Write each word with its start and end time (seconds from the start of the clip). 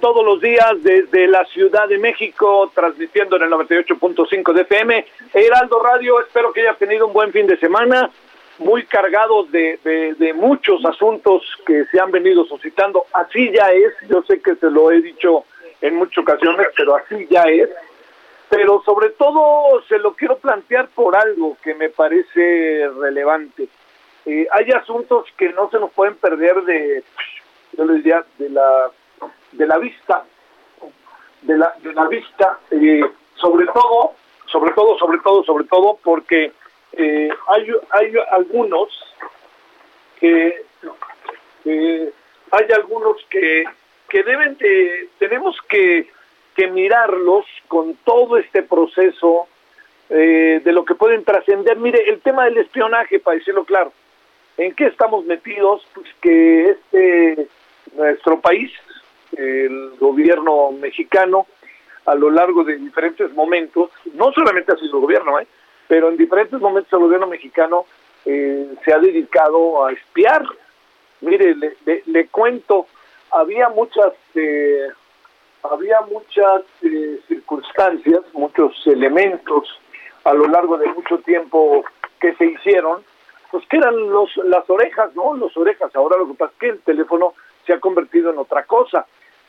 Todos 0.00 0.24
los 0.24 0.40
días 0.40 0.74
desde 0.82 1.26
la 1.26 1.44
Ciudad 1.46 1.88
de 1.88 1.98
México, 1.98 2.70
transmitiendo 2.74 3.36
en 3.36 3.42
el 3.42 3.50
98.5 3.50 4.52
de 4.52 4.62
FM, 4.62 5.06
Heraldo 5.32 5.80
Radio, 5.80 6.20
espero 6.20 6.52
que 6.52 6.60
haya 6.60 6.74
tenido 6.74 7.06
un 7.06 7.12
buen 7.12 7.32
fin 7.32 7.46
de 7.46 7.56
semana, 7.58 8.10
muy 8.58 8.84
cargados 8.86 9.50
de 9.52 10.34
muchos 10.34 10.84
asuntos 10.84 11.42
que 11.66 11.84
se 11.86 12.00
han 12.00 12.10
venido 12.10 12.44
suscitando, 12.44 13.06
así 13.12 13.52
ya 13.52 13.70
es, 13.70 13.94
yo 14.08 14.22
sé 14.22 14.40
que 14.40 14.56
se 14.56 14.70
lo 14.70 14.90
he 14.90 15.00
dicho 15.00 15.44
en 15.80 15.96
muchas 15.96 16.18
ocasiones, 16.18 16.68
pero 16.76 16.96
así 16.96 17.26
ya 17.30 17.42
es, 17.44 17.68
pero 18.48 18.82
sobre 18.84 19.10
todo 19.10 19.82
se 19.88 19.98
lo 19.98 20.14
quiero 20.14 20.38
plantear 20.38 20.88
por 20.88 21.16
algo 21.16 21.56
que 21.62 21.74
me 21.74 21.90
parece 21.90 22.88
relevante. 22.98 23.68
Eh, 24.26 24.46
hay 24.50 24.70
asuntos 24.72 25.26
que 25.36 25.50
no 25.50 25.70
se 25.70 25.78
nos 25.78 25.90
pueden 25.92 26.14
perder 26.16 26.62
de, 26.62 27.04
yo 27.76 27.84
les 27.84 27.96
diría, 27.98 28.24
de 28.38 28.50
la, 28.50 28.90
de 29.58 29.66
la 29.66 29.78
vista, 29.78 30.24
de 31.42 31.58
la, 31.58 31.74
de 31.82 31.92
la 31.92 32.06
vista, 32.06 32.58
eh, 32.70 33.04
sobre 33.34 33.66
todo, 33.66 34.14
sobre 34.46 34.72
todo, 34.72 34.98
sobre 34.98 35.18
todo, 35.18 35.44
sobre 35.44 35.64
todo, 35.64 35.98
porque 36.02 36.52
eh, 36.92 37.28
hay, 37.48 37.66
hay 37.90 38.12
algunos 38.30 38.88
que, 40.20 40.62
hay 41.64 42.66
algunos 42.74 43.16
que, 43.28 43.64
que 44.08 44.22
deben 44.22 44.56
de, 44.58 45.08
tenemos 45.18 45.60
que, 45.68 46.08
que 46.54 46.68
mirarlos 46.68 47.44
con 47.66 47.94
todo 48.04 48.36
este 48.38 48.62
proceso 48.62 49.48
eh, 50.08 50.60
de 50.64 50.72
lo 50.72 50.84
que 50.84 50.94
pueden 50.94 51.24
trascender. 51.24 51.76
Mire, 51.76 52.08
el 52.08 52.20
tema 52.20 52.44
del 52.44 52.58
espionaje, 52.58 53.20
para 53.20 53.36
decirlo 53.36 53.64
claro, 53.64 53.92
¿En 54.58 54.74
qué 54.74 54.86
estamos 54.86 55.24
metidos? 55.24 55.86
Pues 55.94 56.08
que 56.20 56.70
este 56.70 57.46
nuestro 57.94 58.40
país, 58.40 58.72
el 59.36 59.92
gobierno 59.98 60.72
mexicano, 60.72 61.46
a 62.06 62.14
lo 62.14 62.30
largo 62.30 62.64
de 62.64 62.76
diferentes 62.76 63.32
momentos, 63.34 63.90
no 64.14 64.32
solamente 64.32 64.72
ha 64.72 64.76
sido 64.76 64.96
el 64.96 65.02
gobierno, 65.02 65.38
¿eh? 65.40 65.46
pero 65.86 66.08
en 66.08 66.16
diferentes 66.16 66.60
momentos 66.60 66.92
el 66.92 67.00
gobierno 67.00 67.26
mexicano 67.26 67.86
eh, 68.24 68.74
se 68.84 68.92
ha 68.92 68.98
dedicado 68.98 69.84
a 69.84 69.92
espiar. 69.92 70.44
Mire, 71.20 71.54
le, 71.54 71.76
le, 71.84 72.02
le 72.06 72.28
cuento, 72.28 72.86
había 73.30 73.68
muchas, 73.68 74.12
eh, 74.34 74.88
había 75.62 76.00
muchas 76.02 76.62
eh, 76.82 77.20
circunstancias, 77.28 78.20
muchos 78.32 78.74
elementos 78.86 79.68
a 80.24 80.32
lo 80.32 80.46
largo 80.46 80.76
de 80.78 80.86
mucho 80.88 81.18
tiempo 81.18 81.84
que 82.20 82.34
se 82.34 82.46
hicieron 82.46 83.02
pues 83.50 83.66
que 83.68 83.78
eran 83.78 83.94
los, 84.10 84.36
las 84.44 84.68
orejas, 84.68 85.14
¿no? 85.14 85.36
Las 85.36 85.56
orejas. 85.56 85.94
Ahora 85.96 86.18
lo 86.18 86.28
que 86.28 86.34
pasa 86.34 86.52
es 86.52 86.58
que 86.58 86.68
el 86.68 86.80
teléfono 86.80 87.34
se 87.66 87.72
ha 87.72 87.80
convertido 87.80 88.30
en 88.30 88.38
otra 88.38 88.64
cosa. 88.64 89.06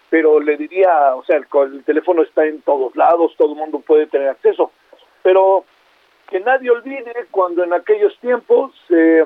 Pero 0.10 0.40
le 0.40 0.58
diría, 0.58 1.16
o 1.16 1.24
sea, 1.24 1.38
el, 1.38 1.46
el 1.74 1.84
teléfono 1.84 2.24
está 2.24 2.46
en 2.46 2.62
todos 2.62 2.96
lados, 2.96 3.36
todo 3.38 3.54
el 3.54 3.60
mundo 3.60 3.80
puede 3.80 4.08
tener 4.08 4.30
acceso. 4.30 4.72
Pero 5.22 5.66
que 6.30 6.40
nadie 6.40 6.70
olvide 6.70 7.28
cuando 7.32 7.64
en 7.64 7.74
aquellos 7.74 8.18
tiempos 8.20 8.74
eh, 8.90 9.26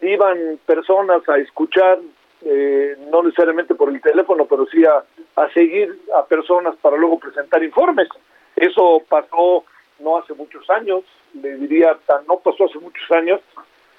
iban 0.00 0.58
personas 0.66 1.28
a 1.28 1.38
escuchar, 1.38 1.98
eh, 2.44 2.96
no 3.10 3.22
necesariamente 3.22 3.74
por 3.74 3.88
el 3.88 4.00
teléfono, 4.00 4.44
pero 4.46 4.66
sí 4.66 4.84
a, 4.84 5.04
a 5.40 5.48
seguir 5.50 5.98
a 6.16 6.24
personas 6.26 6.76
para 6.76 6.96
luego 6.96 7.18
presentar 7.18 7.62
informes. 7.62 8.08
Eso 8.56 9.02
pasó 9.08 9.64
no 10.00 10.18
hace 10.18 10.34
muchos 10.34 10.68
años, 10.70 11.04
le 11.40 11.56
diría, 11.56 11.96
no 12.28 12.38
pasó 12.38 12.64
hace 12.64 12.78
muchos 12.78 13.10
años, 13.12 13.40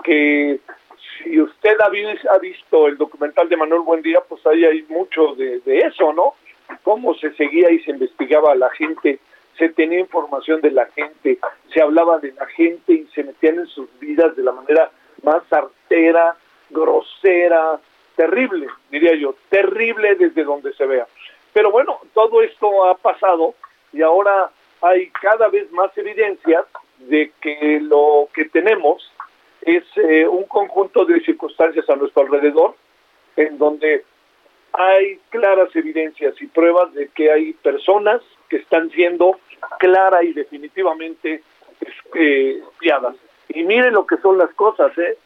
que 0.04 0.60
si 1.24 1.40
usted 1.40 1.78
ha, 1.80 2.38
visto 2.40 2.88
el 2.88 2.98
documental 2.98 3.50
de 3.50 3.58
Manuel 3.58 3.82
Buendía, 3.82 4.22
pues 4.28 4.46
ahí 4.48 4.66
hay 4.66 4.84
mucho 4.84 5.36
de, 5.36 5.60
de, 5.60 5.80
eso, 5.80 6.14
¿no? 6.14 6.36
Cómo 6.84 7.14
se 7.16 7.34
seguía 7.34 7.72
y 7.72 7.80
se 7.80 7.92
investigaba 7.92 8.52
a 8.52 8.56
la 8.56 8.70
gente, 8.72 9.20
se 9.58 9.70
tenía 9.70 10.00
información 10.00 10.62
de 10.62 10.72
la 10.72 10.86
gente, 10.88 11.40
se 11.74 11.82
hablaba 11.82 12.20
de 12.20 12.34
la 12.34 12.46
gente 12.48 12.94
y 12.94 13.08
se 13.14 13.24
metían 13.24 13.60
en 13.60 13.68
sus 13.68 13.88
vidas 14.00 14.36
de 14.36 14.44
la 14.44 14.52
manera 14.52 14.92
más 15.24 15.44
artera, 15.52 16.36
grosera, 16.70 17.80
terrible, 18.16 18.68
diría 18.90 19.16
yo, 19.16 19.36
terrible 19.50 20.16
desde 20.16 20.44
donde 20.44 20.74
se 20.74 20.86
vea. 20.86 21.08
Pero 21.54 21.72
bueno, 21.72 22.00
todo 22.14 22.42
esto 22.42 22.86
ha 22.86 22.96
pasado 22.96 23.56
y 23.94 24.02
ahora 24.02 24.52
hay 24.82 25.10
cada 25.10 25.48
vez 25.48 25.72
más 25.72 25.98
evidencias 25.98 26.66
de 27.00 27.32
que 27.42 27.80
lo 27.82 28.28
que 28.34 28.46
tenemos 28.46 29.12
es 29.66 29.84
eh, 29.98 30.28
un 30.28 30.44
conjunto 30.44 31.06
de 31.06 31.20
circunstancias 31.22 31.90
a 31.90 31.96
nuestro 31.96 32.24
alrededor 32.24 32.76
en 33.36 33.58
donde 33.58 34.06
hay 34.74 35.20
claras 35.30 35.76
evidencias 35.76 36.40
y 36.42 36.48
pruebas 36.48 36.94
de 36.94 37.08
que 37.10 37.32
hay 37.32 37.54
personas 37.54 38.22
que 38.48 38.58
están 38.58 38.92
siendo 38.92 39.40
clara 39.80 40.24
y 40.24 40.34
definitivamente 40.34 41.42
eh, 42.14 42.62
espiadas. 42.72 43.16
Y 43.50 43.64
miren 43.64 43.94
lo 43.94 44.06
que 44.06 44.18
son 44.18 44.38
las 44.38 44.54
cosas, 44.54 44.96
¿eh? 44.98 45.18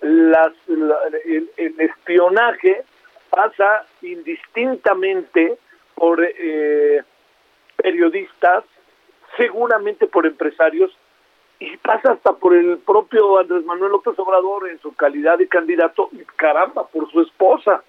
Las, 0.00 0.52
el, 0.68 1.48
espionaje 1.78 2.84
pasa 3.30 3.86
indistintamente 4.02 5.56
por 5.94 6.22
eh, 6.22 7.02
periodistas, 7.76 8.64
seguramente 9.38 10.06
por 10.06 10.26
empresarios 10.26 10.94
y 11.58 11.76
pasa 11.78 12.12
hasta 12.12 12.32
por 12.34 12.54
el 12.54 12.78
propio 12.78 13.38
Andrés 13.38 13.64
Manuel 13.64 13.92
López 13.92 14.18
Obrador 14.18 14.68
en 14.68 14.78
su 14.80 14.94
calidad 14.94 15.38
de 15.38 15.48
candidato 15.48 16.08
y 16.12 16.18
caramba, 16.36 16.86
por 16.86 17.10
su 17.10 17.22
esposa. 17.22 17.82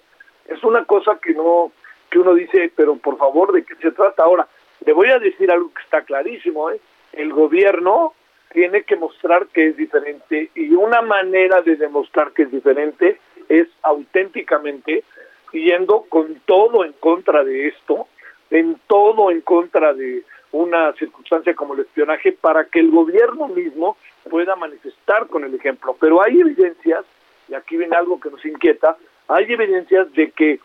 Es 0.46 0.62
una 0.64 0.84
cosa 0.84 1.18
que 1.22 1.34
no, 1.34 1.72
que 2.10 2.18
uno 2.18 2.34
dice, 2.34 2.72
pero 2.74 2.96
por 2.96 3.18
favor, 3.18 3.52
¿de 3.52 3.64
qué 3.64 3.74
se 3.76 3.90
trata 3.90 4.22
ahora? 4.22 4.48
Le 4.84 4.92
voy 4.92 5.10
a 5.10 5.18
decir 5.18 5.50
algo 5.50 5.72
que 5.74 5.82
está 5.82 6.02
clarísimo, 6.02 6.70
¿eh? 6.70 6.80
El 7.12 7.32
gobierno 7.32 8.14
tiene 8.52 8.84
que 8.84 8.96
mostrar 8.96 9.46
que 9.48 9.68
es 9.68 9.76
diferente 9.76 10.50
y 10.54 10.74
una 10.74 11.02
manera 11.02 11.60
de 11.60 11.76
demostrar 11.76 12.32
que 12.32 12.44
es 12.44 12.50
diferente 12.50 13.18
es 13.48 13.68
auténticamente 13.82 15.04
yendo 15.52 16.04
con 16.08 16.40
todo 16.46 16.84
en 16.84 16.92
contra 16.94 17.44
de 17.44 17.68
esto, 17.68 18.06
en 18.50 18.78
todo 18.86 19.30
en 19.30 19.40
contra 19.42 19.92
de 19.92 20.22
una 20.52 20.92
circunstancia 20.94 21.54
como 21.54 21.74
el 21.74 21.80
espionaje 21.80 22.32
para 22.32 22.64
que 22.64 22.80
el 22.80 22.90
gobierno 22.90 23.48
mismo 23.48 23.96
pueda 24.30 24.56
manifestar 24.56 25.26
con 25.26 25.44
el 25.44 25.54
ejemplo. 25.54 25.96
Pero 26.00 26.22
hay 26.22 26.40
evidencias, 26.40 27.04
y 27.48 27.54
aquí 27.54 27.76
viene 27.76 27.96
algo 27.96 28.18
que 28.20 28.30
nos 28.30 28.44
inquieta, 28.44 28.96
hay 29.28 29.44
evidencias 29.52 30.12
de 30.12 30.30
que 30.30 30.60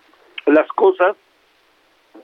las 0.46 0.68
cosas 0.70 1.16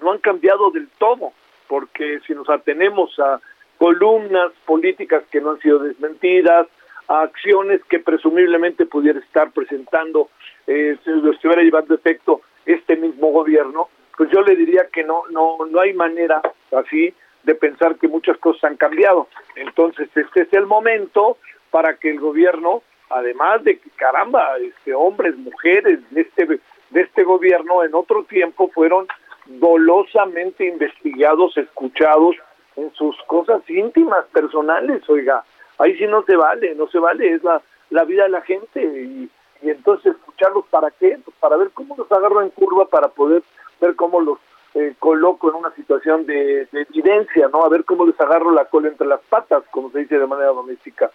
no 0.02 0.12
han 0.12 0.20
cambiado 0.20 0.72
del 0.72 0.88
todo, 0.98 1.34
porque 1.68 2.20
si 2.26 2.34
nos 2.34 2.50
atenemos 2.50 3.18
a 3.20 3.40
columnas 3.78 4.52
políticas 4.66 5.24
que 5.32 5.42
no 5.42 5.52
han 5.52 5.60
sido 5.60 5.80
desmentidas, 5.80 6.68
a 7.08 7.22
acciones 7.22 7.82
que 7.86 8.00
presumiblemente 8.00 8.86
pudiera 8.86 9.20
estar 9.20 9.52
presentando, 9.52 10.30
eh, 10.68 10.98
si 11.04 11.10
lo 11.10 11.32
estuviera 11.32 11.64
llevando 11.64 11.96
efecto 11.96 12.42
este 12.66 12.96
mismo 12.96 13.32
gobierno, 13.32 13.90
pues 14.16 14.30
yo 14.32 14.42
le 14.42 14.56
diría 14.56 14.88
que 14.92 15.04
no, 15.04 15.24
no, 15.32 15.58
no 15.70 15.80
hay 15.80 15.94
manera 15.94 16.42
así 16.72 17.14
de 17.50 17.56
pensar 17.56 17.96
que 17.96 18.08
muchas 18.08 18.38
cosas 18.38 18.64
han 18.66 18.78
cambiado. 18.78 19.28
Entonces, 19.56 20.08
este 20.16 20.44
es 20.44 20.54
el 20.54 20.68
momento 20.68 21.38
para 21.72 21.96
que 21.96 22.12
el 22.12 22.20
gobierno, 22.20 22.84
además 23.10 23.64
de 23.64 23.80
que, 23.80 23.90
caramba, 23.96 24.58
este, 24.60 24.94
hombres, 24.94 25.36
mujeres 25.36 26.00
de 26.12 26.22
este, 26.22 26.46
de 26.46 27.02
este 27.02 27.24
gobierno 27.24 27.84
en 27.84 27.96
otro 27.96 28.24
tiempo 28.24 28.70
fueron 28.70 29.08
dolosamente 29.48 30.64
investigados, 30.66 31.58
escuchados 31.58 32.36
en 32.76 32.94
sus 32.94 33.18
cosas 33.24 33.68
íntimas, 33.68 34.26
personales, 34.26 35.02
oiga, 35.10 35.44
ahí 35.80 35.98
sí 35.98 36.06
no 36.06 36.22
se 36.24 36.36
vale, 36.36 36.76
no 36.76 36.88
se 36.88 37.00
vale, 37.00 37.34
es 37.34 37.44
la, 37.44 37.64
la 37.90 38.04
vida 38.04 38.24
de 38.24 38.30
la 38.30 38.42
gente 38.42 38.80
y, 38.80 39.30
entonces 39.62 40.16
escucharlos 40.16 40.66
para 40.70 40.90
qué, 40.92 41.18
pues 41.26 41.36
para 41.40 41.58
ver 41.58 41.72
cómo 41.74 41.96
los 41.98 42.10
agarro 42.12 42.42
en 42.42 42.50
curva, 42.50 42.86
para 42.86 43.10
poder 43.10 43.42
ver 43.82 43.96
cómo 43.96 44.22
los 44.22 44.38
eh, 44.80 44.94
coloco 44.98 45.50
en 45.50 45.56
una 45.56 45.72
situación 45.72 46.26
de, 46.26 46.66
evidencia, 46.72 47.50
¿no? 47.52 47.66
A 47.66 47.70
ver 47.70 47.84
cómo 47.84 48.06
les 48.06 48.18
agarro 48.22 48.52
la 48.52 48.64
cola 48.64 48.88
entre 48.88 49.08
las 49.08 49.20
patas, 49.28 49.62
como 49.72 49.92
se 49.92 50.00
dice 50.00 50.18
de 50.18 50.26
manera 50.26 50.52
doméstica. 50.52 51.12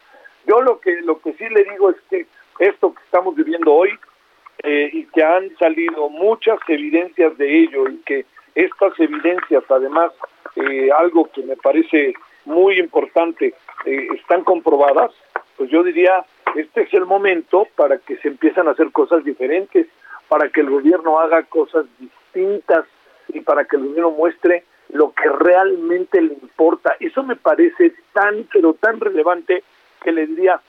Yo 0.47 0.61
lo 0.61 0.81
que 0.81 1.01
lo 1.01 1.19
que 1.21 1.33
sí 1.33 1.49
le 1.49 1.65
digo 1.65 1.89
es 1.89 1.97
que 2.11 2.27
esto 2.59 2.93
que 2.93 3.03
estamos 3.03 3.35
viviendo 3.35 3.73
hoy 3.73 3.89
eh, 4.63 4.91
y 4.93 5.07
que 5.07 5.23
han 5.23 5.57
salido 5.57 6.11
muchas 6.11 6.59
evidencias 6.69 7.39
de 7.39 7.61
ello 7.63 7.89
y 7.89 7.97
que 8.05 8.27
estas 8.55 9.01
evidencias, 9.01 9.65
además, 9.71 10.13
eh, 10.57 10.91
algo 10.99 11.31
que 11.33 11.43
me 11.43 11.57
parece 11.57 12.13
muy 12.45 12.79
importante, 12.79 13.55
están 13.87 14.45
comprobadas, 14.45 15.11
pues 15.57 15.71
yo 15.71 15.83
diría, 15.83 16.25
este 16.55 16.83
es 16.83 16.93
el 16.93 17.07
momento 17.07 17.67
para 17.77 17.97
que 17.97 18.19
se 18.19 18.29
empiezan 18.29 18.69
a 18.69 18.73
hacer 18.73 18.93
cosas 18.93 19.25
diferentes, 19.25 19.87
para 20.29 20.51
que 20.51 20.61
el 20.61 20.69
gobierno 20.69 21.19
haga 21.19 21.45
cosas 21.45 21.87
distintas 21.99 22.85
y 23.35 23.41
para 23.41 23.65
que 23.65 23.77
el 23.77 23.89
gobierno 23.89 24.13
muestre 24.13 24.65
lo 24.91 25.13
que 25.13 25.29
realmente 25.29 26.23
le 26.23 26.35
importa. 26.35 26.97
Eso 27.01 27.23
me 27.23 27.37
parece 27.37 27.93
tan, 28.13 28.49
pero 28.53 28.75
tan 28.75 29.01
relevante 29.01 29.63
que 30.03 30.13
le 30.13 30.27
diría, 30.27 30.61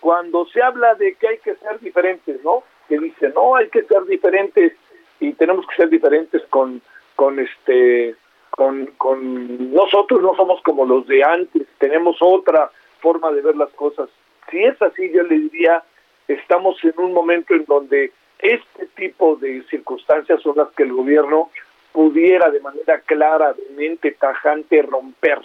cuando 0.00 0.46
se 0.46 0.62
habla 0.62 0.94
de 0.94 1.14
que 1.14 1.28
hay 1.28 1.38
que 1.38 1.54
ser 1.56 1.78
diferentes, 1.80 2.42
¿no? 2.42 2.62
Que 2.88 2.98
dice, 2.98 3.30
no, 3.34 3.56
hay 3.56 3.68
que 3.68 3.82
ser 3.82 4.04
diferentes 4.06 4.72
y 5.20 5.32
tenemos 5.34 5.66
que 5.66 5.76
ser 5.76 5.88
diferentes 5.90 6.42
con, 6.48 6.80
con 7.16 7.38
este, 7.40 8.14
con, 8.50 8.86
con 8.96 9.72
nosotros 9.72 10.22
no 10.22 10.34
somos 10.36 10.62
como 10.62 10.86
los 10.86 11.06
de 11.06 11.22
antes, 11.24 11.66
tenemos 11.78 12.16
otra 12.20 12.70
forma 13.00 13.32
de 13.32 13.42
ver 13.42 13.56
las 13.56 13.70
cosas. 13.70 14.08
Si 14.50 14.62
es 14.62 14.80
así, 14.80 15.10
yo 15.12 15.24
le 15.24 15.38
diría, 15.38 15.82
estamos 16.26 16.82
en 16.84 16.94
un 16.96 17.12
momento 17.12 17.54
en 17.54 17.64
donde 17.66 18.12
este 18.38 18.86
tipo 18.96 19.36
de 19.36 19.62
circunstancias 19.68 20.40
son 20.42 20.56
las 20.56 20.68
que 20.70 20.84
el 20.84 20.92
gobierno 20.92 21.50
pudiera 21.92 22.50
de 22.50 22.60
manera 22.60 23.00
claramente 23.00 24.12
tajante 24.12 24.82
romper 24.82 25.40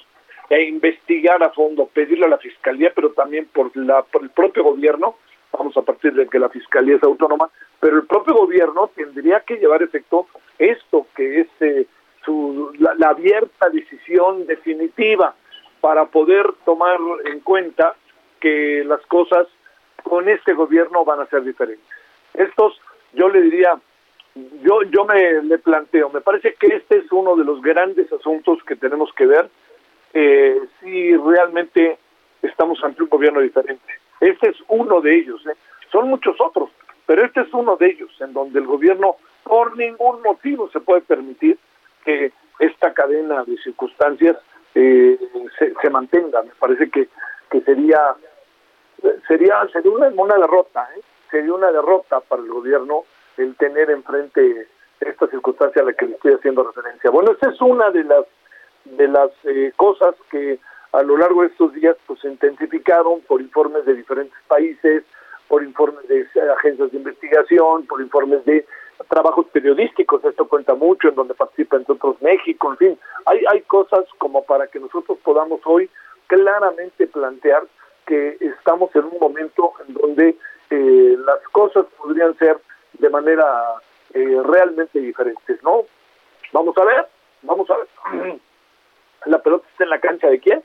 e 0.49 0.63
investigar 0.63 1.41
a 1.41 1.49
fondo, 1.51 1.87
pedirle 1.87 2.25
a 2.25 2.29
la 2.29 2.37
fiscalía, 2.37 2.91
pero 2.93 3.11
también 3.11 3.47
por, 3.47 3.75
la, 3.75 4.03
por 4.03 4.23
el 4.23 4.29
propio 4.29 4.63
gobierno, 4.63 5.15
vamos 5.51 5.75
a 5.77 5.81
partir 5.81 6.13
de 6.13 6.27
que 6.27 6.39
la 6.39 6.49
fiscalía 6.49 6.95
es 6.97 7.03
autónoma, 7.03 7.49
pero 7.79 7.97
el 7.97 8.05
propio 8.05 8.35
gobierno 8.35 8.89
tendría 8.95 9.39
que 9.41 9.57
llevar 9.57 9.81
efecto 9.81 10.27
esto 10.57 11.07
que 11.15 11.41
es 11.41 11.47
eh, 11.61 11.87
su, 12.23 12.71
la, 12.79 13.09
abierta 13.09 13.69
decisión 13.69 14.45
definitiva 14.45 15.35
para 15.81 16.05
poder 16.05 16.45
tomar 16.65 16.97
en 17.25 17.39
cuenta 17.41 17.95
que 18.39 18.83
las 18.85 19.01
cosas 19.07 19.47
con 20.03 20.29
este 20.29 20.53
gobierno 20.53 21.05
van 21.05 21.21
a 21.21 21.25
ser 21.27 21.43
diferentes. 21.43 21.85
Estos, 22.33 22.79
yo 23.13 23.29
le 23.29 23.41
diría, 23.41 23.79
yo, 24.35 24.81
yo 24.83 25.05
me 25.05 25.43
le 25.43 25.57
planteo, 25.59 26.09
me 26.09 26.21
parece 26.21 26.55
que 26.55 26.67
este 26.67 26.97
es 26.97 27.11
uno 27.11 27.35
de 27.35 27.43
los 27.43 27.61
grandes 27.61 28.11
asuntos 28.11 28.63
que 28.63 28.75
tenemos 28.75 29.13
que 29.13 29.25
ver 29.25 29.49
eh, 30.13 30.59
si 30.79 31.15
realmente 31.17 31.97
estamos 32.41 32.83
ante 32.83 33.03
un 33.03 33.09
gobierno 33.09 33.41
diferente. 33.41 33.93
Este 34.19 34.49
es 34.49 34.57
uno 34.67 35.01
de 35.01 35.15
ellos, 35.15 35.45
¿eh? 35.47 35.55
son 35.91 36.09
muchos 36.09 36.35
otros, 36.39 36.69
pero 37.05 37.23
este 37.23 37.41
es 37.41 37.53
uno 37.53 37.75
de 37.75 37.87
ellos, 37.87 38.09
en 38.21 38.33
donde 38.33 38.59
el 38.59 38.65
gobierno 38.65 39.17
por 39.43 39.77
ningún 39.77 40.21
motivo 40.21 40.69
se 40.71 40.79
puede 40.79 41.01
permitir 41.01 41.57
que 42.03 42.31
esta 42.59 42.93
cadena 42.93 43.43
de 43.43 43.57
circunstancias 43.57 44.37
eh, 44.75 45.19
se, 45.57 45.73
se, 45.79 45.89
mantenga. 45.89 46.41
Me 46.43 46.51
parece 46.57 46.89
que, 46.89 47.07
que 47.51 47.61
sería 47.61 48.15
sería 49.27 49.67
sería 49.71 49.91
una, 49.91 50.07
una 50.07 50.37
derrota, 50.37 50.87
¿eh? 50.95 51.01
sería 51.29 51.53
una 51.53 51.71
derrota 51.71 52.21
para 52.21 52.41
el 52.41 52.49
gobierno 52.49 53.03
el 53.37 53.55
tener 53.55 53.89
enfrente 53.89 54.67
esta 54.99 55.27
circunstancia 55.27 55.81
a 55.81 55.85
la 55.85 55.93
que 55.93 56.05
le 56.05 56.15
estoy 56.15 56.33
haciendo 56.33 56.63
referencia. 56.63 57.09
Bueno, 57.09 57.31
esta 57.31 57.49
es 57.49 57.61
una 57.61 57.91
de 57.91 58.03
las 58.03 58.25
de 58.85 59.07
las 59.07 59.31
eh, 59.45 59.71
cosas 59.75 60.13
que 60.29 60.59
a 60.91 61.01
lo 61.03 61.17
largo 61.17 61.41
de 61.41 61.47
estos 61.47 61.73
días 61.73 61.95
pues 62.05 62.19
se 62.19 62.27
intensificaron 62.27 63.21
por 63.21 63.41
informes 63.41 63.85
de 63.85 63.95
diferentes 63.95 64.37
países, 64.47 65.03
por 65.47 65.63
informes 65.63 66.07
de 66.07 66.27
agencias 66.57 66.91
de 66.91 66.97
investigación, 66.97 67.85
por 67.85 68.01
informes 68.01 68.43
de 68.45 68.65
trabajos 69.09 69.47
periodísticos, 69.51 70.23
esto 70.23 70.47
cuenta 70.47 70.75
mucho, 70.75 71.09
en 71.09 71.15
donde 71.15 71.33
participa 71.33 71.77
entre 71.77 71.93
otros 71.93 72.21
México, 72.21 72.71
en 72.71 72.77
fin, 72.77 72.99
hay, 73.25 73.43
hay 73.49 73.61
cosas 73.61 74.05
como 74.17 74.43
para 74.43 74.67
que 74.67 74.79
nosotros 74.79 75.17
podamos 75.23 75.61
hoy 75.65 75.89
claramente 76.27 77.07
plantear 77.07 77.63
que 78.05 78.37
estamos 78.39 78.95
en 78.95 79.05
un 79.05 79.17
momento 79.19 79.73
en 79.87 79.93
donde 79.93 80.35
eh, 80.69 81.17
las 81.25 81.39
cosas 81.51 81.85
podrían 81.97 82.37
ser 82.37 82.57
de 82.93 83.09
manera 83.09 83.45
eh, 84.13 84.37
realmente 84.43 84.99
diferentes, 84.99 85.61
¿no? 85.63 85.85
Vamos 86.51 86.77
a 86.77 86.85
ver, 86.85 87.07
vamos 87.41 87.69
a 87.69 87.77
ver. 87.77 88.39
La 89.25 89.39
pelota 89.41 89.65
está 89.71 89.85
en 89.85 89.89
la 89.89 89.99
cancha 89.99 90.27
de 90.27 90.39
quién? 90.39 90.61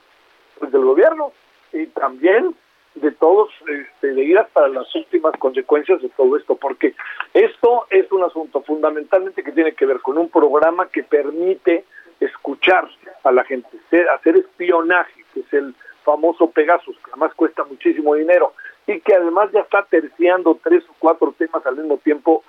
Pues 0.58 0.73
del 0.73 0.85
gobierno 0.85 1.32
y 1.73 1.87
también 1.87 2.56
de 2.94 3.12
todos, 3.12 3.50
este, 3.68 4.08
de 4.08 4.25
ir 4.25 4.38
hasta 4.38 4.66
las 4.68 4.92
últimas 4.94 5.32
consecuencias 5.38 6.02
de 6.02 6.08
todo 6.11 6.37
esto, 6.37 6.56
porque 6.56 6.94
esto 7.32 7.87
es 7.90 8.11
un 8.11 8.25
asunto 8.25 8.62
fundamentalmente 8.62 9.42
que 9.42 9.52
tiene 9.52 9.73
que 9.75 9.87
ver 9.87 10.00
con 10.00 10.18
un 10.18 10.28
programa 10.28 10.88
que 10.88 11.04
permite 11.04 11.85
escuchar 12.20 12.88
a 13.23 13.32
la 13.32 13.44
gente, 13.44 13.68
hacer 14.14 14.37
espionaje, 14.37 15.25
que 15.32 15.40
es 15.40 15.52
el 15.52 15.75
famoso 16.04 16.50
Pegasus, 16.50 16.97
que 16.97 17.11
además 17.12 17.35
cuesta 17.35 17.64
muchísimo 17.64 18.14
dinero, 18.14 18.54
y 18.87 19.00
que 19.00 19.14
además 19.14 19.50
ya 19.52 19.61
está 19.61 19.85
terciando 19.85 20.58
tres 20.62 20.82
o 20.88 20.94
cuatro 20.99 21.32
al 21.67 21.77
mismo 21.77 21.99
tiempo 21.99 22.43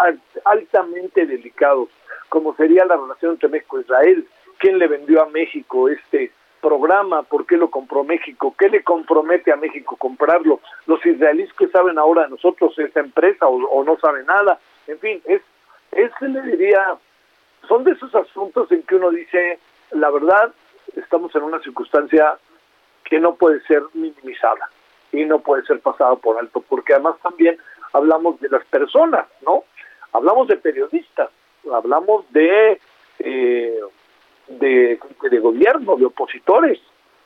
altamente 0.45 1.25
delicados, 1.25 1.89
como 2.29 2.55
sería 2.55 2.85
la 2.85 2.95
relación 2.97 3.33
entre 3.33 3.49
México 3.49 3.77
e 3.77 3.81
Israel, 3.81 4.27
quién 4.59 4.77
le 4.77 4.87
vendió 4.87 5.23
a 5.23 5.29
México 5.29 5.89
este 5.89 6.31
programa, 6.61 7.23
por 7.23 7.45
qué 7.45 7.57
lo 7.57 7.71
compró 7.71 8.03
México, 8.03 8.53
qué 8.57 8.69
le 8.69 8.83
compromete 8.83 9.51
a 9.51 9.55
México 9.55 9.95
comprarlo, 9.95 10.59
los 10.85 11.03
israelíes 11.05 11.51
que 11.53 11.67
saben 11.69 11.97
ahora 11.97 12.23
de 12.23 12.29
nosotros 12.29 12.77
esta 12.77 12.99
empresa 12.99 13.47
o, 13.47 13.83
no 13.83 13.97
saben 13.97 14.25
nada, 14.25 14.59
en 14.87 14.99
fin, 14.99 15.21
es, 15.25 15.41
es, 15.91 16.11
le 16.21 16.41
diría, 16.41 16.95
son 17.67 17.83
de 17.83 17.91
esos 17.91 18.13
asuntos 18.13 18.71
en 18.71 18.83
que 18.83 18.95
uno 18.95 19.09
dice, 19.09 19.59
la 19.91 20.09
verdad, 20.09 20.51
estamos 20.95 21.33
en 21.35 21.43
una 21.43 21.61
circunstancia 21.61 22.37
que 23.03 23.19
no 23.19 23.35
puede 23.35 23.61
ser 23.61 23.81
minimizada 23.93 24.69
y 25.11 25.25
no 25.25 25.39
puede 25.39 25.63
ser 25.63 25.79
pasada 25.79 26.15
por 26.17 26.37
alto, 26.37 26.63
porque 26.67 26.93
además 26.93 27.15
también 27.23 27.57
hablamos 27.93 28.39
de 28.39 28.49
las 28.49 28.65
personas, 28.65 29.25
¿no? 29.45 29.63
Hablamos 30.11 30.47
de 30.47 30.57
periodistas, 30.57 31.29
hablamos 31.71 32.31
de 32.31 32.79
eh, 33.19 33.79
de, 34.49 34.99
gobierno, 35.39 35.95
de 35.95 36.05
opositores. 36.05 36.79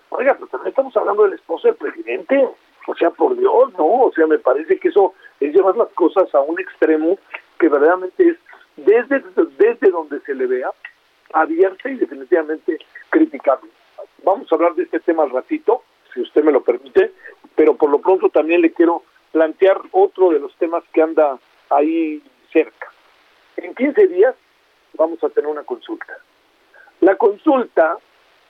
Oiga, 0.10 0.34
pero 0.36 0.48
también 0.48 0.70
estamos 0.70 0.96
hablando 0.98 1.24
del 1.24 1.34
esposo 1.34 1.67
del 1.67 1.77
presidente. 1.77 2.48
O 2.86 2.96
sea, 2.96 3.12
por 3.12 3.38
Dios, 3.38 3.74
¿no? 3.77 3.86
O 3.86 4.12
sea, 4.13 4.27
me 4.27 4.39
parece 4.39 4.77
que 4.77 4.89
eso 4.89 5.13
es 5.39 5.53
llevar 5.53 5.77
las 5.77 5.89
cosas 5.89 6.34
a 6.36 6.41
un 6.41 6.60
extremo 6.60 7.17
que 7.58 7.70
verdaderamente 7.70 8.29
es 8.29 8.38
desde, 8.75 9.24
desde 9.58 9.89
donde 9.89 10.20
se 10.22 10.36
le 10.36 10.48
vea 10.48 10.70
abierta 11.34 11.89
y 11.89 11.96
definitivamente 11.96 12.77
criticable. 13.10 13.70
Vamos 14.24 14.51
a 14.51 14.55
hablar 14.55 14.75
de 14.75 14.84
este 14.84 15.00
tema 15.00 15.24
al 15.24 15.32
ratito, 15.32 15.84
si 16.13 16.22
usted 16.22 16.43
me 16.43 16.51
lo 16.51 16.62
permite, 16.62 17.12
pero 17.55 17.75
por 17.75 17.89
lo 17.89 18.00
pronto 18.00 18.29
también 18.29 18.62
le 18.62 18.74
quiero 18.74 19.03
plantear 19.34 19.82
otro 19.92 20.30
de 20.30 20.40
los 20.40 20.56
temas 20.56 20.84
que 20.94 21.02
anda 21.02 21.38
ahí 21.70 22.22
cerca. 22.54 22.92
En 23.58 23.74
15 23.75 24.08
días 24.08 24.36
vamos 24.94 25.22
a 25.24 25.30
tener 25.30 25.50
una 25.50 25.63
consulta. 25.63 26.18
La 27.02 27.16
consulta 27.16 27.98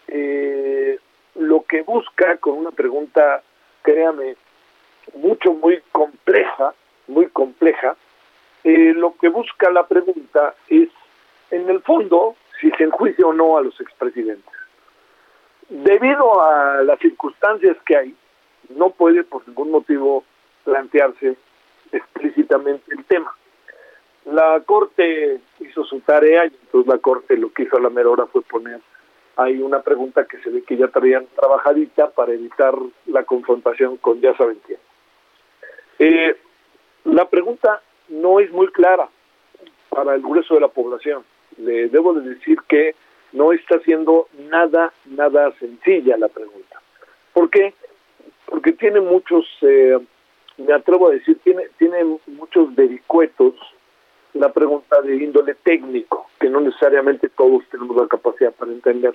eh, 0.07 0.99
lo 1.35 1.63
que 1.63 1.81
busca 1.81 2.37
con 2.37 2.57
una 2.57 2.71
pregunta, 2.71 3.41
créame, 3.81 4.35
mucho, 5.15 5.53
muy 5.53 5.81
compleja, 5.91 6.73
muy 7.07 7.27
compleja, 7.27 7.95
eh, 8.63 8.93
lo 8.93 9.15
que 9.15 9.29
busca 9.29 9.71
la 9.71 9.87
pregunta 9.87 10.53
es, 10.67 10.89
en 11.49 11.69
el 11.69 11.81
fondo, 11.81 12.35
si 12.59 12.69
se 12.71 12.83
enjuicia 12.83 13.25
o 13.25 13.33
no 13.33 13.57
a 13.57 13.61
los 13.61 13.79
expresidentes. 13.79 14.53
Debido 15.69 16.41
a 16.41 16.83
las 16.83 16.99
circunstancias 16.99 17.77
que 17.85 17.97
hay, 17.97 18.15
no 18.69 18.89
puede 18.89 19.23
por 19.23 19.47
ningún 19.47 19.71
motivo 19.71 20.23
plantearse 20.63 21.35
explícitamente 21.91 22.93
el 22.93 23.03
tema. 23.05 23.33
La 24.25 24.61
Corte 24.65 25.41
hizo 25.59 25.83
su 25.83 25.99
tarea 26.01 26.45
y 26.45 26.55
entonces 26.61 26.87
la 26.87 26.99
Corte 26.99 27.37
lo 27.37 27.51
que 27.51 27.63
hizo 27.63 27.77
a 27.77 27.81
la 27.81 27.89
mera 27.89 28.09
hora 28.09 28.25
fue 28.25 28.41
poner 28.41 28.79
ahí 29.35 29.61
una 29.61 29.81
pregunta 29.81 30.25
que 30.25 30.37
se 30.39 30.49
ve 30.49 30.61
que 30.63 30.77
ya 30.77 30.87
traían 30.87 31.27
trabajadita 31.35 32.11
para 32.11 32.33
evitar 32.33 32.73
la 33.07 33.23
confrontación 33.23 33.97
con 33.97 34.21
ya 34.21 34.35
saben 34.37 34.59
quién. 34.65 34.79
Eh, 35.99 36.37
la 37.05 37.27
pregunta 37.29 37.81
no 38.09 38.39
es 38.39 38.51
muy 38.51 38.67
clara 38.67 39.09
para 39.89 40.15
el 40.15 40.21
grueso 40.21 40.55
de 40.55 40.61
la 40.61 40.67
población. 40.67 41.23
Le 41.57 41.89
debo 41.89 42.13
de 42.13 42.29
decir 42.29 42.57
que 42.67 42.95
no 43.31 43.51
está 43.51 43.79
siendo 43.79 44.27
nada, 44.49 44.93
nada 45.05 45.51
sencilla 45.59 46.17
la 46.17 46.29
pregunta. 46.29 46.81
¿Por 47.33 47.49
qué? 47.49 47.73
Porque 48.45 48.73
tiene 48.73 49.01
muchos, 49.01 49.45
eh, 49.61 49.97
me 50.57 50.73
atrevo 50.73 51.07
a 51.07 51.11
decir, 51.11 51.39
tiene, 51.43 51.67
tiene 51.77 52.03
muchos 52.27 52.73
vericuetos 52.75 53.53
la 54.33 54.51
pregunta 54.51 55.01
de 55.01 55.15
índole 55.15 55.55
técnico, 55.55 56.27
que 56.39 56.49
no 56.49 56.59
necesariamente 56.59 57.29
todos 57.29 57.63
tenemos 57.69 57.95
la 57.95 58.07
capacidad 58.07 58.51
para 58.51 58.71
entender. 58.71 59.13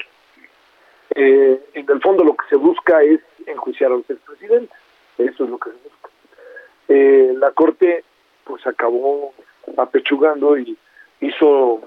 Eh, 1.14 1.60
en 1.74 1.90
el 1.90 2.00
fondo 2.00 2.22
lo 2.22 2.36
que 2.36 2.46
se 2.48 2.56
busca 2.56 3.02
es 3.02 3.20
enjuiciar 3.46 3.90
a 3.90 3.96
los 3.96 4.08
expresidentes, 4.08 4.76
eso 5.16 5.44
es 5.44 5.50
lo 5.50 5.58
que 5.58 5.70
se 5.70 5.76
busca. 5.76 6.10
Eh, 6.88 7.34
la 7.36 7.50
Corte 7.52 8.04
pues 8.44 8.66
acabó 8.66 9.34
apechugando 9.76 10.56
y 10.56 10.76
hizo 11.20 11.80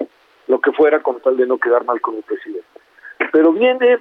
lo 0.48 0.60
que 0.60 0.72
fuera 0.72 1.02
con 1.02 1.20
tal 1.22 1.38
de 1.38 1.48
no 1.48 1.58
quedar 1.58 1.86
mal 1.86 2.02
con 2.02 2.16
el 2.18 2.24
presidente. 2.24 2.68
Pero 3.32 3.54
viene 3.54 4.00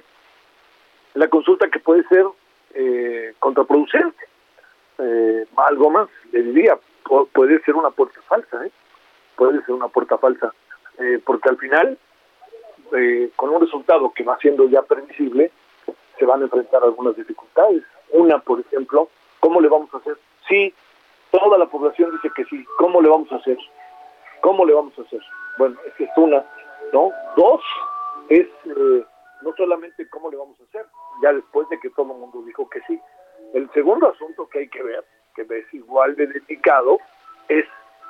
la 1.13 1.27
consulta 1.27 1.69
que 1.69 1.79
puede 1.79 2.03
ser 2.07 2.25
eh, 2.73 3.33
contraproducente. 3.39 4.30
Algo 5.57 5.89
más, 5.89 6.09
le 6.31 6.43
diría, 6.43 6.77
puede 7.33 7.61
ser 7.63 7.75
una 7.75 7.89
puerta 7.89 8.21
falsa, 8.27 8.65
¿eh? 8.65 8.71
puede 9.35 9.63
ser 9.65 9.73
una 9.73 9.87
puerta 9.87 10.17
falsa, 10.17 10.53
eh, 10.99 11.19
porque 11.25 11.49
al 11.49 11.57
final, 11.57 11.97
eh, 12.95 13.31
con 13.35 13.49
un 13.49 13.61
resultado 13.61 14.11
que 14.13 14.23
va 14.23 14.37
siendo 14.37 14.67
ya 14.69 14.81
previsible, 14.83 15.51
se 16.17 16.25
van 16.25 16.41
a 16.41 16.43
enfrentar 16.43 16.83
algunas 16.83 17.15
dificultades. 17.15 17.83
Una, 18.11 18.37
por 18.39 18.59
ejemplo, 18.59 19.09
¿cómo 19.39 19.59
le 19.61 19.69
vamos 19.69 19.91
a 19.93 19.97
hacer? 19.97 20.17
Sí, 20.47 20.73
toda 21.31 21.57
la 21.57 21.65
población 21.65 22.11
dice 22.11 22.29
que 22.35 22.45
sí, 22.45 22.63
¿cómo 22.77 23.01
le 23.01 23.09
vamos 23.09 23.31
a 23.31 23.37
hacer? 23.37 23.57
¿Cómo 24.41 24.65
le 24.65 24.73
vamos 24.73 24.93
a 24.99 25.01
hacer? 25.01 25.21
Bueno, 25.57 25.77
esa 25.87 26.03
es 26.03 26.17
una, 26.17 26.45
¿no? 26.93 27.11
Dos, 27.35 27.61
es 28.29 28.47
eh, 28.65 29.05
no 29.41 29.53
solamente 29.57 30.07
cómo 30.09 30.29
le 30.29 30.37
vamos 30.37 30.59
a 30.59 30.63
hacer, 30.65 30.85
ya 31.23 31.33
después 31.33 31.67
de 31.69 31.79
que 31.79 31.89
todo 31.89 32.13
el 32.13 32.19
mundo 32.19 32.43
dijo 32.43 32.69
que 32.69 32.81
sí. 32.81 32.99
Segundo 33.73 34.09
asunto 34.09 34.47
que 34.49 34.59
hay 34.59 34.67
que 34.67 34.83
ver, 34.83 35.03
que 35.35 35.41
es 35.41 35.73
igual 35.73 36.15
de 36.15 36.27
delicado, 36.27 36.99
es 37.47 37.65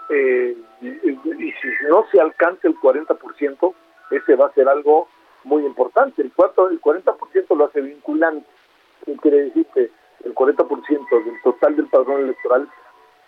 eh, 0.10 0.58
y, 0.82 1.52
si 1.52 1.68
no 1.90 2.06
se 2.12 2.20
alcanza 2.20 2.68
el 2.68 2.76
40%, 2.76 3.74
ese 4.12 4.36
va 4.36 4.48
a 4.48 4.54
ser 4.54 4.68
algo 4.68 5.08
muy 5.44 5.66
importante. 5.66 6.22
El, 6.22 6.34
cuarto, 6.34 6.70
el 6.70 6.82
40% 6.82 7.56
lo 7.56 7.66
hace 7.66 7.82
vinculante. 7.82 8.46
¿Qué 9.06 9.16
quiere 9.18 9.44
decir 9.46 9.66
que 9.74 9.90
el 10.26 10.36
40% 10.36 11.24
del 11.24 11.42
total 11.44 11.76
del 11.76 11.88
padrón 11.88 12.24
electoral, 12.24 12.68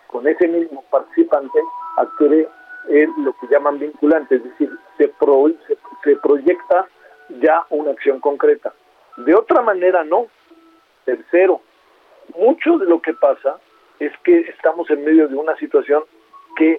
con 0.08 0.28
ese 0.28 0.46
mismo 0.46 0.84
participante, 0.90 1.58
adquiere 1.96 2.48
lo 3.18 3.32
que 3.38 3.46
llaman 3.48 3.78
vinculante, 3.78 4.36
es 4.36 4.44
decir, 4.44 4.70
se, 4.98 5.06
se, 5.06 5.78
se 6.04 6.16
proyecta 6.16 6.86
ya 7.40 7.64
una 7.70 7.92
acción 7.92 8.20
concreta. 8.20 8.74
De 9.16 9.34
otra 9.34 9.62
manera, 9.62 10.04
no. 10.04 10.26
Tercero, 11.06 11.60
mucho 12.64 12.78
de 12.78 12.86
lo 12.86 13.00
que 13.00 13.14
pasa 13.14 13.58
es 13.98 14.12
que 14.22 14.40
estamos 14.40 14.88
en 14.90 15.04
medio 15.04 15.28
de 15.28 15.36
una 15.36 15.56
situación 15.56 16.02
que 16.56 16.78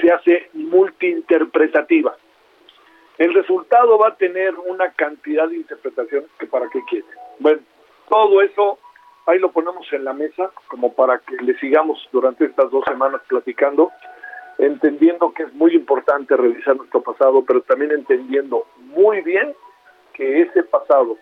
se 0.00 0.12
hace 0.12 0.50
multiinterpretativa. 0.52 2.16
El 3.18 3.34
resultado 3.34 3.98
va 3.98 4.08
a 4.08 4.16
tener 4.16 4.54
una 4.66 4.90
cantidad 4.92 5.48
de 5.48 5.56
interpretaciones 5.56 6.28
que 6.38 6.46
para 6.46 6.68
qué 6.70 6.80
quiere. 6.88 7.06
Bueno, 7.38 7.60
todo 8.08 8.42
eso 8.42 8.78
ahí 9.26 9.38
lo 9.38 9.52
ponemos 9.52 9.90
en 9.92 10.04
la 10.04 10.12
mesa 10.12 10.50
como 10.68 10.92
para 10.92 11.18
que 11.18 11.36
le 11.36 11.58
sigamos 11.58 12.08
durante 12.12 12.44
estas 12.46 12.70
dos 12.70 12.84
semanas 12.86 13.20
platicando, 13.28 13.90
entendiendo 14.58 15.32
que 15.32 15.44
es 15.44 15.54
muy 15.54 15.74
importante 15.74 16.36
revisar 16.36 16.76
nuestro 16.76 17.02
pasado, 17.02 17.44
pero 17.44 17.62
también 17.62 17.92
entendiendo 17.92 18.66
muy 18.78 19.20
bien 19.22 19.54
que 20.14 20.42
ese 20.42 20.62
pasado 20.64 21.16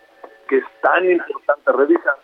que 0.47 0.57
es 0.57 0.65
tan 0.81 1.09
importante 1.09 1.71
revisar, 1.71 2.17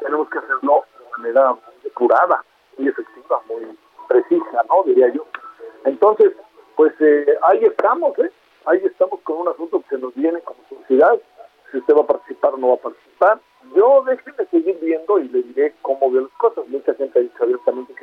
tenemos 0.00 0.28
que 0.30 0.38
hacerlo 0.38 0.84
manera 1.28 1.56
depurada 1.82 2.44
y 2.78 2.88
efectiva, 2.88 3.40
muy 3.48 3.76
precisa, 4.08 4.62
¿no? 4.68 4.82
Diría 4.84 5.08
yo. 5.12 5.26
Entonces, 5.84 6.32
pues 6.76 6.92
eh, 7.00 7.36
ahí 7.42 7.64
estamos, 7.64 8.18
¿eh? 8.18 8.30
Ahí 8.66 8.80
estamos 8.84 9.20
con 9.22 9.38
un 9.38 9.48
asunto 9.48 9.82
que 9.88 9.98
nos 9.98 10.14
viene 10.14 10.40
como 10.40 10.60
sociedad. 10.68 11.18
Si 11.70 11.78
usted 11.78 11.94
va 11.94 12.02
a 12.02 12.06
participar 12.06 12.54
o 12.54 12.56
no 12.56 12.68
va 12.68 12.74
a 12.74 12.78
participar. 12.78 13.40
Yo 13.74 14.02
déjeme 14.06 14.46
seguir 14.50 14.78
viendo 14.80 15.18
y 15.18 15.28
le 15.28 15.42
diré 15.42 15.74
cómo 15.82 16.10
veo 16.10 16.22
las 16.22 16.32
cosas. 16.32 16.66
Mucha 16.68 16.94
gente 16.94 17.18
ha 17.18 17.22
dicho 17.22 17.42
abiertamente 17.42 17.94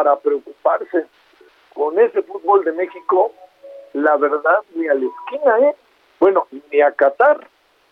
para 0.00 0.16
preocuparse 0.16 1.04
con 1.74 1.98
ese 1.98 2.22
fútbol 2.22 2.64
de 2.64 2.72
México, 2.72 3.32
la 3.92 4.16
verdad, 4.16 4.60
ni 4.74 4.88
a 4.88 4.94
la 4.94 5.04
esquina, 5.04 5.58
¿eh? 5.60 5.74
Bueno, 6.18 6.46
ni 6.72 6.80
a 6.80 6.90
Qatar, 6.92 7.46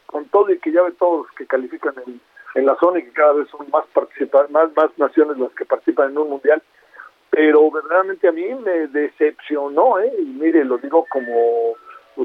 con 0.06 0.24
todo 0.30 0.50
y 0.50 0.58
que 0.58 0.72
ya 0.72 0.82
ve 0.82 0.92
todos 0.92 1.26
los 1.26 1.36
que 1.36 1.46
califican 1.46 1.94
en, 2.06 2.18
en 2.54 2.64
la 2.64 2.76
zona 2.76 3.00
y 3.00 3.04
que 3.04 3.12
cada 3.12 3.34
vez 3.34 3.46
son 3.50 3.66
más, 3.70 3.84
más, 4.48 4.70
más 4.74 4.98
naciones 4.98 5.36
las 5.36 5.52
que 5.52 5.66
participan 5.66 6.12
en 6.12 6.18
un 6.18 6.30
mundial, 6.30 6.62
pero 7.28 7.70
verdaderamente 7.70 8.26
a 8.26 8.32
mí 8.32 8.54
me 8.54 8.86
decepcionó, 8.86 9.98
¿eh? 9.98 10.10
Y 10.18 10.24
mire, 10.24 10.64
lo 10.64 10.78
digo 10.78 11.04
como 11.10 11.74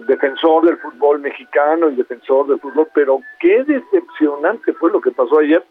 defensor 0.07 0.65
del 0.65 0.77
fútbol 0.77 1.19
mexicano 1.19 1.89
y 1.89 1.95
defensor 1.95 2.47
del 2.47 2.61
fútbol, 2.61 2.87
pero 2.95 3.19
qué 3.41 3.65
decepcionante 3.65 4.71
fue 4.71 4.91
lo 4.91 5.01
que 5.01 5.11
pasó 5.11 5.39
ayer 5.39 5.61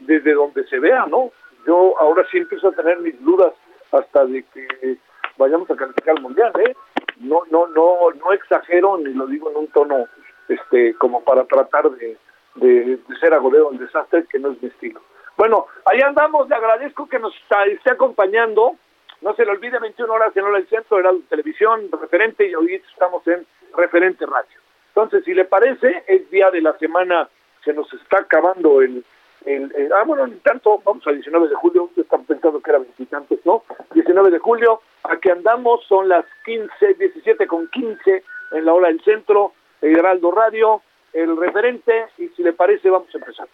desde 0.00 0.34
donde 0.34 0.66
se 0.66 0.78
vea, 0.78 1.06
¿no? 1.06 1.30
Yo 1.66 1.98
ahora 1.98 2.26
sí 2.30 2.38
empiezo 2.38 2.68
a 2.68 2.72
tener 2.72 2.98
mis 3.00 3.22
dudas 3.24 3.54
hasta 3.92 4.26
de 4.26 4.42
que 4.42 4.98
vayamos 5.36 5.70
a 5.70 5.76
calificar 5.76 6.16
al 6.16 6.22
mundial, 6.22 6.52
¿eh? 6.60 6.74
No, 7.20 7.42
no, 7.50 7.66
no, 7.68 8.10
no 8.10 8.32
exagero 8.32 8.98
ni 8.98 9.12
lo 9.12 9.26
digo 9.26 9.50
en 9.50 9.56
un 9.56 9.68
tono, 9.68 10.06
este, 10.48 10.94
como 10.94 11.22
para 11.22 11.44
tratar 11.44 11.90
de, 11.90 12.16
de, 12.56 12.98
ser 13.20 13.34
agoreo 13.34 13.70
el 13.70 13.78
desastre, 13.78 14.26
que 14.26 14.38
no 14.38 14.52
es 14.52 14.62
mi 14.62 14.68
estilo. 14.68 15.00
Bueno, 15.36 15.66
ahí 15.86 16.00
andamos, 16.00 16.48
le 16.48 16.54
agradezco 16.54 17.08
que 17.08 17.18
nos 17.18 17.34
esté 17.34 17.90
acompañando. 17.90 18.76
No 19.20 19.34
se 19.34 19.44
le 19.44 19.52
olvide, 19.52 19.78
21 19.78 20.12
horas 20.12 20.36
en 20.36 20.44
hora 20.44 20.58
del 20.58 20.68
centro, 20.68 20.98
era 20.98 21.10
televisión, 21.28 21.88
referente, 22.00 22.46
y 22.48 22.54
hoy 22.54 22.74
estamos 22.74 23.26
en 23.26 23.46
referente 23.76 24.26
radio. 24.26 24.58
Entonces, 24.88 25.24
si 25.24 25.34
le 25.34 25.44
parece, 25.44 26.04
es 26.06 26.30
día 26.30 26.50
de 26.50 26.60
la 26.60 26.76
semana, 26.78 27.28
se 27.64 27.72
nos 27.72 27.92
está 27.94 28.18
acabando 28.18 28.82
el, 28.82 29.04
el, 29.44 29.92
ah, 29.94 30.04
bueno, 30.06 30.26
ni 30.26 30.36
tanto, 30.36 30.80
vamos 30.84 31.06
a 31.06 31.12
19 31.12 31.48
de 31.48 31.54
julio, 31.54 31.90
están 31.96 32.24
pensando 32.24 32.60
que 32.60 32.70
era 32.70 32.78
veintitantos, 32.78 33.38
¿no? 33.44 33.62
19 33.92 34.30
de 34.30 34.38
julio, 34.38 34.80
aquí 35.02 35.30
andamos, 35.30 35.84
son 35.86 36.08
las 36.08 36.24
15, 36.44 36.94
17 36.94 37.46
con 37.46 37.68
15 37.68 38.24
en 38.52 38.64
la 38.64 38.72
hora 38.72 38.88
del 38.88 39.02
centro, 39.02 39.52
Heraldo 39.80 40.30
Radio, 40.30 40.82
el 41.12 41.36
referente, 41.36 42.06
y 42.18 42.28
si 42.28 42.42
le 42.42 42.52
parece, 42.52 42.90
vamos 42.90 43.08
a 43.14 43.18
empezar. 43.18 43.48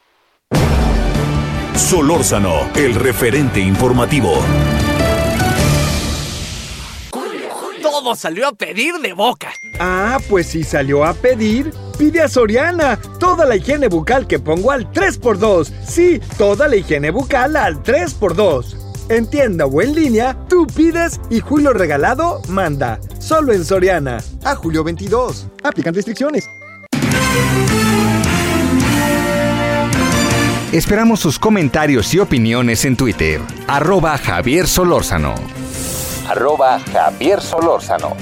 Solórzano, 1.74 2.70
el 2.76 2.94
referente 2.94 3.60
informativo. 3.60 4.79
Todo 8.02 8.14
salió 8.14 8.48
a 8.48 8.52
pedir 8.54 8.94
de 8.94 9.12
boca. 9.12 9.52
Ah, 9.78 10.18
pues 10.30 10.46
si 10.46 10.64
salió 10.64 11.04
a 11.04 11.12
pedir, 11.12 11.70
pide 11.98 12.22
a 12.22 12.28
Soriana. 12.28 12.98
Toda 13.18 13.44
la 13.44 13.56
higiene 13.56 13.88
bucal 13.88 14.26
que 14.26 14.38
pongo 14.38 14.70
al 14.70 14.90
3x2. 14.90 15.70
Sí, 15.86 16.18
toda 16.38 16.66
la 16.66 16.76
higiene 16.76 17.10
bucal 17.10 17.56
al 17.56 17.82
3x2. 17.82 19.10
En 19.10 19.28
tienda 19.28 19.66
o 19.66 19.82
en 19.82 19.94
línea, 19.94 20.34
tú 20.48 20.66
pides 20.66 21.20
y 21.28 21.40
Julio 21.40 21.74
Regalado 21.74 22.40
manda. 22.48 22.98
Solo 23.18 23.52
en 23.52 23.66
Soriana. 23.66 24.24
A 24.44 24.54
julio 24.54 24.82
22. 24.82 25.48
Aplican 25.62 25.92
restricciones. 25.92 26.48
Esperamos 30.72 31.20
sus 31.20 31.38
comentarios 31.38 32.14
y 32.14 32.18
opiniones 32.18 32.86
en 32.86 32.96
Twitter. 32.96 33.42
Arroba 33.68 34.16
Javier 34.16 34.66
Solórzano. 34.66 35.34
Arroba 36.30 36.78
Javier 36.78 37.40
Solórzano. 37.40 38.16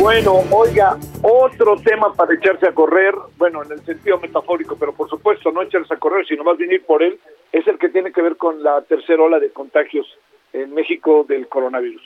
Bueno, 0.00 0.42
oiga, 0.50 0.98
otro 1.22 1.76
tema 1.76 2.12
para 2.12 2.34
echarse 2.34 2.66
a 2.66 2.72
correr, 2.72 3.14
bueno, 3.38 3.62
en 3.62 3.70
el 3.70 3.84
sentido 3.84 4.18
metafórico, 4.18 4.74
pero 4.74 4.92
por 4.92 5.08
supuesto 5.08 5.52
no 5.52 5.62
echarse 5.62 5.94
a 5.94 5.96
correr, 5.96 6.26
sino 6.26 6.42
más 6.42 6.58
venir 6.58 6.84
por 6.84 7.04
él, 7.04 7.20
es 7.52 7.66
el 7.66 7.78
que 7.78 7.88
tiene 7.88 8.12
que 8.12 8.22
ver 8.22 8.36
con 8.36 8.62
la 8.62 8.82
tercera 8.82 9.22
ola 9.22 9.38
de 9.38 9.50
contagios 9.50 10.06
en 10.52 10.74
México 10.74 11.24
del 11.28 11.48
coronavirus. 11.48 12.02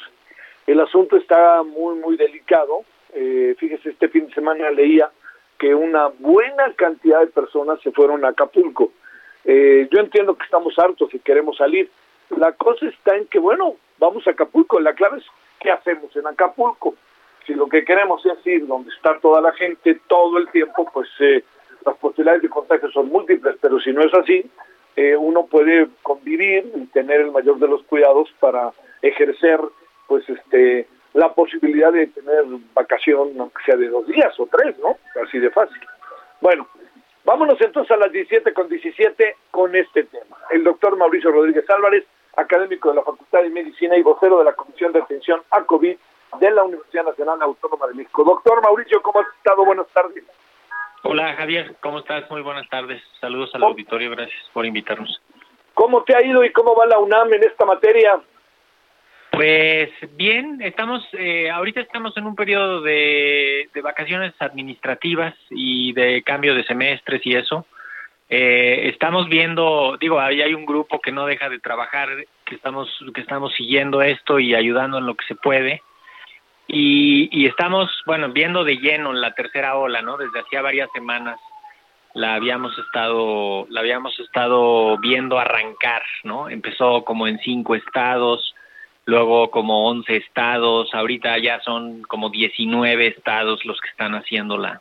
El 0.67 0.81
asunto 0.81 1.17
está 1.17 1.63
muy, 1.63 1.97
muy 1.97 2.17
delicado. 2.17 2.85
Eh, 3.13 3.55
fíjese, 3.59 3.91
este 3.91 4.09
fin 4.09 4.27
de 4.27 4.35
semana 4.35 4.71
leía 4.71 5.11
que 5.59 5.75
una 5.75 6.09
buena 6.19 6.73
cantidad 6.75 7.21
de 7.21 7.27
personas 7.27 7.81
se 7.83 7.93
fueron 7.93 8.25
a 8.25 8.29
Acapulco. 8.29 8.93
Eh, 9.45 9.89
yo 9.91 10.01
entiendo 10.01 10.37
que 10.37 10.45
estamos 10.45 10.79
hartos 10.79 11.13
y 11.15 11.19
queremos 11.19 11.57
salir. 11.57 11.91
La 12.37 12.53
cosa 12.53 12.87
está 12.87 13.17
en 13.17 13.27
que, 13.27 13.39
bueno, 13.39 13.77
vamos 13.99 14.27
a 14.27 14.31
Acapulco. 14.31 14.79
La 14.81 14.95
clave 14.95 15.19
es 15.19 15.25
qué 15.59 15.71
hacemos 15.71 16.15
en 16.17 16.27
Acapulco 16.27 16.95
si 17.47 17.55
lo 17.55 17.69
que 17.69 17.85
queremos 17.85 18.25
es 18.25 18.47
ir 18.47 18.67
donde 18.67 18.91
está 18.95 19.19
toda 19.21 19.41
la 19.41 19.53
gente 19.53 20.01
todo 20.07 20.39
el 20.39 20.49
tiempo, 20.51 20.89
pues 20.93 21.09
eh, 21.21 21.43
las 21.85 21.97
posibilidades 21.97 22.43
de 22.43 22.49
contagio 22.49 22.91
son 22.91 23.09
múltiples, 23.09 23.57
pero 23.61 23.81
si 23.81 23.93
no 23.93 24.03
es 24.03 24.15
así, 24.15 24.49
eh, 25.01 25.17
uno 25.17 25.47
puede 25.47 25.89
convivir 26.03 26.71
y 26.77 26.85
tener 26.89 27.23
el 27.23 27.31
mayor 27.31 27.59
de 27.59 27.69
los 27.69 27.83
cuidados 27.85 28.29
para 28.39 28.71
ejercer, 29.01 29.59
pues, 30.07 30.29
este, 30.29 30.87
la 31.15 31.33
posibilidad 31.33 31.91
de 31.91 32.09
tener 32.09 32.45
vacación, 32.75 33.31
aunque 33.41 33.63
sea 33.65 33.77
de 33.77 33.89
dos 33.89 34.07
días 34.07 34.39
o 34.39 34.47
tres, 34.47 34.79
¿no? 34.79 34.99
Así 35.25 35.39
de 35.39 35.49
fácil. 35.51 35.81
Bueno, 36.43 36.69
vámonos 37.25 37.59
entonces 37.63 37.91
a 37.93 37.97
las 37.97 38.13
17 38.13 38.53
con 38.53 38.69
17 38.69 39.37
con 39.51 39.75
este 39.75 40.05
tema. 40.05 40.37
El 40.51 40.65
doctor 40.65 40.95
Mauricio 40.99 41.33
Rodríguez 41.33 41.65
Álvarez, 41.71 42.05
académico 42.37 42.91
de 42.91 42.97
la 42.97 43.03
Facultad 43.03 43.43
de 43.43 43.49
Medicina 43.49 43.97
y 43.97 44.03
vocero 44.03 44.41
de 44.41 44.45
la 44.45 44.53
Comisión 44.53 44.93
de 44.93 45.01
Atención 45.01 45.41
a 45.51 45.63
COVID 45.63 45.97
de 46.41 46.51
la 46.51 46.63
Universidad 46.63 47.05
Nacional 47.05 47.41
Autónoma 47.41 47.87
de 47.87 47.95
México. 47.95 48.23
Doctor 48.23 48.63
Mauricio, 48.63 49.01
¿cómo 49.01 49.21
has 49.21 49.29
estado? 49.35 49.65
Buenas 49.65 49.89
tardes. 49.95 50.25
Hola 51.03 51.35
Javier, 51.35 51.77
¿cómo 51.81 52.01
estás? 52.01 52.31
Muy 52.31 52.43
buenas 52.43 52.69
tardes. 52.69 53.03
Saludos 53.21 53.51
al 53.55 53.63
auditorio, 53.63 54.11
gracias 54.11 54.43
por 54.53 54.67
invitarnos. 54.67 55.21
¿Cómo 55.73 56.03
te 56.05 56.15
ha 56.15 56.23
ido 56.23 56.45
y 56.45 56.53
cómo 56.53 56.75
va 56.75 56.85
la 56.85 56.99
UNAM 56.99 57.33
en 57.33 57.45
esta 57.45 57.65
materia? 57.65 58.21
Pues 59.31 59.89
bien, 60.17 60.61
estamos, 60.61 61.03
eh, 61.13 61.49
ahorita 61.49 61.81
estamos 61.81 62.15
en 62.19 62.27
un 62.27 62.35
periodo 62.35 62.83
de, 62.83 63.71
vacaciones 63.83 64.35
administrativas 64.41 65.35
y 65.49 65.95
de 65.95 66.23
cambio 66.23 66.55
de 66.55 66.65
semestres 66.65 67.25
y 67.25 67.35
eso. 67.35 67.65
Eh, 68.29 68.91
estamos 68.93 69.27
viendo, 69.29 69.97
digo, 69.99 70.21
ahí 70.21 70.43
hay 70.43 70.53
un 70.53 70.67
grupo 70.67 71.01
que 71.01 71.13
no 71.13 71.25
deja 71.25 71.49
de 71.49 71.61
trabajar, 71.61 72.11
que 72.45 72.55
estamos, 72.55 72.89
que 73.15 73.23
estamos 73.23 73.55
siguiendo 73.55 74.03
esto 74.03 74.39
y 74.39 74.55
ayudando 74.55 74.99
en 74.99 75.07
lo 75.07 75.15
que 75.15 75.25
se 75.25 75.35
puede. 75.35 75.83
Y, 76.73 77.47
estamos, 77.47 77.91
bueno, 78.07 78.31
viendo 78.31 78.63
de 78.63 78.77
lleno 78.77 79.13
la 79.13 79.35
tercera 79.35 79.77
ola, 79.77 80.03
¿no? 80.03 80.17
Desde 80.17 80.39
hacía 80.39 80.63
varias 80.63 80.89
semanas 80.93 81.39
la 82.15 82.35
habíamos 82.35 82.79
estado, 82.79 83.67
la 83.71 83.81
habíamos 83.81 84.19
estado 84.21 84.97
viendo 84.99 85.41
arrancar, 85.41 86.03
¿no? 86.23 86.49
Empezó 86.49 87.05
como 87.05 87.27
en 87.27 87.41
cinco 87.41 87.75
estados, 87.75 88.55
luego 89.05 89.51
como 89.51 89.89
once 89.89 90.17
estados, 90.17 90.95
ahorita 90.95 91.39
ya 91.39 91.61
son 91.61 92.03
como 92.03 92.31
diecinueve 92.31 93.09
estados 93.09 93.65
los 93.65 93.81
que 93.81 93.89
están 93.89 94.15
haciendo 94.15 94.57
la, 94.57 94.81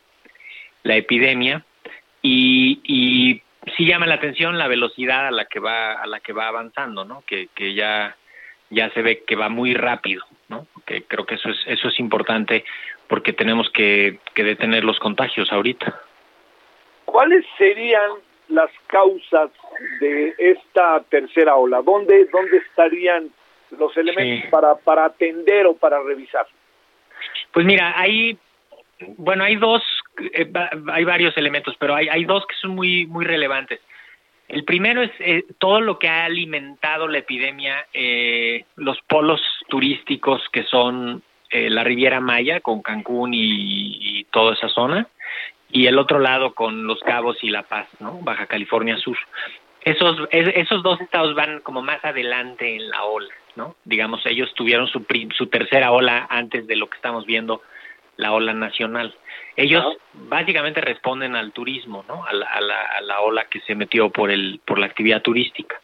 la 0.84 0.94
epidemia 0.94 1.64
y, 2.22 2.80
y 2.84 3.42
sí 3.76 3.84
llama 3.84 4.06
la 4.06 4.14
atención 4.14 4.58
la 4.58 4.68
velocidad 4.68 5.26
a 5.26 5.32
la 5.32 5.46
que 5.46 5.58
va 5.58 5.94
a 5.94 6.06
la 6.06 6.20
que 6.20 6.32
va 6.32 6.46
avanzando, 6.46 7.04
¿no? 7.04 7.24
Que, 7.26 7.48
que 7.54 7.74
ya 7.74 8.16
ya 8.70 8.90
se 8.90 9.02
ve 9.02 9.24
que 9.26 9.36
va 9.36 9.48
muy 9.48 9.74
rápido, 9.74 10.24
¿no? 10.48 10.66
Que 10.86 11.02
creo 11.02 11.26
que 11.26 11.34
eso 11.34 11.50
es 11.50 11.58
eso 11.66 11.88
es 11.88 12.00
importante 12.00 12.64
porque 13.08 13.32
tenemos 13.32 13.68
que, 13.70 14.20
detener 14.36 14.84
los 14.84 14.98
contagios 15.00 15.52
ahorita. 15.52 16.00
¿Cuáles 17.04 17.44
serían 17.58 18.12
las 18.48 18.70
causas 18.86 19.50
de 20.00 20.34
esta 20.38 21.02
tercera 21.10 21.56
ola? 21.56 21.82
¿Dónde 21.82 22.26
dónde 22.26 22.58
estarían 22.58 23.30
los 23.76 23.96
elementos 23.96 24.48
para 24.50 24.76
para 24.76 25.04
atender 25.06 25.66
o 25.66 25.74
para 25.74 26.00
revisar? 26.02 26.46
Pues 27.52 27.66
mira, 27.66 27.92
hay 27.96 28.38
bueno, 29.16 29.44
hay 29.44 29.56
dos 29.56 29.82
eh, 30.32 30.50
hay 30.92 31.04
varios 31.04 31.36
elementos, 31.36 31.74
pero 31.78 31.94
hay 31.94 32.08
hay 32.08 32.24
dos 32.24 32.46
que 32.46 32.54
son 32.56 32.70
muy 32.76 33.06
muy 33.06 33.24
relevantes. 33.24 33.80
El 34.50 34.64
primero 34.64 35.00
es 35.00 35.12
eh, 35.20 35.44
todo 35.58 35.80
lo 35.80 36.00
que 36.00 36.08
ha 36.08 36.24
alimentado 36.24 37.06
la 37.06 37.18
epidemia, 37.18 37.86
eh, 37.94 38.64
los 38.74 39.00
polos 39.02 39.40
turísticos 39.68 40.42
que 40.52 40.64
son 40.64 41.22
eh, 41.50 41.70
la 41.70 41.84
Riviera 41.84 42.18
Maya 42.18 42.60
con 42.60 42.82
Cancún 42.82 43.30
y, 43.32 44.24
toda 44.32 44.54
esa 44.54 44.68
zona, 44.68 45.06
y 45.70 45.86
el 45.86 45.98
otro 45.98 46.18
lado 46.18 46.54
con 46.54 46.86
Los 46.86 46.98
Cabos 47.00 47.36
y 47.42 47.50
La 47.50 47.62
Paz, 47.62 47.88
¿no? 48.00 48.18
Baja 48.22 48.46
California 48.46 48.96
Sur. 48.98 49.16
Esos, 49.82 50.28
esos 50.30 50.82
dos 50.82 51.00
estados 51.00 51.34
van 51.34 51.60
como 51.60 51.80
más 51.80 52.04
adelante 52.04 52.74
en 52.74 52.90
la 52.90 53.04
ola, 53.04 53.32
¿no? 53.54 53.76
Digamos, 53.84 54.24
ellos 54.26 54.52
tuvieron 54.54 54.88
su, 54.88 55.06
su 55.36 55.46
tercera 55.46 55.92
ola 55.92 56.26
antes 56.28 56.66
de 56.66 56.76
lo 56.76 56.90
que 56.90 56.96
estamos 56.96 57.24
viendo, 57.24 57.62
la 58.20 58.32
ola 58.32 58.52
nacional. 58.52 59.14
Ellos 59.56 59.84
básicamente 60.12 60.80
responden 60.80 61.34
al 61.34 61.52
turismo, 61.52 62.04
¿no? 62.06 62.24
A 62.24 62.32
la, 62.32 63.20
ola 63.20 63.44
que 63.50 63.60
se 63.60 63.74
metió 63.74 64.10
por 64.10 64.30
el 64.30 64.60
por 64.64 64.78
la 64.78 64.86
actividad 64.86 65.22
turística. 65.22 65.80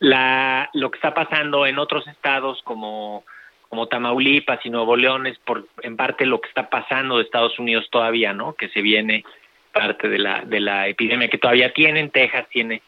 La, 0.00 0.70
lo 0.74 0.90
que 0.90 0.96
está 0.96 1.14
pasando 1.14 1.66
en 1.66 1.78
otros 1.78 2.06
estados 2.06 2.60
como 2.62 3.24
como 3.68 3.86
Tamaulipas 3.86 4.64
y 4.64 4.70
Nuevo 4.70 4.96
León 4.96 5.26
es 5.26 5.38
por 5.38 5.66
en 5.82 5.96
parte 5.96 6.26
lo 6.26 6.40
que 6.40 6.48
está 6.48 6.68
pasando 6.68 7.16
de 7.16 7.24
Estados 7.24 7.58
Unidos 7.58 7.88
todavía, 7.90 8.32
¿no? 8.32 8.54
Que 8.54 8.68
se 8.68 8.82
viene 8.82 9.24
parte 9.72 10.08
de 10.08 10.18
la 10.18 10.42
de 10.44 10.60
la 10.60 10.88
epidemia 10.88 11.28
que 11.28 11.38
todavía 11.38 11.72
tienen 11.72 12.10
Texas 12.10 12.46
tiene 12.50 12.82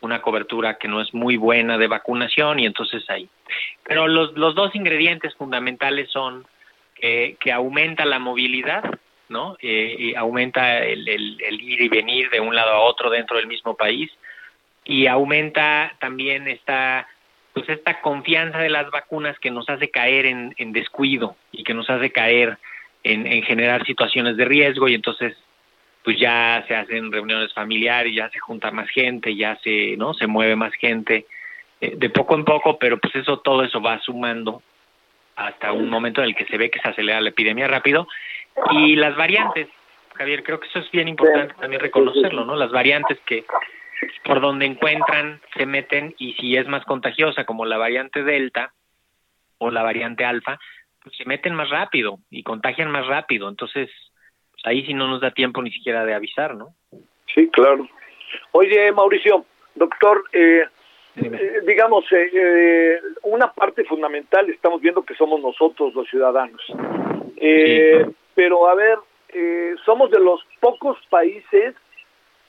una 0.00 0.20
cobertura 0.20 0.76
que 0.76 0.88
no 0.88 1.00
es 1.00 1.14
muy 1.14 1.36
buena 1.38 1.78
de 1.78 1.86
vacunación 1.86 2.60
y 2.60 2.66
entonces 2.66 3.08
ahí. 3.08 3.28
Pero 3.84 4.06
los 4.06 4.36
los 4.36 4.54
dos 4.54 4.74
ingredientes 4.74 5.34
fundamentales 5.34 6.10
son 6.10 6.46
que, 7.04 7.36
que 7.38 7.52
aumenta 7.52 8.06
la 8.06 8.18
movilidad 8.18 8.82
¿no? 9.28 9.56
Eh, 9.60 10.14
aumenta 10.16 10.82
el, 10.84 11.06
el, 11.08 11.60
ir 11.60 11.80
y 11.82 11.88
venir 11.88 12.30
de 12.30 12.40
un 12.40 12.54
lado 12.54 12.70
a 12.70 12.80
otro 12.80 13.10
dentro 13.10 13.36
del 13.36 13.46
mismo 13.46 13.74
país. 13.74 14.10
Y 14.84 15.06
aumenta 15.06 15.94
también 15.98 16.48
esta 16.48 17.06
pues 17.52 17.68
esta 17.68 18.00
confianza 18.00 18.58
de 18.58 18.68
las 18.68 18.90
vacunas 18.90 19.38
que 19.38 19.50
nos 19.50 19.68
hace 19.68 19.90
caer 19.90 20.26
en, 20.26 20.72
descuido 20.72 21.36
y 21.52 21.62
que 21.62 21.72
nos 21.72 21.88
hace 21.88 22.10
caer 22.10 22.58
en, 23.02 23.26
en, 23.26 23.42
generar 23.44 23.86
situaciones 23.86 24.36
de 24.36 24.44
riesgo. 24.44 24.88
Y 24.88 24.94
entonces 24.94 25.36
pues 26.04 26.18
ya 26.18 26.64
se 26.68 26.74
hacen 26.74 27.12
reuniones 27.12 27.52
familiares, 27.52 28.14
ya 28.14 28.28
se 28.30 28.38
junta 28.38 28.70
más 28.70 28.88
gente, 28.88 29.36
ya 29.36 29.56
se 29.62 29.96
no 29.96 30.14
se 30.14 30.26
mueve 30.26 30.56
más 30.56 30.74
gente 30.74 31.26
eh, 31.80 31.94
de 31.96 32.10
poco 32.10 32.34
en 32.34 32.44
poco, 32.44 32.78
pero 32.78 32.98
pues 32.98 33.14
eso 33.14 33.40
todo 33.40 33.62
eso 33.62 33.80
va 33.80 34.00
sumando 34.00 34.62
hasta 35.36 35.72
un 35.72 35.88
momento 35.88 36.20
en 36.20 36.28
el 36.28 36.34
que 36.34 36.46
se 36.46 36.58
ve 36.58 36.70
que 36.70 36.80
se 36.80 36.88
acelera 36.88 37.20
la 37.20 37.30
epidemia 37.30 37.68
rápido 37.68 38.06
y 38.70 38.96
las 38.96 39.16
variantes, 39.16 39.68
Javier, 40.14 40.44
creo 40.44 40.60
que 40.60 40.68
eso 40.68 40.78
es 40.78 40.90
bien 40.90 41.08
importante 41.08 41.54
también 41.54 41.80
reconocerlo, 41.80 42.44
¿no? 42.44 42.54
Las 42.54 42.70
variantes 42.70 43.18
que 43.26 43.44
por 44.24 44.40
donde 44.40 44.66
encuentran 44.66 45.40
se 45.56 45.66
meten 45.66 46.14
y 46.18 46.34
si 46.34 46.56
es 46.56 46.66
más 46.68 46.84
contagiosa 46.84 47.44
como 47.44 47.64
la 47.64 47.78
variante 47.78 48.22
Delta 48.22 48.72
o 49.58 49.70
la 49.70 49.82
variante 49.82 50.24
Alfa, 50.24 50.58
pues 51.02 51.16
se 51.16 51.24
meten 51.24 51.54
más 51.54 51.70
rápido 51.70 52.18
y 52.30 52.42
contagian 52.42 52.90
más 52.90 53.06
rápido, 53.06 53.48
entonces 53.48 53.90
pues 54.52 54.66
ahí 54.66 54.84
sí 54.86 54.94
no 54.94 55.08
nos 55.08 55.20
da 55.20 55.32
tiempo 55.32 55.62
ni 55.62 55.70
siquiera 55.70 56.04
de 56.04 56.14
avisar, 56.14 56.54
¿no? 56.54 56.74
Sí, 57.34 57.48
claro. 57.52 57.88
Oye, 58.52 58.92
Mauricio, 58.92 59.44
doctor, 59.74 60.24
eh, 60.32 60.64
eh, 61.16 61.60
digamos, 61.66 62.04
eh, 62.12 62.30
eh, 62.32 63.00
una 63.22 63.52
parte 63.52 63.84
fundamental 63.84 64.48
estamos 64.50 64.80
viendo 64.80 65.02
que 65.02 65.14
somos 65.14 65.40
nosotros 65.40 65.94
los 65.94 66.08
ciudadanos. 66.08 66.60
Pero 68.34 68.68
a 68.68 68.74
ver, 68.74 68.98
somos 69.84 70.10
de 70.10 70.18
los 70.18 70.40
pocos 70.60 70.98
países 71.08 71.74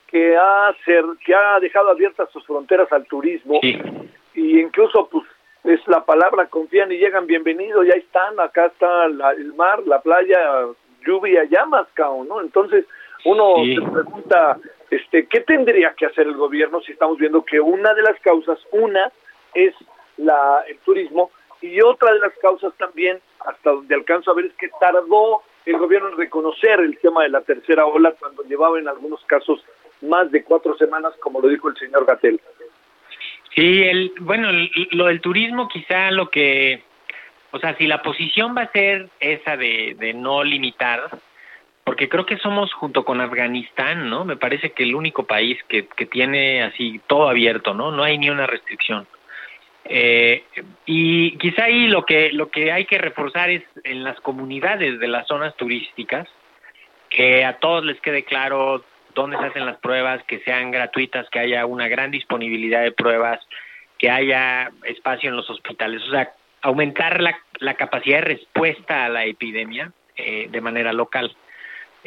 que 0.08 0.36
ha, 0.36 0.74
ser, 0.84 1.04
que 1.24 1.34
ha 1.34 1.60
dejado 1.60 1.90
abiertas 1.90 2.30
sus 2.32 2.44
fronteras 2.44 2.90
al 2.92 3.06
turismo 3.06 3.60
y 3.62 4.60
incluso 4.60 5.08
pues 5.08 5.24
es 5.64 5.80
la 5.88 6.04
palabra 6.04 6.46
confían 6.46 6.92
y 6.92 6.96
llegan 6.96 7.26
bienvenidos, 7.26 7.86
ya 7.86 7.94
están, 7.94 8.38
acá 8.38 8.66
está 8.66 9.06
el 9.06 9.52
mar, 9.54 9.82
la 9.84 10.00
playa, 10.00 10.66
lluvia, 11.04 11.44
llamas, 11.44 11.86
cao, 11.94 12.24
¿no? 12.24 12.40
Entonces 12.40 12.84
uno 13.24 13.56
se 13.64 13.90
pregunta, 13.90 14.58
este, 14.90 15.26
¿qué 15.26 15.40
tendría 15.40 15.94
que 15.94 16.06
hacer 16.06 16.26
el 16.26 16.36
gobierno 16.36 16.80
si 16.80 16.92
estamos 16.92 17.18
viendo 17.18 17.44
que 17.44 17.60
una 17.60 17.94
de 17.94 18.02
las 18.02 18.18
causas, 18.20 18.58
una 18.72 19.12
es 19.54 19.74
la, 20.16 20.64
el 20.68 20.78
turismo 20.78 21.30
y 21.60 21.80
otra 21.80 22.12
de 22.12 22.20
las 22.20 22.32
causas 22.38 22.72
también, 22.76 23.20
hasta 23.40 23.70
donde 23.70 23.94
alcanzo 23.94 24.30
a 24.30 24.34
ver, 24.34 24.46
es 24.46 24.54
que 24.54 24.68
tardó 24.80 25.42
el 25.64 25.78
gobierno 25.78 26.10
en 26.10 26.18
reconocer 26.18 26.80
el 26.80 26.98
tema 26.98 27.24
de 27.24 27.30
la 27.30 27.40
tercera 27.40 27.86
ola 27.86 28.12
cuando 28.18 28.42
llevaba 28.44 28.78
en 28.78 28.88
algunos 28.88 29.24
casos 29.24 29.64
más 30.02 30.30
de 30.30 30.44
cuatro 30.44 30.76
semanas, 30.76 31.14
como 31.20 31.40
lo 31.40 31.48
dijo 31.48 31.68
el 31.68 31.76
señor 31.76 32.06
Gatel. 32.06 32.40
Sí, 33.54 33.82
el, 33.84 34.12
bueno, 34.20 34.48
lo 34.92 35.06
del 35.06 35.20
turismo 35.20 35.66
quizá 35.68 36.10
lo 36.10 36.28
que, 36.30 36.82
o 37.50 37.58
sea, 37.58 37.74
si 37.76 37.86
la 37.86 38.02
posición 38.02 38.54
va 38.56 38.62
a 38.62 38.72
ser 38.72 39.08
esa 39.18 39.56
de, 39.56 39.96
de 39.98 40.12
no 40.12 40.44
limitar, 40.44 41.08
porque 41.86 42.08
creo 42.08 42.26
que 42.26 42.36
somos 42.38 42.74
junto 42.74 43.04
con 43.04 43.20
Afganistán, 43.20 44.10
¿no? 44.10 44.24
Me 44.24 44.36
parece 44.36 44.72
que 44.72 44.82
el 44.82 44.96
único 44.96 45.24
país 45.24 45.56
que, 45.68 45.86
que 45.86 46.04
tiene 46.04 46.64
así 46.64 47.00
todo 47.06 47.28
abierto, 47.28 47.74
¿no? 47.74 47.92
No 47.92 48.02
hay 48.02 48.18
ni 48.18 48.28
una 48.28 48.44
restricción. 48.44 49.06
Eh, 49.84 50.42
y 50.84 51.38
quizá 51.38 51.66
ahí 51.66 51.86
lo 51.86 52.04
que 52.04 52.32
lo 52.32 52.50
que 52.50 52.72
hay 52.72 52.86
que 52.86 52.98
reforzar 52.98 53.50
es 53.50 53.62
en 53.84 54.02
las 54.02 54.18
comunidades 54.18 54.98
de 54.98 55.06
las 55.06 55.28
zonas 55.28 55.54
turísticas 55.54 56.28
que 57.08 57.44
a 57.44 57.60
todos 57.60 57.84
les 57.84 58.00
quede 58.00 58.24
claro 58.24 58.84
dónde 59.14 59.38
se 59.38 59.44
hacen 59.44 59.64
las 59.64 59.76
pruebas, 59.76 60.24
que 60.24 60.40
sean 60.40 60.72
gratuitas, 60.72 61.30
que 61.30 61.38
haya 61.38 61.66
una 61.66 61.86
gran 61.86 62.10
disponibilidad 62.10 62.82
de 62.82 62.90
pruebas, 62.90 63.38
que 63.96 64.10
haya 64.10 64.72
espacio 64.82 65.30
en 65.30 65.36
los 65.36 65.48
hospitales, 65.48 66.02
o 66.02 66.10
sea, 66.10 66.32
aumentar 66.62 67.22
la, 67.22 67.38
la 67.60 67.74
capacidad 67.74 68.18
de 68.18 68.34
respuesta 68.34 69.04
a 69.04 69.08
la 69.08 69.24
epidemia 69.24 69.92
eh, 70.16 70.48
de 70.50 70.60
manera 70.60 70.92
local 70.92 71.36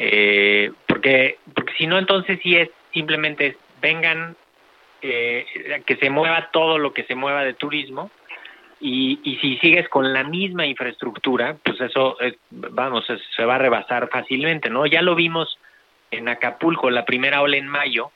eh, 0.02 0.72
porque 0.86 1.36
porque 1.54 1.74
si 1.74 1.86
no 1.86 1.98
entonces 1.98 2.40
sí 2.42 2.56
es 2.56 2.70
simplemente 2.90 3.58
vengan 3.82 4.34
eh, 5.02 5.44
que 5.84 5.96
se 5.96 6.08
mueva 6.08 6.50
todo 6.50 6.78
lo 6.78 6.94
que 6.94 7.04
se 7.04 7.14
mueva 7.14 7.44
de 7.44 7.52
turismo 7.52 8.10
y, 8.80 9.20
y 9.22 9.36
si 9.36 9.58
sigues 9.58 9.90
con 9.90 10.14
la 10.14 10.24
misma 10.24 10.64
infraestructura 10.64 11.58
pues 11.62 11.78
eso 11.82 12.16
vamos 12.50 13.04
se 13.36 13.44
va 13.44 13.56
a 13.56 13.58
rebasar 13.58 14.08
fácilmente 14.08 14.70
no 14.70 14.86
ya 14.86 15.02
lo 15.02 15.14
vimos 15.14 15.58
en 16.10 16.30
Acapulco 16.30 16.88
la 16.88 17.04
primera 17.04 17.42
ola 17.42 17.58
en 17.58 17.68
mayo 17.68 18.10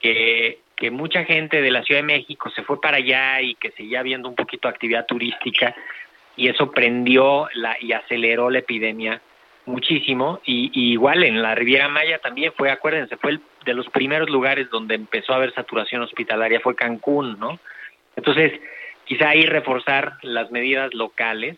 que 0.00 0.60
que 0.74 0.90
mucha 0.90 1.24
gente 1.24 1.60
de 1.60 1.70
la 1.70 1.82
Ciudad 1.82 2.00
de 2.00 2.06
México 2.06 2.48
se 2.48 2.62
fue 2.62 2.80
para 2.80 2.96
allá 2.96 3.42
y 3.42 3.56
que 3.56 3.72
seguía 3.72 4.02
viendo 4.02 4.30
un 4.30 4.34
poquito 4.34 4.68
actividad 4.68 5.04
turística 5.04 5.76
y 6.34 6.48
eso 6.48 6.70
prendió 6.70 7.46
la 7.52 7.76
y 7.78 7.92
aceleró 7.92 8.48
la 8.48 8.60
epidemia 8.60 9.20
muchísimo 9.66 10.40
y, 10.44 10.70
igual 10.92 11.22
en 11.22 11.42
la 11.42 11.54
Riviera 11.54 11.88
Maya 11.88 12.18
también 12.18 12.52
fue, 12.56 12.70
acuérdense, 12.70 13.16
fue 13.16 13.32
el, 13.32 13.40
de 13.64 13.74
los 13.74 13.88
primeros 13.90 14.30
lugares 14.30 14.70
donde 14.70 14.94
empezó 14.94 15.32
a 15.32 15.36
haber 15.36 15.52
saturación 15.54 16.02
hospitalaria 16.02 16.60
fue 16.60 16.74
Cancún, 16.74 17.38
¿no? 17.38 17.58
Entonces, 18.16 18.52
quizá 19.04 19.30
ahí 19.30 19.46
reforzar 19.46 20.18
las 20.22 20.50
medidas 20.50 20.92
locales 20.94 21.56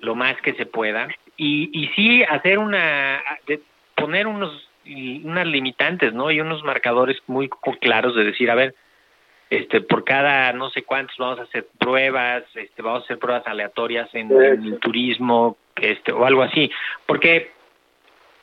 lo 0.00 0.14
más 0.14 0.40
que 0.42 0.54
se 0.54 0.66
pueda 0.66 1.08
y, 1.36 1.70
y 1.72 1.88
sí 1.94 2.22
hacer 2.24 2.58
una, 2.58 3.22
de 3.46 3.60
poner 3.94 4.26
unos 4.26 4.68
unas 4.86 5.46
limitantes, 5.46 6.12
¿no? 6.12 6.30
Y 6.30 6.40
unos 6.40 6.62
marcadores 6.62 7.16
muy 7.26 7.48
claros 7.80 8.14
de 8.14 8.24
decir, 8.24 8.50
a 8.50 8.54
ver, 8.54 8.74
este 9.56 9.80
por 9.80 10.04
cada 10.04 10.52
no 10.52 10.70
sé 10.70 10.82
cuántos 10.82 11.16
vamos 11.18 11.38
a 11.38 11.42
hacer 11.42 11.66
pruebas, 11.78 12.44
este 12.54 12.82
vamos 12.82 13.02
a 13.02 13.04
hacer 13.04 13.18
pruebas 13.18 13.46
aleatorias 13.46 14.08
en, 14.14 14.30
en 14.30 14.64
el 14.64 14.78
turismo, 14.80 15.56
este 15.76 16.12
o 16.12 16.24
algo 16.24 16.42
así, 16.42 16.70
porque 17.06 17.52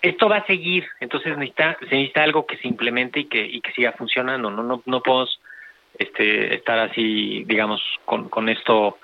esto 0.02 0.28
va 0.28 0.38
a 0.38 0.46
seguir, 0.46 0.88
entonces 1.00 1.38
necesita, 1.38 1.78
se 1.80 1.96
necesita 1.96 2.24
algo 2.24 2.46
que 2.46 2.58
se 2.58 2.68
implemente 2.68 3.22
y 3.22 3.26
que, 3.26 3.46
y 3.46 3.62
que 3.62 3.72
siga 3.74 3.92
funcionando, 3.94 4.50
no, 4.50 4.64
no, 4.64 4.82
no 4.86 5.02
podemos 5.02 5.40
este, 5.98 6.56
estar 6.56 6.80
así, 6.80 7.44
digamos, 7.46 7.82
con, 8.06 8.30
con 8.30 8.50
esto 8.50 8.98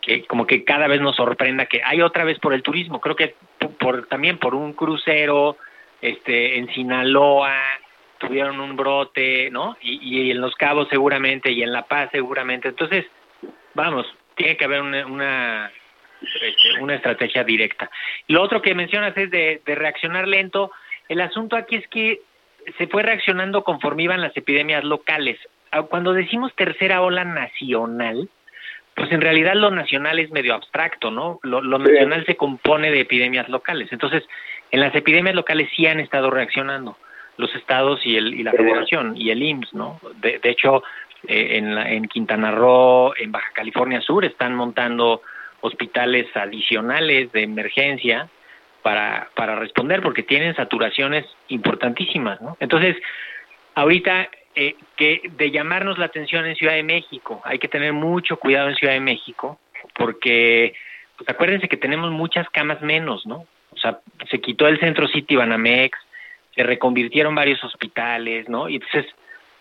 que 0.00 0.24
como 0.26 0.46
que 0.46 0.64
cada 0.64 0.86
vez 0.86 1.00
nos 1.00 1.16
sorprenda 1.16 1.66
que 1.66 1.80
hay 1.82 2.02
otra 2.02 2.24
vez 2.24 2.38
por 2.38 2.52
el 2.52 2.62
turismo, 2.62 3.00
creo 3.00 3.16
que 3.16 3.34
por, 3.78 4.06
también 4.06 4.38
por 4.38 4.54
un 4.54 4.74
crucero, 4.74 5.56
este, 6.00 6.58
en 6.58 6.68
Sinaloa, 6.72 7.56
tuvieron 8.18 8.60
un 8.60 8.76
brote, 8.76 9.50
¿no? 9.50 9.76
Y, 9.80 9.98
y 10.02 10.30
en 10.30 10.40
Los 10.40 10.54
Cabos 10.54 10.88
seguramente, 10.88 11.50
y 11.50 11.62
en 11.62 11.72
La 11.72 11.82
Paz 11.82 12.10
seguramente, 12.12 12.68
entonces, 12.68 13.06
vamos, 13.74 14.06
tiene 14.36 14.56
que 14.56 14.64
haber 14.64 14.82
una, 14.82 15.06
una 15.06 15.72
este, 16.24 16.80
una 16.80 16.94
estrategia 16.94 17.44
directa. 17.44 17.90
Lo 18.28 18.42
otro 18.42 18.62
que 18.62 18.74
mencionas 18.74 19.16
es 19.16 19.30
de, 19.30 19.60
reaccionar 19.64 20.26
lento. 20.26 20.70
El 21.08 21.20
asunto 21.20 21.56
aquí 21.56 21.76
es 21.76 21.86
que 21.88 22.20
se 22.78 22.86
fue 22.86 23.02
reaccionando 23.02 23.62
conforme 23.64 24.04
iban 24.04 24.20
las 24.20 24.36
epidemias 24.36 24.84
locales. 24.84 25.38
Ah, 25.70 25.82
cuando 25.82 26.12
decimos 26.12 26.54
tercera 26.54 27.02
ola 27.02 27.24
nacional, 27.24 28.28
pues 28.94 29.10
en 29.12 29.20
realidad 29.20 29.54
lo 29.54 29.70
nacional 29.70 30.18
es 30.18 30.30
medio 30.30 30.54
abstracto, 30.54 31.10
¿no? 31.10 31.40
Lo, 31.42 31.60
nacional 31.62 32.24
se 32.26 32.36
compone 32.36 32.90
de 32.90 33.00
epidemias 33.00 33.48
locales. 33.48 33.92
Entonces, 33.92 34.24
en 34.70 34.80
las 34.80 34.94
epidemias 34.94 35.34
locales 35.34 35.68
sí 35.76 35.86
han 35.86 36.00
estado 36.00 36.30
reaccionando 36.30 36.96
los 37.36 37.54
estados 37.54 38.04
y, 38.04 38.16
el, 38.16 38.34
y 38.34 38.42
la 38.42 38.52
federación 38.52 39.16
y 39.16 39.30
el 39.30 39.42
IMSS, 39.42 39.74
¿no? 39.74 40.00
De, 40.20 40.40
hecho, 40.44 40.82
eh, 41.26 41.58
en, 41.58 41.76
en 41.78 42.08
Quintana 42.08 42.50
Roo, 42.52 43.14
en 43.16 43.32
Baja 43.32 43.50
California 43.54 44.00
Sur, 44.00 44.24
están 44.24 44.54
montando 44.54 45.22
hospitales 45.60 46.26
adicionales 46.36 47.32
de 47.32 47.42
emergencia 47.42 48.28
para, 48.82 49.30
para 49.34 49.56
responder 49.56 50.02
porque 50.02 50.22
tienen 50.22 50.54
saturaciones 50.54 51.24
importantísimas, 51.48 52.40
¿no? 52.42 52.56
Entonces, 52.60 52.96
ahorita 53.74 54.28
eh, 54.54 54.76
que 54.96 55.22
de 55.36 55.50
llamarnos 55.50 55.98
la 55.98 56.04
atención 56.04 56.44
en 56.44 56.54
Ciudad 56.54 56.74
de 56.74 56.82
México, 56.82 57.40
hay 57.44 57.58
que 57.58 57.68
tener 57.68 57.92
mucho 57.92 58.36
cuidado 58.36 58.68
en 58.68 58.76
Ciudad 58.76 58.92
de 58.92 59.00
México 59.00 59.58
porque 59.94 60.74
pues 61.16 61.28
acuérdense 61.28 61.68
que 61.68 61.76
tenemos 61.76 62.10
muchas 62.10 62.48
camas 62.50 62.82
menos, 62.82 63.24
¿no? 63.26 63.46
O 63.70 63.76
sea, 63.76 64.00
se 64.30 64.40
quitó 64.40 64.68
el 64.68 64.78
Centro 64.78 65.08
City 65.08 65.34
Banamex, 65.34 65.98
se 66.54 66.62
reconvirtieron 66.62 67.34
varios 67.34 67.62
hospitales, 67.64 68.48
¿no? 68.48 68.68
Y 68.68 68.76
entonces 68.76 69.06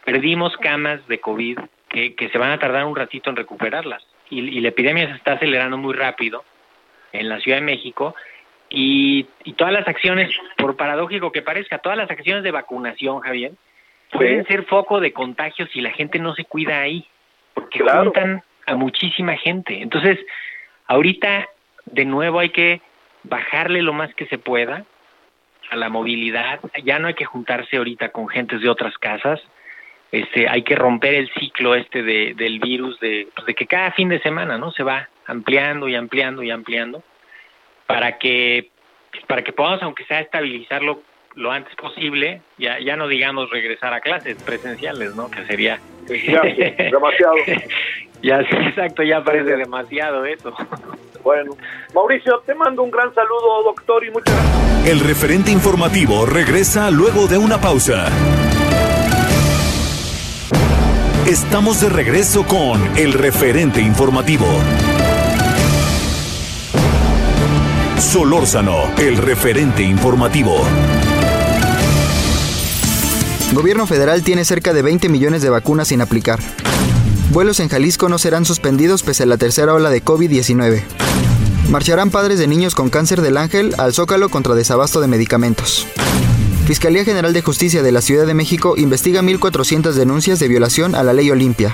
perdimos 0.06 0.56
camas 0.58 1.06
de 1.08 1.20
COVID 1.20 1.60
que, 1.90 2.16
que 2.16 2.30
se 2.30 2.38
van 2.38 2.52
a 2.52 2.60
tardar 2.60 2.86
un 2.86 2.96
ratito 2.96 3.30
en 3.30 3.36
recuperarlas 3.36 4.06
y, 4.30 4.62
la 4.62 4.70
epidemia 4.70 5.08
se 5.08 5.16
está 5.16 5.34
acelerando 5.34 5.78
muy 5.78 5.94
rápido 5.94 6.44
en 7.12 7.30
la 7.30 7.40
Ciudad 7.40 7.58
de 7.58 7.64
México 7.64 8.16
y, 8.70 9.28
y 9.44 9.54
todas 9.54 9.74
las 9.74 9.88
acciones, 9.88 10.30
por 10.58 10.76
paradójico 10.76 11.32
que 11.32 11.42
parezca, 11.42 11.78
todas 11.78 11.98
las 11.98 12.10
acciones 12.10 12.44
de 12.44 12.52
vacunación, 12.52 13.20
Javier, 13.20 13.52
pueden 14.12 14.46
ser 14.46 14.64
foco 14.66 15.00
de 15.00 15.14
contagio 15.14 15.68
si 15.68 15.82
la 15.82 15.92
gente 15.92 16.20
no 16.20 16.34
se 16.34 16.46
cuida 16.46 16.82
ahí, 16.82 17.06
porque 17.54 17.80
juntan 17.80 18.44
a 18.66 18.76
muchísima 18.76 19.38
gente. 19.38 19.82
Entonces, 19.82 20.20
ahorita 20.88 21.48
de 21.86 22.06
nuevo 22.06 22.40
hay 22.40 22.50
que 22.50 22.82
bajarle 23.24 23.82
lo 23.82 23.94
más 23.94 24.14
que 24.16 24.26
se 24.26 24.38
pueda 24.38 24.86
a 25.74 25.76
la 25.76 25.90
movilidad. 25.90 26.60
Ya 26.84 27.00
no 27.00 27.08
hay 27.08 27.16
que 27.16 27.26
juntarse 27.26 27.78
ahorita 27.78 28.10
con 28.10 28.30
gentes 28.30 28.62
de 28.62 28.70
otras 28.70 28.98
casas. 28.98 29.42
Este, 30.12 30.48
hay 30.48 30.62
que 30.62 30.76
romper 30.76 31.16
el 31.16 31.32
ciclo 31.34 31.74
este 31.74 32.04
de, 32.04 32.36
del 32.36 32.60
virus 32.60 33.00
de, 33.00 33.28
pues, 33.36 33.48
de 33.48 33.56
que 33.56 33.66
cada 33.66 33.92
fin 33.92 34.10
de 34.10 34.22
semana, 34.22 34.58
¿no? 34.58 34.72
Se 34.72 34.84
va 34.84 35.10
ampliando 35.26 35.88
y 35.88 35.96
ampliando 35.96 36.44
y 36.44 36.52
ampliando 36.52 37.04
para 37.88 38.18
que 38.18 38.70
para 39.28 39.44
que 39.44 39.54
podamos 39.54 39.82
aunque 39.84 40.06
sea 40.06 40.20
estabilizarlo 40.20 41.02
lo 41.36 41.52
antes 41.52 41.76
posible, 41.76 42.42
ya 42.58 42.80
ya 42.80 42.96
no 42.96 43.08
digamos 43.08 43.50
regresar 43.50 43.94
a 43.94 44.02
clases 44.02 44.42
presenciales, 44.44 45.16
¿no? 45.16 45.32
Que 45.32 45.46
sería 45.46 45.80
demasiado. 46.08 47.36
ya 48.24 48.40
sí, 48.50 48.56
exacto, 48.68 49.04
ya 49.04 49.24
parece 49.24 49.56
demasiado 49.58 50.26
eso. 50.26 50.54
Bueno, 51.24 51.56
Mauricio, 51.96 52.44
te 52.46 52.54
mando 52.54 52.84
un 52.84 52.92
gran 52.92 53.16
saludo, 53.16 53.64
doctor, 53.64 54.04
y 54.04 54.12
muchas 54.12 54.36
gracias. 54.36 54.88
El 54.90 55.00
referente 55.00 55.52
informativo 55.52 56.26
regresa 56.26 56.92
luego 56.92 57.28
de 57.28 57.38
una 57.38 57.62
pausa. 57.62 58.08
Estamos 61.26 61.80
de 61.80 61.88
regreso 61.88 62.46
con 62.46 62.82
el 62.98 63.14
referente 63.14 63.80
informativo. 63.80 64.46
Solórzano, 67.98 68.94
el 68.98 69.16
referente 69.16 69.84
informativo. 69.84 70.58
Gobierno 73.54 73.88
federal 73.88 74.24
tiene 74.24 74.44
cerca 74.44 74.74
de 74.74 74.82
20 74.82 75.08
millones 75.08 75.42
de 75.42 75.50
vacunas 75.50 75.88
sin 75.88 76.02
aplicar. 76.02 76.40
Vuelos 77.34 77.60
en 77.60 77.68
Jalisco 77.68 78.10
no 78.10 78.20
serán 78.20 78.46
suspendidos 78.46 79.02
pese 79.02 79.24
a 79.24 79.26
la 79.26 79.38
tercera 79.38 79.74
ola 79.74 79.90
de 79.90 80.06
COVID-19. 80.06 80.84
Marcharán 81.68 82.12
padres 82.12 82.38
de 82.38 82.46
niños 82.46 82.76
con 82.76 82.92
cáncer 82.92 83.22
del 83.22 83.38
ángel 83.38 83.74
al 83.80 83.92
Zócalo 83.92 84.30
contra 84.30 84.54
desabasto 84.54 85.02
de 85.02 85.08
medicamentos. 85.08 85.88
Fiscalía 86.68 87.04
General 87.04 87.34
de 87.34 87.42
Justicia 87.42 87.82
de 87.82 87.92
la 87.92 88.02
Ciudad 88.02 88.28
de 88.28 88.36
México 88.36 88.76
investiga 88.78 89.24
1.400 89.24 89.94
denuncias 89.94 90.38
de 90.38 90.48
violación 90.48 90.94
a 90.94 91.02
la 91.02 91.14
ley 91.14 91.32
Olimpia. 91.32 91.74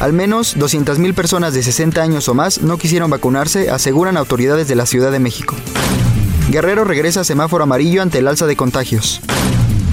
Al 0.00 0.12
menos 0.12 0.56
200.000 0.56 1.14
personas 1.14 1.54
de 1.54 1.62
60 1.62 2.02
años 2.02 2.28
o 2.28 2.34
más 2.34 2.60
no 2.60 2.76
quisieron 2.76 3.08
vacunarse, 3.08 3.70
aseguran 3.70 4.16
autoridades 4.16 4.66
de 4.66 4.74
la 4.74 4.86
Ciudad 4.86 5.12
de 5.12 5.20
México. 5.20 5.54
Guerrero 6.50 6.82
regresa 6.82 7.20
a 7.20 7.24
semáforo 7.24 7.62
amarillo 7.62 8.02
ante 8.02 8.18
el 8.18 8.26
alza 8.26 8.48
de 8.48 8.56
contagios. 8.56 9.20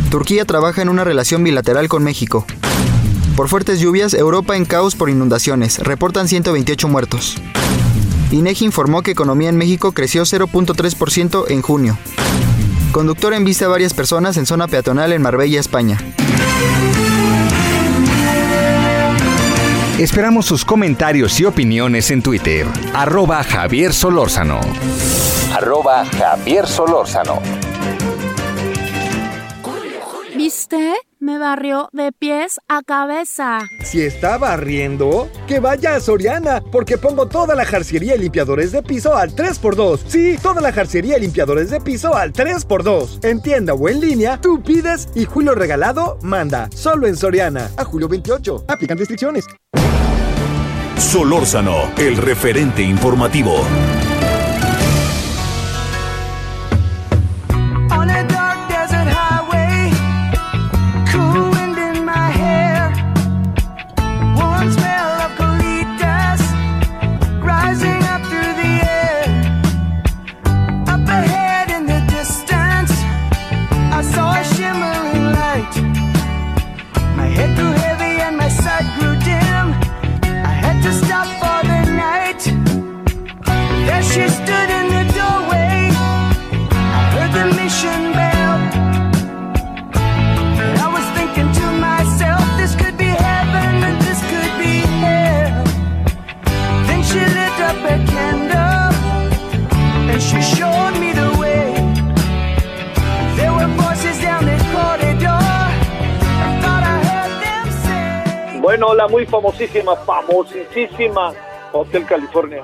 Turquía 0.09 0.45
trabaja 0.45 0.81
en 0.81 0.89
una 0.89 1.03
relación 1.03 1.43
bilateral 1.43 1.87
con 1.89 2.03
México. 2.03 2.47
Por 3.35 3.49
fuertes 3.49 3.79
lluvias, 3.79 4.13
Europa 4.13 4.55
en 4.55 4.65
caos 4.65 4.95
por 4.95 5.09
inundaciones. 5.09 5.79
Reportan 5.79 6.27
128 6.27 6.87
muertos. 6.87 7.35
INEGI 8.31 8.65
informó 8.65 9.01
que 9.01 9.11
economía 9.11 9.49
en 9.49 9.57
México 9.57 9.91
creció 9.91 10.23
0.3% 10.23 11.45
en 11.49 11.61
junio. 11.63 11.97
Conductor 12.91 13.33
envista 13.33 13.65
a 13.65 13.69
varias 13.69 13.93
personas 13.93 14.37
en 14.37 14.45
zona 14.45 14.67
peatonal 14.67 15.13
en 15.13 15.21
Marbella, 15.23 15.59
España. 15.59 15.97
Esperamos 19.97 20.45
sus 20.45 20.63
comentarios 20.63 21.39
y 21.39 21.45
opiniones 21.45 22.11
en 22.11 22.21
Twitter. 22.21 22.67
Arroba 22.93 23.43
Javier 23.43 23.93
Solórzano. 23.93 24.59
Arroba 25.53 26.05
Javier 26.05 26.67
Solórzano. 26.67 27.41
¿Viste? 30.35 30.93
Me 31.23 31.37
barrió 31.37 31.87
de 31.93 32.11
pies 32.11 32.59
a 32.67 32.81
cabeza. 32.83 33.61
Si 33.81 34.01
está 34.01 34.37
barriendo, 34.37 35.29
que 35.47 35.61
vaya 35.61 35.95
a 35.95 36.01
Soriana, 36.01 36.61
porque 36.69 36.97
pongo 36.97 37.27
toda 37.27 37.55
la 37.55 37.63
jarciería 37.63 38.17
y 38.17 38.19
limpiadores 38.19 38.73
de 38.73 38.83
piso 38.83 39.15
al 39.15 39.33
3x2. 39.33 40.01
Sí, 40.05 40.37
toda 40.43 40.59
la 40.59 40.73
jarciería 40.73 41.17
y 41.17 41.21
limpiadores 41.21 41.69
de 41.69 41.79
piso 41.79 42.13
al 42.13 42.33
3x2. 42.33 43.23
En 43.23 43.41
tienda 43.41 43.73
o 43.73 43.87
en 43.87 44.01
línea, 44.01 44.41
tú 44.41 44.61
pides 44.61 45.07
y 45.15 45.23
Julio 45.23 45.55
Regalado 45.55 46.19
manda. 46.23 46.67
Solo 46.75 47.07
en 47.07 47.15
Soriana. 47.15 47.69
A 47.77 47.85
julio 47.85 48.09
28. 48.09 48.65
Aplican 48.67 48.97
restricciones. 48.97 49.45
Solórzano, 50.97 51.89
el 51.99 52.17
referente 52.17 52.81
informativo. 52.81 53.63
La 108.91 109.07
muy 109.07 109.25
famosísima, 109.25 109.95
famosísima 109.95 111.33
Hotel 111.71 112.05
California. 112.05 112.63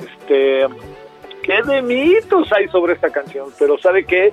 Este, 0.00 0.66
qué 1.42 1.62
de 1.62 1.82
mitos 1.82 2.50
hay 2.50 2.66
sobre 2.68 2.94
esta 2.94 3.10
canción, 3.10 3.50
pero 3.58 3.78
¿sabe 3.78 4.04
qué? 4.04 4.32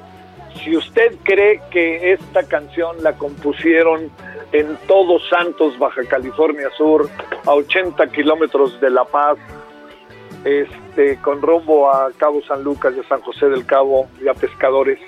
Si 0.64 0.76
usted 0.76 1.14
cree 1.24 1.62
que 1.70 2.14
esta 2.14 2.44
canción 2.48 3.04
la 3.04 3.18
compusieron 3.18 4.10
en 4.54 4.78
Todos 4.88 5.22
Santos, 5.30 5.78
Baja 5.78 6.02
California 6.10 6.70
Sur, 6.76 7.10
a 7.46 7.54
80 7.54 8.08
kilómetros 8.08 8.80
de 8.80 8.90
La 8.90 9.04
Paz, 9.04 9.38
este, 10.46 11.22
con 11.22 11.42
rumbo 11.42 11.92
a 11.92 12.10
Cabo 12.18 12.42
San 12.48 12.64
Lucas 12.64 12.94
y 12.96 13.02
a 13.02 13.08
San 13.10 13.22
José 13.22 13.50
del 13.50 13.66
Cabo 13.66 14.08
y 14.24 14.30
a 14.30 14.34
Pescadores, 14.34 15.00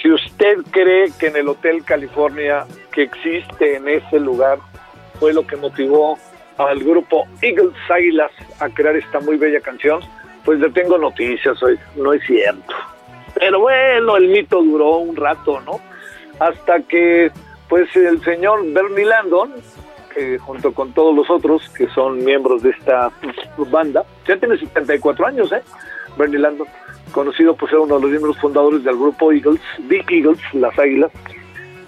si 0.00 0.12
usted 0.12 0.58
cree 0.70 1.10
que 1.18 1.28
en 1.28 1.36
el 1.36 1.48
Hotel 1.48 1.82
California 1.82 2.66
que 2.92 3.02
existe 3.02 3.76
en 3.76 3.88
ese 3.88 4.20
lugar 4.20 4.58
fue 5.18 5.32
lo 5.32 5.46
que 5.46 5.56
motivó 5.56 6.18
al 6.58 6.78
grupo 6.80 7.26
Eagles 7.42 7.74
Águilas 7.88 8.30
a 8.60 8.68
crear 8.68 8.96
esta 8.96 9.20
muy 9.20 9.36
bella 9.36 9.60
canción, 9.60 10.00
pues 10.44 10.60
le 10.60 10.70
tengo 10.70 10.98
noticias 10.98 11.60
hoy, 11.62 11.78
no 11.96 12.12
es 12.12 12.22
cierto. 12.24 12.74
Pero 13.34 13.60
bueno, 13.60 14.16
el 14.16 14.28
mito 14.28 14.62
duró 14.62 14.98
un 14.98 15.16
rato, 15.16 15.60
¿no? 15.60 15.80
Hasta 16.38 16.80
que 16.82 17.30
pues 17.68 17.94
el 17.96 18.22
señor 18.22 18.60
Bernie 18.72 19.04
Landon, 19.04 19.52
que 20.14 20.38
junto 20.38 20.72
con 20.72 20.92
todos 20.92 21.14
los 21.14 21.28
otros 21.28 21.68
que 21.70 21.88
son 21.88 22.24
miembros 22.24 22.62
de 22.62 22.70
esta 22.70 23.10
banda, 23.56 24.04
ya 24.28 24.36
tiene 24.36 24.56
74 24.58 25.26
años, 25.26 25.50
¿eh? 25.52 25.62
Bernie 26.16 26.38
Landon, 26.38 26.68
conocido 27.12 27.56
por 27.56 27.68
ser 27.68 27.78
uno 27.78 27.96
de 27.96 28.02
los 28.02 28.10
miembros 28.10 28.38
fundadores 28.38 28.84
del 28.84 28.96
grupo 28.96 29.32
Eagles, 29.32 29.60
Big 29.78 30.04
Eagles, 30.08 30.38
las 30.52 30.78
Águilas, 30.78 31.10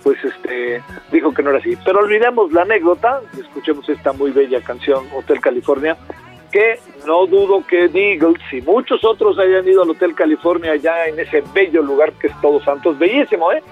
pues 0.07 0.23
este 0.23 0.81
dijo 1.11 1.35
que 1.35 1.42
no 1.42 1.51
era 1.51 1.59
así. 1.59 1.77
Pero 1.85 1.99
olvidemos 1.99 2.53
la 2.53 2.62
anécdota, 2.62 3.23
escuchemos 3.37 3.88
esta 3.88 4.12
muy 4.12 4.31
bella 4.31 4.61
canción 4.61 5.05
Hotel 5.12 5.40
California, 5.40 5.97
que 6.53 6.79
no 7.05 7.27
dudo 7.27 7.66
que 7.66 7.90
Eagles 7.92 8.40
y 8.53 8.61
muchos 8.61 9.05
otros 9.05 9.37
hayan 9.37 9.66
ido 9.66 9.83
al 9.83 9.90
Hotel 9.90 10.14
California 10.14 10.71
allá 10.71 11.07
en 11.09 11.19
ese 11.19 11.42
bello 11.53 11.83
lugar 11.83 12.12
que 12.12 12.29
es 12.29 12.40
Todos 12.40 12.62
Santos, 12.62 12.97
bellísimo, 12.97 13.51
¿eh? 13.51 13.64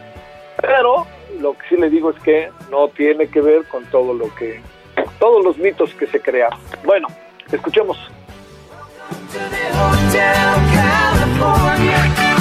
Pero 0.60 1.06
lo 1.38 1.52
que 1.52 1.68
sí 1.68 1.76
le 1.76 1.88
digo 1.88 2.10
es 2.10 2.18
que 2.18 2.50
no 2.68 2.88
tiene 2.88 3.28
que 3.28 3.40
ver 3.40 3.68
con 3.68 3.84
todo 3.84 4.12
lo 4.12 4.34
que, 4.34 4.60
todos 5.20 5.44
los 5.44 5.56
mitos 5.56 5.94
que 5.94 6.08
se 6.08 6.18
crearon. 6.18 6.58
Bueno, 6.84 7.06
escuchemos. 7.52 7.96
Hotel 9.70 10.24
California. 10.74 12.33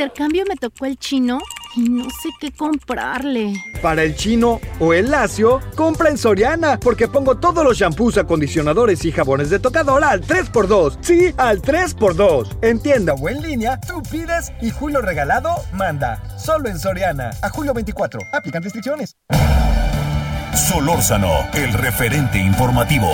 Intercambio 0.00 0.44
me 0.48 0.56
tocó 0.56 0.86
el 0.86 0.96
chino 0.96 1.40
Y 1.76 1.90
no 1.90 2.04
sé 2.04 2.30
qué 2.40 2.50
comprarle. 2.52 3.52
Para 3.82 4.02
el 4.02 4.16
chino 4.16 4.58
o 4.80 4.94
el 4.94 5.10
lacio, 5.10 5.60
compra 5.76 6.08
en 6.08 6.16
Soriana, 6.16 6.80
porque 6.80 7.06
pongo 7.06 7.36
todos 7.36 7.62
los 7.62 7.76
shampoos, 7.76 8.16
acondicionadores 8.16 9.04
y 9.04 9.12
jabones 9.12 9.50
de 9.50 9.58
tocador 9.58 10.02
al 10.02 10.22
3x2. 10.22 10.98
Sí, 11.02 11.34
al 11.36 11.60
3x2. 11.60 12.58
En 12.62 12.80
tienda 12.80 13.12
o 13.12 13.28
en 13.28 13.42
línea, 13.42 13.78
tú 13.78 14.02
pides 14.10 14.52
y 14.62 14.70
Julio 14.70 15.02
Regalado 15.02 15.50
manda. 15.74 16.22
Solo 16.38 16.68
en 16.68 16.78
Soriana. 16.78 17.30
A 17.42 17.50
julio 17.50 17.74
24. 17.74 18.20
Aplican 18.32 18.62
restricciones. 18.62 19.16
Solórzano, 20.54 21.30
el 21.52 21.72
referente 21.74 22.38
informativo. 22.38 23.12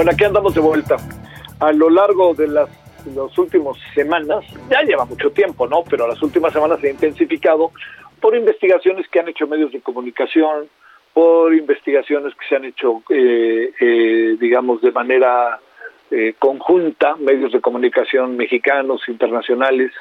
Bueno, 0.00 0.12
aquí 0.12 0.24
andamos 0.24 0.54
de 0.54 0.62
vuelta. 0.62 0.96
A 1.58 1.72
lo 1.72 1.90
largo 1.90 2.32
de 2.32 2.48
las, 2.48 2.70
las 3.14 3.36
últimas 3.36 3.76
semanas, 3.94 4.42
ya 4.70 4.80
lleva 4.80 5.04
mucho 5.04 5.30
tiempo, 5.30 5.66
¿no? 5.66 5.84
Pero 5.90 6.08
las 6.08 6.22
últimas 6.22 6.54
semanas 6.54 6.80
se 6.80 6.88
ha 6.88 6.90
intensificado 6.92 7.70
por 8.18 8.34
investigaciones 8.34 9.06
que 9.08 9.20
han 9.20 9.28
hecho 9.28 9.46
medios 9.46 9.72
de 9.72 9.82
comunicación, 9.82 10.70
por 11.12 11.52
investigaciones 11.52 12.32
que 12.34 12.48
se 12.48 12.56
han 12.56 12.64
hecho, 12.64 13.02
eh, 13.10 13.74
eh, 13.78 14.36
digamos, 14.40 14.80
de 14.80 14.90
manera 14.90 15.60
eh, 16.10 16.32
conjunta, 16.38 17.16
medios 17.16 17.52
de 17.52 17.60
comunicación 17.60 18.38
mexicanos, 18.38 19.06
internacionales, 19.06 19.92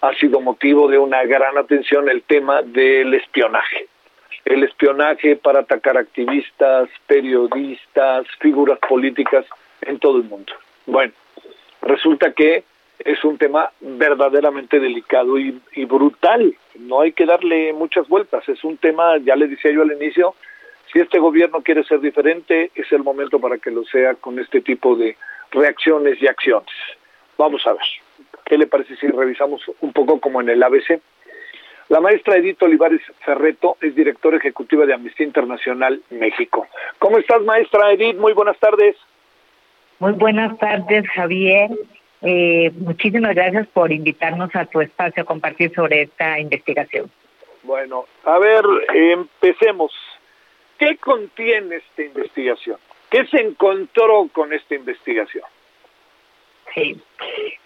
ha 0.00 0.12
sido 0.14 0.40
motivo 0.40 0.88
de 0.88 0.98
una 0.98 1.22
gran 1.26 1.56
atención 1.58 2.08
el 2.08 2.22
tema 2.22 2.62
del 2.62 3.14
espionaje 3.14 3.86
el 4.48 4.64
espionaje 4.64 5.36
para 5.36 5.60
atacar 5.60 5.98
activistas, 5.98 6.88
periodistas, 7.06 8.26
figuras 8.40 8.78
políticas 8.88 9.44
en 9.82 9.98
todo 9.98 10.16
el 10.16 10.24
mundo. 10.24 10.52
Bueno, 10.86 11.12
resulta 11.82 12.32
que 12.32 12.64
es 12.98 13.22
un 13.24 13.36
tema 13.36 13.70
verdaderamente 13.80 14.80
delicado 14.80 15.38
y, 15.38 15.60
brutal. 15.84 16.54
No 16.78 17.02
hay 17.02 17.12
que 17.12 17.26
darle 17.26 17.74
muchas 17.74 18.08
vueltas. 18.08 18.48
Es 18.48 18.64
un 18.64 18.78
tema, 18.78 19.18
ya 19.18 19.36
le 19.36 19.48
decía 19.48 19.70
yo 19.70 19.82
al 19.82 19.92
inicio, 19.92 20.34
si 20.90 20.98
este 20.98 21.18
gobierno 21.18 21.62
quiere 21.62 21.84
ser 21.84 22.00
diferente, 22.00 22.70
es 22.74 22.90
el 22.90 23.02
momento 23.02 23.38
para 23.38 23.58
que 23.58 23.70
lo 23.70 23.84
sea 23.84 24.14
con 24.14 24.38
este 24.38 24.62
tipo 24.62 24.96
de 24.96 25.16
reacciones 25.50 26.20
y 26.22 26.26
acciones. 26.26 26.74
Vamos 27.36 27.66
a 27.66 27.72
ver. 27.72 27.82
¿Qué 28.46 28.56
le 28.56 28.66
parece 28.66 28.96
si 28.96 29.06
revisamos 29.08 29.62
un 29.80 29.92
poco 29.92 30.18
como 30.18 30.40
en 30.40 30.48
el 30.48 30.62
ABC? 30.62 31.00
La 31.88 32.00
maestra 32.00 32.36
Edith 32.36 32.62
Olivares 32.62 33.00
Ferreto 33.24 33.78
es 33.80 33.94
directora 33.94 34.36
ejecutiva 34.36 34.84
de 34.84 34.92
Amnistía 34.92 35.26
Internacional 35.26 36.02
México. 36.10 36.66
¿Cómo 36.98 37.18
estás, 37.18 37.42
maestra 37.42 37.92
Edith? 37.92 38.16
Muy 38.16 38.34
buenas 38.34 38.58
tardes. 38.58 38.96
Muy 39.98 40.12
buenas 40.12 40.58
tardes, 40.58 41.08
Javier. 41.08 41.70
Eh, 42.20 42.70
muchísimas 42.76 43.34
gracias 43.34 43.66
por 43.68 43.90
invitarnos 43.90 44.54
a 44.54 44.66
tu 44.66 44.80
espacio 44.80 45.22
a 45.22 45.26
compartir 45.26 45.72
sobre 45.74 46.02
esta 46.02 46.38
investigación. 46.38 47.10
Bueno, 47.62 48.04
a 48.24 48.38
ver, 48.38 48.64
empecemos. 48.92 49.92
¿Qué 50.78 50.96
contiene 50.98 51.76
esta 51.76 52.02
investigación? 52.02 52.76
¿Qué 53.10 53.26
se 53.26 53.40
encontró 53.40 54.28
con 54.32 54.52
esta 54.52 54.74
investigación? 54.74 55.44
Sí. 56.74 57.00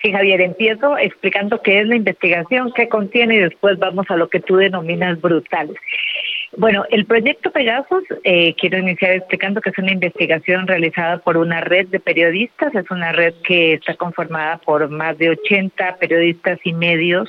sí, 0.01 0.13
Javier, 0.13 0.41
empiezo 0.41 0.97
explicando 0.97 1.61
qué 1.61 1.81
es 1.81 1.87
la 1.87 1.97
investigación, 1.97 2.73
qué 2.75 2.89
contiene 2.89 3.37
y 3.37 3.41
después 3.41 3.79
vamos 3.79 4.07
a 4.11 4.17
lo 4.17 4.29
que 4.29 4.41
tú 4.41 4.57
denominas 4.57 5.21
brutales. 5.21 5.77
Bueno, 6.57 6.85
el 6.91 7.07
proyecto 7.07 7.51
Pegasus, 7.51 8.05
eh, 8.25 8.55
quiero 8.55 8.79
iniciar 8.79 9.13
explicando 9.13 9.61
que 9.61 9.71
es 9.71 9.79
una 9.79 9.93
investigación 9.93 10.67
realizada 10.67 11.19
por 11.19 11.39
una 11.39 11.63
red 11.63 11.89
de 11.89 11.99
periodistas, 11.99 12.75
es 12.75 12.91
una 12.91 13.13
red 13.13 13.35
que 13.43 13.75
está 13.75 13.95
conformada 13.95 14.59
por 14.59 14.89
más 14.91 15.17
de 15.17 15.31
80 15.31 15.97
periodistas 15.97 16.59
y 16.65 16.75
medios 16.75 17.29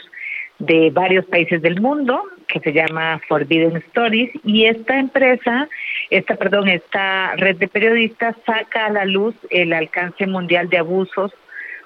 de 0.60 0.90
varios 0.92 1.26
países 1.26 1.62
del 1.62 1.80
mundo, 1.80 2.22
que 2.48 2.60
se 2.60 2.74
llama 2.74 3.20
Forbidden 3.28 3.78
Stories, 3.78 4.32
y 4.44 4.66
esta 4.66 5.00
empresa, 5.00 5.68
esta, 6.10 6.36
perdón, 6.36 6.68
esta 6.68 7.36
red 7.38 7.56
de 7.56 7.68
periodistas 7.68 8.36
saca 8.46 8.88
a 8.88 8.90
la 8.90 9.06
luz 9.06 9.36
el 9.50 9.74
alcance 9.74 10.28
mundial 10.28 10.70
de 10.70 10.78
abusos 10.78 11.32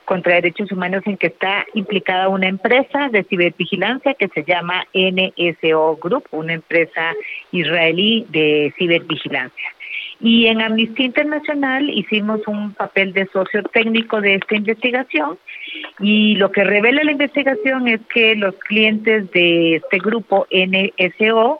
contra 0.07 0.35
derechos 0.35 0.71
humanos 0.71 1.03
en 1.05 1.17
que 1.17 1.27
está 1.27 1.65
implicada 1.73 2.29
una 2.29 2.47
empresa 2.47 3.09
de 3.11 3.25
cibervigilancia 3.25 4.13
que 4.13 4.29
se 4.29 4.45
llama 4.45 4.85
NSO 4.93 5.97
Group, 6.01 6.23
una 6.31 6.53
empresa 6.53 7.13
israelí 7.51 8.25
de 8.29 8.73
cibervigilancia. 8.77 9.69
Y 10.21 10.47
en 10.47 10.61
Amnistía 10.61 11.07
Internacional 11.07 11.89
hicimos 11.89 12.39
un 12.47 12.73
papel 12.73 13.11
de 13.11 13.27
socio 13.27 13.63
técnico 13.63 14.21
de 14.21 14.35
esta 14.35 14.55
investigación 14.55 15.37
y 15.99 16.35
lo 16.35 16.53
que 16.53 16.63
revela 16.63 17.03
la 17.03 17.11
investigación 17.11 17.89
es 17.89 17.99
que 18.13 18.35
los 18.35 18.55
clientes 18.59 19.29
de 19.31 19.75
este 19.75 19.97
grupo 19.97 20.47
NSO 20.49 21.59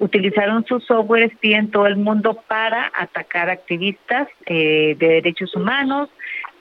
utilizaron 0.00 0.64
su 0.66 0.80
software 0.80 1.24
espía 1.24 1.58
en 1.58 1.70
todo 1.70 1.86
el 1.86 1.96
mundo 1.96 2.42
para 2.48 2.90
atacar 2.94 3.50
activistas 3.50 4.28
eh, 4.46 4.96
de 4.98 5.08
derechos 5.08 5.54
humanos, 5.54 6.08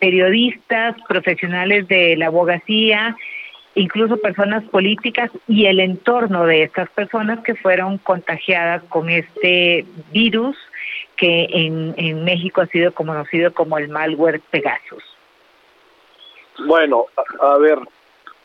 periodistas, 0.01 0.95
profesionales 1.07 1.87
de 1.87 2.17
la 2.17 2.25
abogacía, 2.25 3.15
incluso 3.75 4.17
personas 4.17 4.63
políticas 4.63 5.29
y 5.47 5.67
el 5.67 5.79
entorno 5.79 6.47
de 6.47 6.63
estas 6.63 6.89
personas 6.89 7.41
que 7.43 7.53
fueron 7.53 7.99
contagiadas 7.99 8.81
con 8.89 9.09
este 9.09 9.85
virus 10.11 10.57
que 11.15 11.47
en, 11.51 12.23
México 12.23 12.61
ha 12.61 12.65
sido 12.65 12.91
conocido 12.95 13.53
como 13.53 13.77
el 13.77 13.89
malware 13.89 14.41
Pegasus. 14.49 15.03
Bueno, 16.65 17.05
a, 17.39 17.53
a 17.53 17.57
ver, 17.59 17.77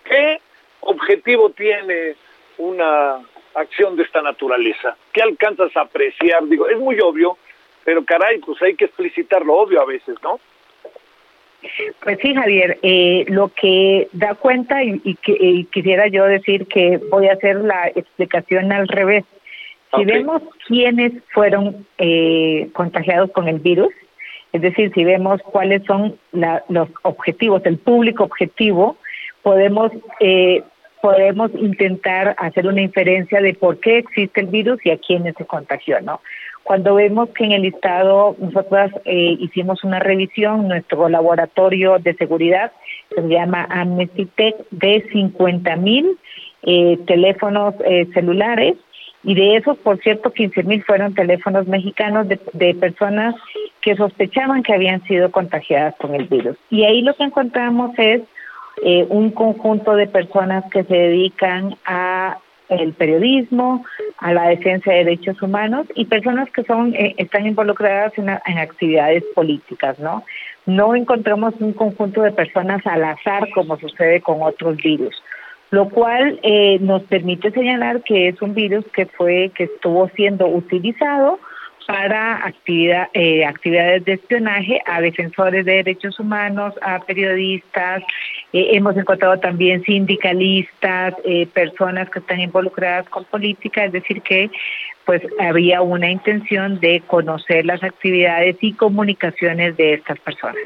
¿qué 0.04 0.38
objetivo 0.80 1.50
tiene 1.50 2.16
una 2.58 3.16
acción 3.54 3.96
de 3.96 4.02
esta 4.02 4.20
naturaleza? 4.20 4.94
¿Qué 5.10 5.22
alcanzas 5.22 5.74
a 5.74 5.82
apreciar? 5.82 6.46
Digo, 6.48 6.68
es 6.68 6.78
muy 6.78 7.00
obvio, 7.00 7.38
pero 7.82 8.04
caray, 8.04 8.40
pues 8.40 8.60
hay 8.60 8.76
que 8.76 8.84
explicitarlo 8.84 9.54
obvio 9.54 9.80
a 9.80 9.86
veces, 9.86 10.16
¿no? 10.22 10.38
Pues 12.02 12.18
sí, 12.22 12.34
Javier, 12.34 12.78
eh, 12.82 13.24
lo 13.28 13.48
que 13.48 14.08
da 14.12 14.34
cuenta 14.34 14.84
y, 14.84 15.00
y, 15.04 15.14
que, 15.16 15.36
y, 15.38 15.64
quisiera 15.64 16.06
yo 16.06 16.24
decir 16.24 16.66
que 16.66 16.98
voy 17.10 17.28
a 17.28 17.32
hacer 17.32 17.56
la 17.56 17.88
explicación 17.94 18.72
al 18.72 18.88
revés. 18.88 19.24
Si 19.94 20.02
okay. 20.02 20.06
vemos 20.06 20.42
quiénes 20.66 21.12
fueron 21.32 21.86
eh, 21.98 22.68
contagiados 22.72 23.30
con 23.32 23.48
el 23.48 23.60
virus, 23.60 23.92
es 24.52 24.62
decir, 24.62 24.92
si 24.94 25.04
vemos 25.04 25.40
cuáles 25.42 25.84
son 25.84 26.16
la, 26.32 26.64
los 26.68 26.88
objetivos, 27.02 27.62
el 27.64 27.78
público 27.78 28.24
objetivo, 28.24 28.96
podemos 29.42 29.92
eh, 30.20 30.62
podemos 31.00 31.50
intentar 31.54 32.34
hacer 32.38 32.66
una 32.66 32.80
inferencia 32.80 33.40
de 33.40 33.54
por 33.54 33.78
qué 33.78 33.98
existe 33.98 34.40
el 34.40 34.48
virus 34.48 34.84
y 34.84 34.90
a 34.90 34.98
quiénes 34.98 35.34
se 35.36 35.44
contagió, 35.44 36.00
¿no? 36.00 36.20
Cuando 36.66 36.96
vemos 36.96 37.28
que 37.28 37.44
en 37.44 37.52
el 37.52 37.62
listado 37.62 38.34
nosotros 38.40 38.90
eh, 39.04 39.36
hicimos 39.38 39.84
una 39.84 40.00
revisión, 40.00 40.66
nuestro 40.66 41.08
laboratorio 41.08 42.00
de 42.00 42.14
seguridad 42.14 42.72
se 43.14 43.22
llama 43.28 43.68
Amnesty 43.70 44.26
Tech 44.26 44.56
de 44.72 45.06
50 45.12 45.76
mil 45.76 46.18
eh, 46.64 46.98
teléfonos 47.06 47.74
eh, 47.84 48.08
celulares 48.12 48.74
y 49.22 49.36
de 49.36 49.56
esos, 49.58 49.78
por 49.78 49.98
cierto, 49.98 50.32
15 50.32 50.64
mil 50.64 50.82
fueron 50.82 51.14
teléfonos 51.14 51.68
mexicanos 51.68 52.26
de, 52.26 52.40
de 52.52 52.74
personas 52.74 53.36
que 53.80 53.94
sospechaban 53.94 54.64
que 54.64 54.74
habían 54.74 55.04
sido 55.04 55.30
contagiadas 55.30 55.94
con 56.00 56.16
el 56.16 56.24
virus. 56.24 56.56
Y 56.70 56.82
ahí 56.82 57.02
lo 57.02 57.14
que 57.14 57.22
encontramos 57.22 57.96
es 57.96 58.22
eh, 58.82 59.06
un 59.08 59.30
conjunto 59.30 59.94
de 59.94 60.08
personas 60.08 60.64
que 60.72 60.82
se 60.82 60.94
dedican 60.94 61.76
a 61.84 62.38
el 62.68 62.92
periodismo, 62.92 63.84
a 64.18 64.32
la 64.32 64.48
defensa 64.48 64.90
de 64.90 64.98
derechos 64.98 65.40
humanos 65.42 65.86
y 65.94 66.06
personas 66.06 66.50
que 66.50 66.64
son 66.64 66.94
eh, 66.94 67.14
están 67.18 67.46
involucradas 67.46 68.12
en, 68.18 68.28
actividades 68.28 69.24
políticas, 69.34 69.98
¿no? 69.98 70.24
No 70.66 70.94
encontramos 70.94 71.54
un 71.60 71.72
conjunto 71.72 72.22
de 72.22 72.32
personas 72.32 72.84
al 72.86 73.04
azar 73.04 73.48
como 73.54 73.78
sucede 73.78 74.20
con 74.20 74.42
otros 74.42 74.76
virus, 74.78 75.14
lo 75.70 75.88
cual 75.88 76.40
eh, 76.42 76.78
nos 76.80 77.02
permite 77.02 77.50
señalar 77.52 78.02
que 78.02 78.28
es 78.28 78.42
un 78.42 78.54
virus 78.54 78.84
que 78.92 79.06
fue 79.06 79.52
que 79.54 79.64
estuvo 79.64 80.08
siendo 80.16 80.46
utilizado 80.48 81.38
para 81.86 82.44
actividad, 82.44 83.08
eh, 83.14 83.44
actividades 83.44 84.04
de 84.04 84.14
espionaje 84.14 84.82
a 84.86 85.00
defensores 85.00 85.64
de 85.64 85.72
derechos 85.72 86.18
humanos, 86.18 86.74
a 86.82 87.00
periodistas, 87.00 88.02
eh, 88.52 88.70
hemos 88.72 88.96
encontrado 88.96 89.38
también 89.38 89.82
sindicalistas, 89.84 91.14
eh, 91.24 91.46
personas 91.46 92.10
que 92.10 92.18
están 92.18 92.40
involucradas 92.40 93.08
con 93.08 93.24
política, 93.24 93.84
es 93.84 93.92
decir, 93.92 94.20
que 94.22 94.50
pues 95.04 95.22
había 95.38 95.82
una 95.82 96.10
intención 96.10 96.80
de 96.80 97.00
conocer 97.06 97.64
las 97.64 97.82
actividades 97.84 98.56
y 98.60 98.72
comunicaciones 98.72 99.76
de 99.76 99.94
estas 99.94 100.18
personas. 100.18 100.56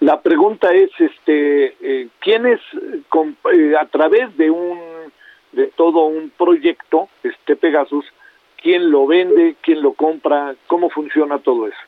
La 0.00 0.20
pregunta 0.20 0.74
es, 0.74 0.90
este, 0.98 2.08
¿quiénes 2.18 2.60
a 3.80 3.86
través 3.86 4.36
de 4.36 4.50
un 4.50 4.78
de 5.52 5.68
todo 5.68 6.06
un 6.06 6.30
proyecto, 6.30 7.08
este 7.22 7.56
Pegasus, 7.56 8.04
quién 8.62 8.90
lo 8.90 9.06
vende, 9.06 9.56
quién 9.62 9.82
lo 9.82 9.92
compra, 9.92 10.54
cómo 10.66 10.90
funciona 10.90 11.38
todo 11.38 11.66
eso? 11.66 11.78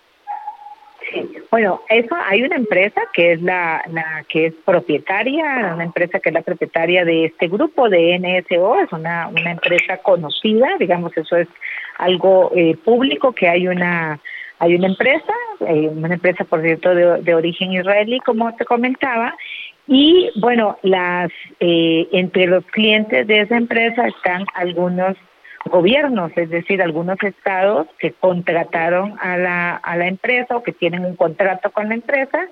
Bueno, 1.51 1.81
eso 1.89 2.15
hay 2.15 2.43
una 2.43 2.57
empresa 2.57 3.01
que 3.13 3.33
es 3.33 3.43
la, 3.43 3.83
la 3.91 4.25
que 4.29 4.47
es 4.47 4.55
propietaria, 4.65 5.73
una 5.75 5.85
empresa 5.85 6.21
que 6.21 6.29
es 6.29 6.35
la 6.35 6.43
propietaria 6.43 7.05
de 7.05 7.25
este 7.25 7.49
grupo 7.49 7.89
de 7.89 8.19
NSO, 8.19 8.81
es 8.81 8.93
una, 8.93 9.29
una 9.29 9.53
empresa 9.53 9.97
conocida, 9.99 10.77
digamos, 10.79 11.17
eso 11.17 11.37
es 11.37 11.49
algo 11.99 12.53
eh, 12.55 12.77
público 12.85 13.33
que 13.33 13.49
hay 13.49 13.67
una 13.67 14.21
hay 14.59 14.75
una 14.75 14.89
empresa, 14.89 15.33
eh, 15.61 15.89
una 15.89 16.13
empresa 16.13 16.45
por 16.45 16.61
cierto 16.61 16.95
de, 16.95 17.23
de 17.23 17.35
origen 17.35 17.73
israelí, 17.73 18.21
como 18.21 18.55
te 18.57 18.67
comentaba, 18.67 19.35
y 19.89 20.31
bueno, 20.37 20.79
las 20.83 21.31
eh, 21.61 22.07
entre 22.13 22.47
los 22.47 22.65
clientes 22.67 23.27
de 23.27 23.41
esa 23.41 23.57
empresa 23.57 24.07
están 24.07 24.45
algunos 24.55 25.17
gobiernos, 25.67 26.33
es 26.37 26.51
decir, 26.51 26.83
algunos 26.83 27.23
estados 27.23 27.87
que 27.99 28.13
contrataron 28.13 29.17
a 29.21 29.37
la, 29.37 29.77
a 29.77 29.97
la 29.97 30.07
empresa 30.07 30.57
o 30.57 30.63
que 30.63 30.73
tienen 30.73 31.05
un 31.05 31.17
contrato 31.17 31.71
con 31.71 31.89
la 31.89 31.95
empresa, 31.95 32.49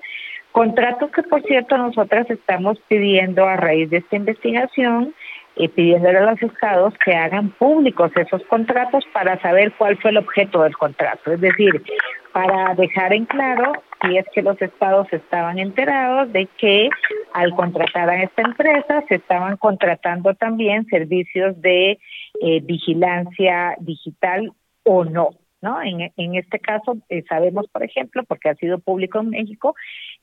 contratos 0.51 1.11
que 1.11 1.23
por 1.23 1.41
cierto 1.43 1.77
nosotras 1.77 2.29
estamos 2.29 2.79
pidiendo 2.87 3.45
a 3.45 3.57
raíz 3.57 3.89
de 3.89 3.97
esta 3.97 4.15
investigación, 4.15 5.13
eh, 5.55 5.67
pidiéndole 5.67 6.19
a 6.19 6.31
los 6.31 6.41
estados 6.41 6.93
que 7.03 7.13
hagan 7.15 7.49
públicos 7.49 8.11
esos 8.15 8.41
contratos 8.43 9.03
para 9.11 9.39
saber 9.41 9.73
cuál 9.77 9.97
fue 9.97 10.11
el 10.11 10.17
objeto 10.17 10.63
del 10.63 10.77
contrato, 10.77 11.33
es 11.33 11.41
decir, 11.41 11.83
para 12.31 12.75
dejar 12.75 13.13
en 13.13 13.25
claro 13.25 13.73
si 14.01 14.17
es 14.17 14.25
que 14.33 14.41
los 14.41 14.61
estados 14.61 15.11
estaban 15.11 15.59
enterados 15.59 16.31
de 16.31 16.47
que 16.57 16.89
al 17.33 17.51
contratar 17.55 18.09
a 18.09 18.23
esta 18.23 18.41
empresa 18.43 19.03
se 19.09 19.15
estaban 19.15 19.57
contratando 19.57 20.33
también 20.35 20.85
servicios 20.85 21.59
de 21.61 21.99
eh, 22.41 22.61
vigilancia 22.61 23.75
digital 23.79 24.51
o 24.83 25.03
no. 25.05 25.29
¿No? 25.61 25.81
En, 25.81 26.35
este 26.35 26.57
caso 26.59 26.97
eh, 27.09 27.25
sabemos, 27.27 27.67
por 27.67 27.83
ejemplo, 27.83 28.23
porque 28.23 28.47
ha 28.47 28.55
sido 28.55 28.79
público 28.79 29.19
en 29.19 29.31
México, 29.31 29.75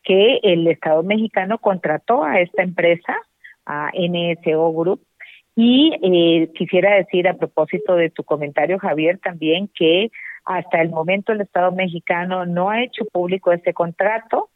que 0.02 0.40
el 0.42 0.66
Estado 0.66 1.02
mexicano 1.02 1.58
contrató 1.58 2.24
a 2.24 2.40
esta 2.40 2.62
empresa, 2.62 3.14
a 3.66 3.90
NSO 3.94 4.72
Group, 4.72 5.02
y 5.54 5.92
eh, 6.02 6.50
quisiera 6.54 6.94
decir 6.94 7.28
a 7.28 7.36
propósito 7.36 7.96
de 7.96 8.08
tu 8.08 8.24
comentario, 8.24 8.78
Javier, 8.78 9.18
también 9.18 9.68
que 9.74 10.10
hasta 10.46 10.80
el 10.80 10.90
momento 10.90 11.32
el 11.32 11.42
Estado 11.42 11.72
mexicano 11.72 12.46
no 12.46 12.70
ha 12.70 12.82
hecho 12.82 13.04
público 13.06 13.52
este 13.52 13.74
contrato 13.74 14.50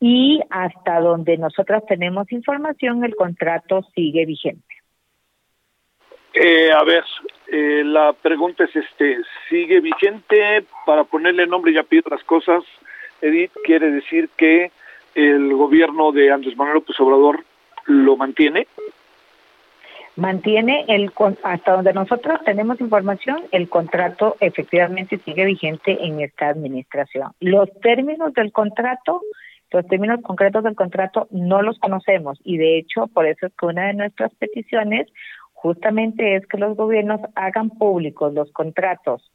y 0.00 0.40
hasta 0.50 1.00
donde 1.00 1.36
nosotras 1.36 1.84
tenemos 1.86 2.30
información, 2.32 3.04
el 3.04 3.14
contrato 3.14 3.82
sigue 3.94 4.26
vigente. 4.26 4.67
Eh, 6.40 6.70
a 6.70 6.84
ver, 6.84 7.02
eh, 7.48 7.82
la 7.84 8.12
pregunta 8.12 8.62
es, 8.62 8.76
este, 8.76 9.18
¿sigue 9.48 9.80
vigente? 9.80 10.64
Para 10.86 11.02
ponerle 11.02 11.48
nombre 11.48 11.72
y 11.72 11.78
apellido 11.78 12.12
a 12.12 12.14
las 12.14 12.24
cosas, 12.24 12.62
Edith, 13.20 13.50
quiere 13.64 13.90
decir 13.90 14.28
que 14.36 14.70
el 15.16 15.52
gobierno 15.54 16.12
de 16.12 16.30
Andrés 16.30 16.56
Manuel 16.56 16.76
López 16.76 17.00
Obrador 17.00 17.42
lo 17.86 18.16
mantiene. 18.16 18.68
Mantiene 20.14 20.84
el 20.86 21.10
hasta 21.42 21.72
donde 21.72 21.92
nosotros 21.92 22.38
tenemos 22.44 22.80
información, 22.80 23.42
el 23.50 23.68
contrato 23.68 24.36
efectivamente 24.38 25.18
sigue 25.24 25.44
vigente 25.44 25.98
en 26.00 26.20
esta 26.20 26.48
administración. 26.50 27.32
Los 27.40 27.68
términos 27.80 28.32
del 28.34 28.52
contrato, 28.52 29.22
los 29.72 29.86
términos 29.88 30.20
concretos 30.22 30.62
del 30.62 30.76
contrato 30.76 31.26
no 31.32 31.62
los 31.62 31.80
conocemos 31.80 32.38
y 32.44 32.58
de 32.58 32.78
hecho 32.78 33.08
por 33.08 33.26
eso 33.26 33.46
es 33.46 33.52
que 33.58 33.66
una 33.66 33.88
de 33.88 33.94
nuestras 33.94 34.32
peticiones 34.34 35.08
justamente 35.60 36.36
es 36.36 36.46
que 36.46 36.56
los 36.56 36.76
gobiernos 36.76 37.20
hagan 37.34 37.70
públicos 37.70 38.32
los 38.32 38.50
contratos 38.52 39.32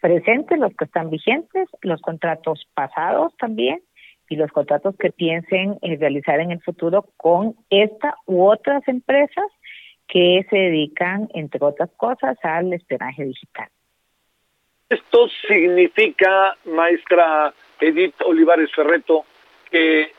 presentes, 0.00 0.58
los 0.58 0.74
que 0.74 0.84
están 0.84 1.10
vigentes, 1.10 1.68
los 1.82 2.00
contratos 2.00 2.66
pasados 2.74 3.32
también 3.36 3.80
y 4.28 4.34
los 4.34 4.50
contratos 4.50 4.96
que 4.96 5.12
piensen 5.12 5.78
eh, 5.82 5.96
realizar 5.96 6.40
en 6.40 6.50
el 6.50 6.60
futuro 6.60 7.06
con 7.16 7.54
esta 7.70 8.16
u 8.26 8.46
otras 8.46 8.86
empresas 8.88 9.46
que 10.08 10.44
se 10.50 10.56
dedican, 10.56 11.28
entre 11.34 11.64
otras 11.64 11.90
cosas, 11.96 12.36
al 12.42 12.72
espionaje 12.72 13.24
digital. 13.24 13.68
Esto 14.88 15.28
significa, 15.46 16.56
maestra 16.64 17.54
Edith 17.78 18.20
Olivares 18.26 18.72
Ferreto, 18.74 19.24
que 19.70 20.10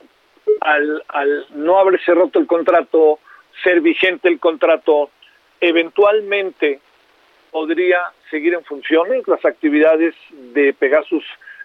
al, 0.62 1.04
al 1.10 1.45
no 1.56 1.78
haberse 1.78 2.14
roto 2.14 2.39
el 2.39 2.47
contrato, 2.47 3.20
ser 3.64 3.82
vigente 3.82 4.30
el 4.30 4.39
contrato, 4.39 5.10
eventualmente 5.62 6.80
podría 7.51 8.01
seguir 8.30 8.53
en 8.53 8.64
funciones 8.64 9.28
las 9.28 9.43
actividades 9.45 10.16
de 10.53 10.74
Pegasus 10.74 11.24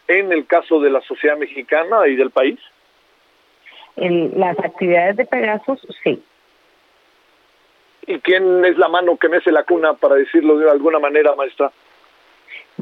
en 0.08 0.32
el 0.32 0.46
caso 0.46 0.80
de 0.80 0.90
la 0.90 1.00
sociedad 1.00 1.36
mexicana 1.36 2.06
y 2.06 2.16
del 2.16 2.30
país. 2.30 2.58
El- 3.96 4.32
las 4.38 4.58
actividades 4.58 5.16
de 5.16 5.24
Pegasus, 5.24 5.80
sí. 6.04 6.22
¿Y 8.06 8.18
quién 8.20 8.64
es 8.64 8.76
la 8.78 8.88
mano 8.88 9.16
que 9.16 9.28
mece 9.28 9.50
la 9.50 9.64
cuna, 9.64 9.94
para 9.94 10.14
decirlo 10.14 10.58
de 10.58 10.70
alguna 10.70 10.98
manera, 10.98 11.34
maestra? 11.34 11.72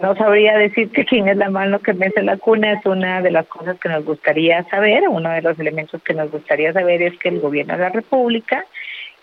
No 0.01 0.15
sabría 0.17 0.59
decirte 0.59 1.05
quién 1.09 1.29
es 1.29 1.37
la 1.37 1.51
mano 1.51 1.79
que 1.79 1.95
mece 1.95 2.23
la 2.23 2.37
cuna, 2.37 2.73
es 2.73 2.85
una 2.85 3.23
de 3.23 3.31
las 3.31 3.47
cosas 3.47 3.79
que 3.79 3.89
nos 3.89 4.05
gustaría 4.05 4.65
saber, 4.65 5.09
uno 5.09 5.31
de 5.31 5.41
los 5.41 5.59
elementos 5.59 6.03
que 6.03 6.15
nos 6.15 6.31
gustaría 6.31 6.73
saber 6.73 7.01
es 7.01 7.19
que 7.19 7.29
el 7.29 7.41
gobierno 7.41 7.75
de 7.75 7.81
la 7.81 7.89
República 7.91 8.67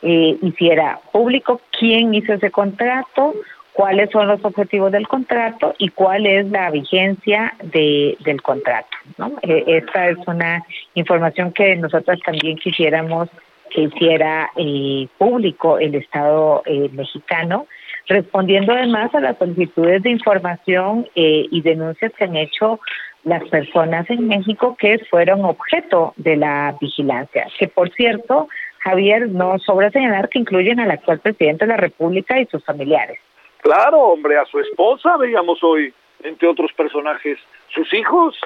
eh, 0.01 0.37
hiciera 0.41 0.99
público 1.11 1.61
quién 1.77 2.13
hizo 2.13 2.33
ese 2.33 2.51
contrato, 2.51 3.33
cuáles 3.73 4.09
son 4.11 4.27
los 4.27 4.43
objetivos 4.43 4.91
del 4.91 5.07
contrato 5.07 5.73
y 5.77 5.89
cuál 5.89 6.25
es 6.25 6.49
la 6.51 6.69
vigencia 6.71 7.53
de, 7.63 8.17
del 8.19 8.41
contrato. 8.41 8.89
¿no? 9.17 9.33
Eh, 9.41 9.63
esta 9.67 10.09
es 10.09 10.17
una 10.27 10.63
información 10.95 11.53
que 11.53 11.75
nosotros 11.75 12.19
también 12.25 12.57
quisiéramos 12.57 13.29
que 13.71 13.83
hiciera 13.83 14.49
eh, 14.55 15.07
público 15.17 15.79
el 15.79 15.95
Estado 15.95 16.61
eh, 16.65 16.89
mexicano, 16.91 17.67
respondiendo 18.07 18.73
además 18.73 19.13
a 19.15 19.21
las 19.21 19.37
solicitudes 19.37 20.03
de 20.03 20.11
información 20.11 21.07
eh, 21.15 21.45
y 21.49 21.61
denuncias 21.61 22.11
que 22.17 22.25
han 22.25 22.35
hecho 22.35 22.79
las 23.23 23.43
personas 23.49 24.09
en 24.09 24.27
México 24.27 24.75
que 24.77 24.99
fueron 25.09 25.45
objeto 25.45 26.13
de 26.17 26.35
la 26.37 26.75
vigilancia. 26.81 27.47
Que 27.57 27.67
por 27.67 27.89
cierto, 27.91 28.49
Javier, 28.83 29.29
no 29.29 29.59
sobra 29.59 29.91
señalar 29.91 30.29
que 30.29 30.39
incluyen 30.39 30.79
al 30.79 30.91
actual 30.91 31.19
presidente 31.19 31.65
de 31.65 31.69
la 31.69 31.77
República 31.77 32.39
y 32.39 32.45
sus 32.47 32.63
familiares. 32.63 33.19
Claro, 33.61 33.99
hombre, 33.99 34.37
a 34.37 34.45
su 34.45 34.59
esposa 34.59 35.17
veíamos 35.17 35.63
hoy, 35.63 35.93
entre 36.23 36.47
otros 36.47 36.73
personajes, 36.73 37.37
sus 37.69 37.93
hijos, 37.93 38.39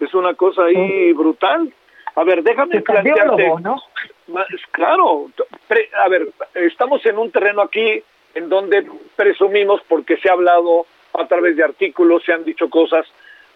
es 0.00 0.12
una 0.14 0.34
cosa 0.34 0.64
ahí 0.64 1.12
brutal. 1.12 1.72
A 2.14 2.24
ver, 2.24 2.42
déjame 2.42 2.78
Su 2.78 2.84
plantearte. 2.84 3.52
¿no? 3.60 3.76
Claro, 4.70 5.30
pre- 5.68 5.90
a 5.94 6.08
ver, 6.08 6.28
estamos 6.54 7.04
en 7.06 7.18
un 7.18 7.30
terreno 7.30 7.62
aquí 7.62 8.02
en 8.34 8.48
donde 8.48 8.86
presumimos, 9.16 9.82
porque 9.88 10.16
se 10.16 10.28
ha 10.28 10.32
hablado 10.32 10.86
a 11.12 11.26
través 11.26 11.56
de 11.56 11.64
artículos, 11.64 12.24
se 12.24 12.32
han 12.32 12.44
dicho 12.44 12.70
cosas. 12.70 13.06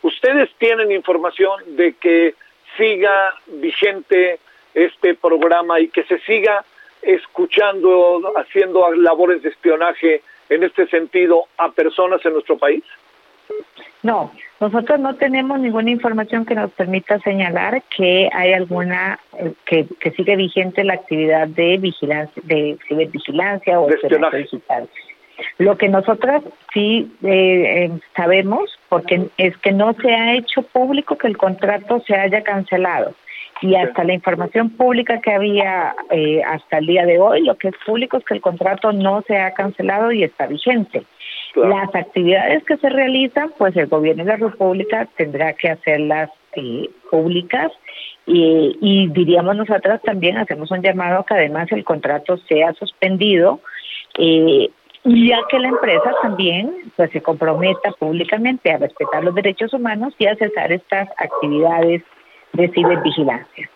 ¿Ustedes 0.03 0.51
tienen 0.59 0.93
información 0.93 1.62
de 1.76 1.95
que 1.95 2.34
siga 2.76 3.34
vigente 3.47 4.39
este 4.77 5.14
programa 5.14 5.81
y 5.81 5.89
que 5.89 6.05
se 6.05 6.18
siga 6.20 6.64
escuchando, 7.03 8.33
haciendo 8.37 8.93
labores 8.93 9.43
de 9.43 9.49
espionaje 9.49 10.22
en 10.49 10.62
este 10.62 10.87
sentido 10.87 11.47
a 11.57 11.70
personas 11.72 12.24
en 12.24 12.35
nuestro 12.35 12.59
país? 12.59 12.85
No, 14.03 14.31
nosotros 14.61 15.01
no 15.01 15.16
tenemos 15.16 15.59
ninguna 15.59 15.91
información 15.91 16.45
que 16.45 16.55
nos 16.55 16.70
permita 16.72 17.18
señalar 17.20 17.83
que 17.85 18.29
hay 18.33 18.53
alguna 18.53 19.18
eh, 19.39 19.53
que, 19.64 19.87
que 19.99 20.11
sigue 20.12 20.37
vigente 20.37 20.85
la 20.85 20.95
actividad 20.95 21.49
de 21.49 21.79
vigilancia, 21.79 22.43
de 22.45 22.79
cibervigilancia 22.87 23.81
o 23.81 23.89
De 23.89 23.95
espionaje 23.95 24.39
digital. 24.39 24.89
Lo 25.59 25.77
que 25.77 25.89
nosotras 25.89 26.43
sí 26.72 27.11
eh, 27.22 27.85
eh, 27.85 27.91
sabemos, 28.14 28.79
porque 28.89 29.29
es 29.39 29.57
que 29.59 29.72
no 29.72 29.95
se 29.95 30.14
ha 30.14 30.35
hecho 30.35 30.62
público 30.62 31.16
que 31.16 31.27
el 31.27 31.37
contrato 31.37 32.03
se 32.07 32.14
haya 32.14 32.43
cancelado. 32.43 33.14
Y 33.62 33.74
hasta 33.74 34.04
la 34.04 34.12
información 34.12 34.70
pública 34.70 35.20
que 35.20 35.32
había 35.32 35.94
eh, 36.11 36.42
hasta 36.44 36.78
el 36.78 36.86
día 36.86 37.07
de 37.07 37.18
hoy, 37.18 37.42
lo 37.42 37.57
que 37.57 37.68
es 37.68 37.74
público 37.86 38.18
es 38.18 38.24
que 38.24 38.34
el 38.34 38.40
contrato 38.40 38.92
no 38.92 39.22
se 39.22 39.38
ha 39.38 39.52
cancelado 39.52 40.12
y 40.12 40.24
está 40.24 40.46
vigente. 40.46 41.04
Las 41.54 41.94
actividades 41.94 42.64
que 42.64 42.76
se 42.76 42.90
realizan, 42.90 43.50
pues 43.57 43.74
el 43.76 43.86
gobierno 43.86 44.24
de 44.24 44.30
la 44.30 44.36
República 44.36 45.09
tendrá 45.16 45.54
que 45.54 45.70
hacerlas 45.70 46.30
eh, 46.54 46.90
públicas 47.11 47.72
y, 48.26 48.76
y 48.80 49.09
diríamos 49.09 49.57
nosotras 49.57 50.02
también 50.02 50.36
hacemos 50.36 50.70
un 50.70 50.82
llamado 50.82 51.20
a 51.20 51.24
que 51.24 51.34
además 51.34 51.70
el 51.70 51.84
contrato 51.84 52.36
sea 52.48 52.72
suspendido 52.74 53.61
eh, 54.18 54.68
y 55.04 55.28
ya 55.28 55.38
que 55.48 55.59
la 55.61 55.68
empresa 55.68 56.12
también 56.20 56.72
pues 56.96 57.11
se 57.12 57.22
comprometa 57.22 57.92
públicamente 57.92 58.72
a 58.72 58.78
respetar 58.78 59.22
los 59.22 59.34
derechos 59.34 59.72
humanos 59.72 60.14
y 60.18 60.26
a 60.26 60.34
cesar 60.34 60.72
estas 60.72 61.09
actividades 61.18 62.02
de 62.57 62.68
cibervigilancia. 62.68 63.70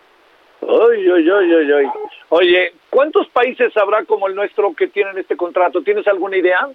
Oye, 2.29 2.73
¿cuántos 2.89 3.27
países 3.29 3.75
habrá 3.77 4.05
como 4.05 4.27
el 4.27 4.35
nuestro 4.35 4.73
que 4.73 4.87
tienen 4.87 5.17
este 5.17 5.35
contrato? 5.35 5.81
¿Tienes 5.81 6.07
alguna 6.07 6.37
idea? 6.37 6.67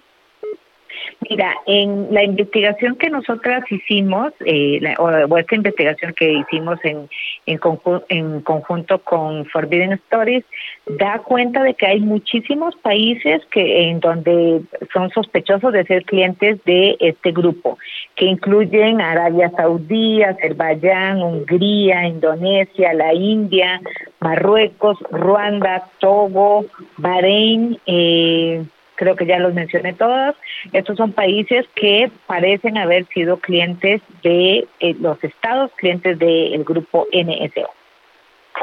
Mira, 1.29 1.53
en 1.65 2.07
la 2.11 2.23
investigación 2.23 2.95
que 2.95 3.09
nosotras 3.09 3.63
hicimos, 3.71 4.33
eh, 4.45 4.79
la- 4.81 4.95
o, 4.99 5.37
esta 5.37 5.55
investigación 5.55 6.13
que 6.13 6.31
hicimos 6.33 6.79
en, 6.83 7.09
en 7.45 8.41
conjunto 8.41 8.99
con 8.99 9.45
Forbidden 9.45 9.93
Stories, 9.93 10.43
da 10.85 11.19
cuenta 11.19 11.63
de 11.63 11.73
que 11.73 11.85
hay 11.87 11.99
muchísimos 11.99 12.75
países 12.77 13.41
que 13.51 13.89
en 13.89 13.99
donde 13.99 14.61
son 14.93 15.09
sospechosos 15.11 15.73
de 15.73 15.85
ser 15.85 16.03
clientes 16.05 16.63
de 16.65 16.95
este 16.99 17.31
grupo, 17.31 17.77
que 18.15 18.25
incluyen 18.25 19.01
Arabia 19.01 19.51
Saudí, 19.55 20.23
Azerbaiyán, 20.23 21.21
Hungría, 21.21 22.07
Indonesia, 22.07 22.93
la 22.93 23.13
India, 23.13 23.81
Marruecos, 24.19 24.97
Ruanda, 25.11 25.89
Togo, 25.99 26.65
Bahrein, 26.97 27.77
eh, 27.85 28.63
creo 28.97 29.15
que 29.15 29.25
ya 29.25 29.39
los 29.39 29.53
mencioné 29.53 29.93
todos. 29.93 30.35
Estos 30.73 30.97
son 30.97 31.13
países 31.13 31.65
que 31.75 32.11
parecen 32.25 32.77
haber 32.77 33.05
sido 33.07 33.37
clientes 33.37 34.01
de 34.23 34.67
eh, 34.79 34.95
los 34.99 35.23
estados, 35.23 35.71
clientes 35.75 36.19
del 36.19 36.63
grupo 36.65 37.07
NSO. 37.13 37.69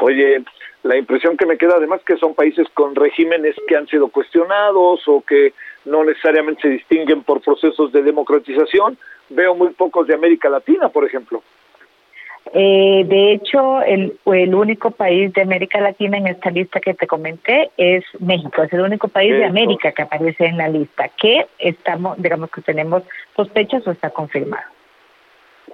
Oye, 0.01 0.43
la 0.83 0.97
impresión 0.97 1.37
que 1.37 1.47
me 1.47 1.57
queda 1.57 1.77
además 1.77 2.01
que 2.05 2.17
son 2.17 2.35
países 2.35 2.67
con 2.73 2.93
regímenes 2.93 3.55
que 3.67 3.75
han 3.75 3.87
sido 3.87 4.09
cuestionados 4.09 5.01
o 5.07 5.21
que 5.21 5.53
no 5.85 6.03
necesariamente 6.03 6.61
se 6.61 6.69
distinguen 6.69 7.23
por 7.23 7.41
procesos 7.41 7.91
de 7.91 8.03
democratización. 8.03 8.97
Veo 9.29 9.55
muy 9.55 9.69
pocos 9.69 10.05
de 10.05 10.13
América 10.13 10.49
Latina, 10.49 10.89
por 10.89 11.05
ejemplo. 11.05 11.41
Eh, 12.53 13.03
de 13.07 13.33
hecho, 13.33 13.81
el, 13.81 14.17
el 14.25 14.55
único 14.55 14.91
país 14.91 15.33
de 15.33 15.41
América 15.41 15.79
Latina 15.81 16.17
en 16.17 16.27
esta 16.27 16.51
lista 16.51 16.79
que 16.79 16.93
te 16.93 17.07
comenté 17.07 17.71
es 17.75 18.03
México. 18.19 18.63
Es 18.63 18.71
el 18.71 18.81
único 18.81 19.07
país 19.07 19.33
de. 19.33 19.45
América 19.45 19.91
que 19.91 20.03
aparece 20.03 20.45
en 20.45 20.57
la 20.57 20.67
lista, 20.67 21.09
que 21.09 21.47
estamos, 21.59 22.21
digamos 22.21 22.51
que 22.51 22.61
tenemos 22.61 23.03
sospechas 23.35 23.85
o 23.87 23.91
está 23.91 24.09
confirmado. 24.09 24.63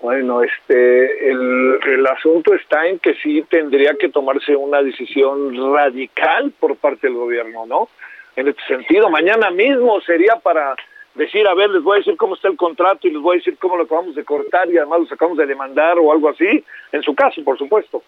Bueno, 0.01 0.41
este, 0.41 1.29
el, 1.29 1.79
el 1.87 2.07
asunto 2.07 2.55
está 2.55 2.87
en 2.87 2.97
que 2.99 3.13
sí 3.15 3.43
tendría 3.49 3.93
que 3.95 4.09
tomarse 4.09 4.55
una 4.55 4.81
decisión 4.81 5.73
radical 5.75 6.51
por 6.59 6.75
parte 6.77 7.07
del 7.07 7.17
gobierno, 7.17 7.65
¿no? 7.67 7.89
En 8.35 8.47
este 8.47 8.61
sentido, 8.67 9.09
mañana 9.09 9.51
mismo 9.51 9.99
sería 10.01 10.37
para 10.37 10.75
decir, 11.15 11.47
a 11.47 11.53
ver, 11.53 11.69
les 11.69 11.83
voy 11.83 11.95
a 11.95 11.99
decir 11.99 12.15
cómo 12.17 12.35
está 12.35 12.47
el 12.47 12.57
contrato 12.57 13.07
y 13.07 13.11
les 13.11 13.21
voy 13.21 13.35
a 13.35 13.39
decir 13.39 13.57
cómo 13.57 13.77
lo 13.77 13.83
acabamos 13.83 14.15
de 14.15 14.23
cortar 14.23 14.69
y 14.69 14.77
además 14.77 15.01
los 15.01 15.11
acabamos 15.11 15.37
de 15.37 15.45
demandar 15.45 15.97
o 15.99 16.11
algo 16.11 16.29
así, 16.29 16.63
en 16.91 17.03
su 17.03 17.13
caso, 17.15 17.43
por 17.43 17.57
supuesto. 17.57 18.01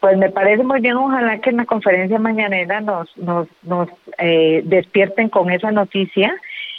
Pues 0.00 0.16
me 0.16 0.30
parece 0.30 0.64
muy 0.64 0.80
bien, 0.80 0.96
ojalá 0.96 1.40
que 1.40 1.50
en 1.50 1.58
la 1.58 1.64
conferencia 1.64 2.18
mañanera 2.18 2.80
nos, 2.80 3.16
nos, 3.16 3.46
nos 3.62 3.88
eh, 4.18 4.62
despierten 4.64 5.28
con 5.28 5.50
esa 5.50 5.70
noticia 5.70 6.34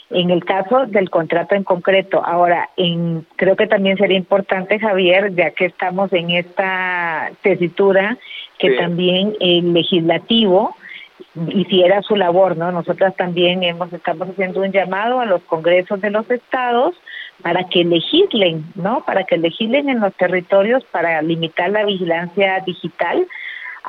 en 0.09 0.29
el 0.29 0.43
caso 0.43 0.85
del 0.87 1.09
contrato 1.09 1.55
en 1.55 1.63
concreto. 1.63 2.21
Ahora, 2.23 2.69
en, 2.75 3.25
creo 3.37 3.55
que 3.55 3.67
también 3.67 3.97
sería 3.97 4.17
importante, 4.17 4.77
Javier, 4.77 5.33
ya 5.33 5.51
que 5.51 5.65
estamos 5.65 6.11
en 6.11 6.31
esta 6.31 7.31
tesitura, 7.41 8.17
que 8.59 8.71
Sí. 8.71 8.77
también 8.77 9.35
el 9.39 9.73
legislativo 9.73 10.75
hiciera 11.49 12.01
su 12.01 12.15
labor, 12.15 12.57
¿no? 12.57 12.71
Nosotras 12.71 13.15
también 13.15 13.63
hemos 13.63 13.91
estamos 13.91 14.29
haciendo 14.29 14.61
un 14.61 14.71
llamado 14.71 15.19
a 15.19 15.25
los 15.25 15.41
congresos 15.43 15.99
de 16.01 16.11
los 16.11 16.29
estados 16.29 16.95
para 17.41 17.63
que 17.65 17.83
legislen, 17.83 18.65
¿no? 18.75 19.03
Para 19.05 19.23
que 19.23 19.37
legislen 19.37 19.89
en 19.89 19.99
los 19.99 20.13
territorios 20.13 20.83
para 20.85 21.21
limitar 21.21 21.71
la 21.71 21.85
vigilancia 21.85 22.61
digital. 22.65 23.27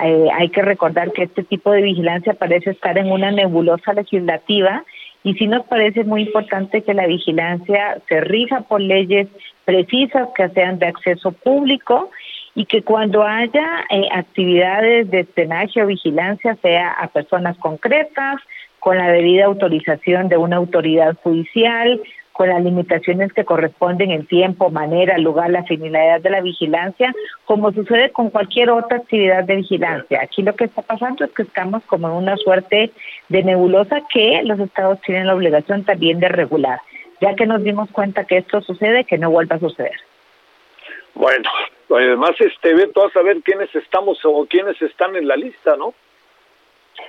Eh, 0.02 0.28
hay 0.32 0.48
que 0.48 0.62
recordar 0.62 1.12
que 1.12 1.24
este 1.24 1.44
tipo 1.44 1.70
de 1.70 1.82
vigilancia 1.82 2.34
parece 2.34 2.70
estar 2.70 2.96
en 2.98 3.12
una 3.12 3.30
nebulosa 3.30 3.92
legislativa 3.92 4.84
y 5.22 5.34
sí 5.34 5.46
nos 5.46 5.66
parece 5.66 6.04
muy 6.04 6.22
importante 6.22 6.82
que 6.82 6.94
la 6.94 7.06
vigilancia 7.06 7.98
se 8.08 8.20
rija 8.20 8.62
por 8.62 8.80
leyes 8.80 9.28
precisas 9.64 10.28
que 10.34 10.48
sean 10.50 10.78
de 10.78 10.86
acceso 10.86 11.32
público 11.32 12.10
y 12.54 12.66
que 12.66 12.82
cuando 12.82 13.24
haya 13.24 13.84
eh, 13.90 14.08
actividades 14.12 15.10
de 15.10 15.20
espionaje 15.20 15.82
o 15.82 15.86
vigilancia 15.86 16.56
sea 16.62 16.92
a 16.92 17.08
personas 17.08 17.56
concretas, 17.58 18.40
con 18.84 18.98
la 18.98 19.10
debida 19.10 19.46
autorización 19.46 20.28
de 20.28 20.36
una 20.36 20.56
autoridad 20.56 21.16
judicial, 21.22 22.02
con 22.34 22.50
las 22.50 22.62
limitaciones 22.62 23.32
que 23.32 23.44
corresponden 23.44 24.10
en 24.10 24.26
tiempo, 24.26 24.68
manera, 24.68 25.16
lugar, 25.16 25.48
la 25.48 25.62
finalidad 25.62 26.20
de 26.20 26.28
la 26.28 26.42
vigilancia, 26.42 27.14
como 27.46 27.72
sucede 27.72 28.10
con 28.10 28.28
cualquier 28.28 28.68
otra 28.70 28.98
actividad 28.98 29.44
de 29.44 29.56
vigilancia. 29.56 30.20
Aquí 30.20 30.42
lo 30.42 30.54
que 30.54 30.64
está 30.64 30.82
pasando 30.82 31.24
es 31.24 31.30
que 31.30 31.44
estamos 31.44 31.82
como 31.84 32.08
en 32.08 32.14
una 32.14 32.36
suerte 32.36 32.90
de 33.30 33.42
nebulosa 33.42 34.02
que 34.12 34.42
los 34.42 34.60
estados 34.60 35.00
tienen 35.00 35.28
la 35.28 35.34
obligación 35.34 35.84
también 35.84 36.20
de 36.20 36.28
regular, 36.28 36.80
ya 37.22 37.34
que 37.36 37.46
nos 37.46 37.62
dimos 37.64 37.88
cuenta 37.90 38.24
que 38.24 38.36
esto 38.36 38.60
sucede, 38.60 39.04
que 39.04 39.16
no 39.16 39.30
vuelva 39.30 39.56
a 39.56 39.60
suceder. 39.60 39.96
Bueno, 41.14 41.48
además, 41.96 42.32
este, 42.38 42.74
ve 42.74 42.90
a 42.94 43.10
saber 43.10 43.42
quiénes 43.42 43.74
estamos 43.74 44.18
o 44.24 44.46
quiénes 44.46 44.80
están 44.82 45.16
en 45.16 45.28
la 45.28 45.36
lista, 45.36 45.76
¿no? 45.76 45.94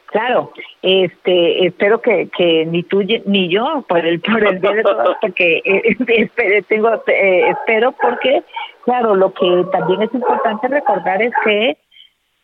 Claro, 0.07 0.51
este, 0.81 1.65
espero 1.65 2.01
que, 2.01 2.29
que 2.35 2.65
ni 2.65 2.83
tú 2.83 3.03
ni 3.25 3.49
yo, 3.49 3.83
por 3.87 4.05
el 4.05 4.19
por 4.19 4.45
el 4.45 4.59
bien 4.59 4.77
de 4.77 4.83
todos, 4.83 5.17
porque 5.21 5.61
eh, 5.65 5.95
espere, 6.07 6.61
tengo, 6.63 6.89
eh, 7.07 7.49
espero 7.49 7.91
porque, 7.93 8.43
claro, 8.83 9.15
lo 9.15 9.33
que 9.33 9.65
también 9.71 10.03
es 10.03 10.13
importante 10.13 10.67
recordar 10.67 11.21
es 11.21 11.33
que 11.43 11.77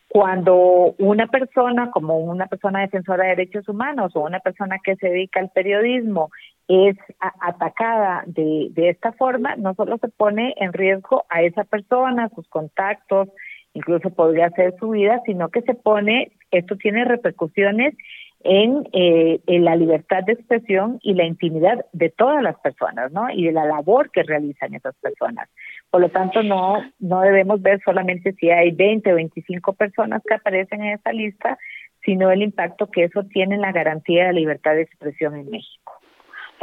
cuando 0.08 0.94
una 0.98 1.28
persona, 1.28 1.90
como 1.90 2.18
una 2.18 2.48
persona 2.48 2.82
defensora 2.82 3.24
de 3.24 3.30
derechos 3.30 3.70
humanos 3.70 4.12
o 4.16 4.22
una 4.22 4.40
persona 4.40 4.78
que 4.84 4.98
se 4.98 5.08
dedica 5.08 5.40
al 5.40 5.50
periodismo 5.50 6.30
es 6.72 6.98
atacada 7.20 8.24
de, 8.28 8.70
de 8.72 8.90
esta 8.90 9.12
forma, 9.12 9.56
no 9.58 9.74
solo 9.76 9.98
se 9.98 10.08
pone 10.08 10.54
en 10.58 10.72
riesgo 10.74 11.26
a 11.30 11.42
esa 11.42 11.64
persona, 11.64 12.30
sus 12.36 12.48
contactos, 12.48 13.30
incluso 13.74 14.10
podría 14.12 14.50
ser 14.52 14.76
su 14.80 14.92
vida, 14.92 15.22
sino 15.26 15.50
que 15.50 15.62
se 15.62 15.74
pone, 15.74 16.32
esto 16.52 16.76
tiene 16.78 17.06
repercusiones 17.06 17.96
en, 18.44 18.88
eh, 18.94 19.40
la 19.48 19.76
libertad 19.76 20.24
de 20.24 20.34
expresión 20.34 21.00
y 21.02 21.14
la 21.14 21.26
intimidad 21.26 21.86
de 21.94 22.10
todas 22.10 22.42
las 22.42 22.60
personas, 22.60 23.12
¿no? 23.12 23.30
Y 23.30 23.46
de 23.46 23.52
la 23.52 23.66
labor 23.66 24.10
que 24.12 24.24
realizan 24.24 24.74
esas 24.74 24.96
personas. 24.96 25.50
Por 25.90 26.02
lo 26.02 26.10
tanto, 26.10 26.42
no, 26.42 26.82
no 27.00 27.22
debemos 27.22 27.62
ver 27.62 27.80
solamente 27.86 28.34
si 28.34 28.50
hay 28.50 28.72
20 28.72 29.12
o 29.12 29.16
25 29.16 29.74
personas 29.74 30.24
que 30.28 30.34
aparecen 30.34 30.84
en 30.84 30.94
esa 30.94 31.12
lista, 31.12 31.58
sino 32.04 32.32
el 32.32 32.42
impacto 32.42 32.90
que 32.90 33.04
eso 33.04 33.24
tiene 33.26 33.56
en 33.56 33.62
la 33.62 33.72
garantía 33.72 34.28
de 34.28 34.34
la 34.34 34.40
libertad 34.40 34.74
de 34.74 34.84
expresión 34.84 35.36
en 35.36 35.50
México. 35.50 36.01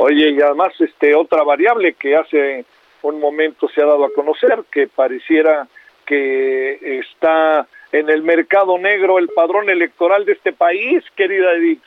Oye, 0.01 0.31
y 0.31 0.41
además, 0.41 0.73
este, 0.79 1.13
otra 1.13 1.43
variable 1.43 1.95
que 1.95 2.15
hace 2.15 2.65
un 3.03 3.19
momento 3.19 3.69
se 3.69 3.83
ha 3.83 3.85
dado 3.85 4.05
a 4.05 4.13
conocer, 4.13 4.63
que 4.71 4.87
pareciera 4.87 5.67
que 6.07 7.01
está 7.01 7.67
en 7.91 8.09
el 8.09 8.23
mercado 8.23 8.79
negro 8.79 9.19
el 9.19 9.29
padrón 9.29 9.69
electoral 9.69 10.25
de 10.25 10.35
este 10.35 10.53
país, 10.53 11.03
querida 11.17 11.53
Edith. 11.53 11.83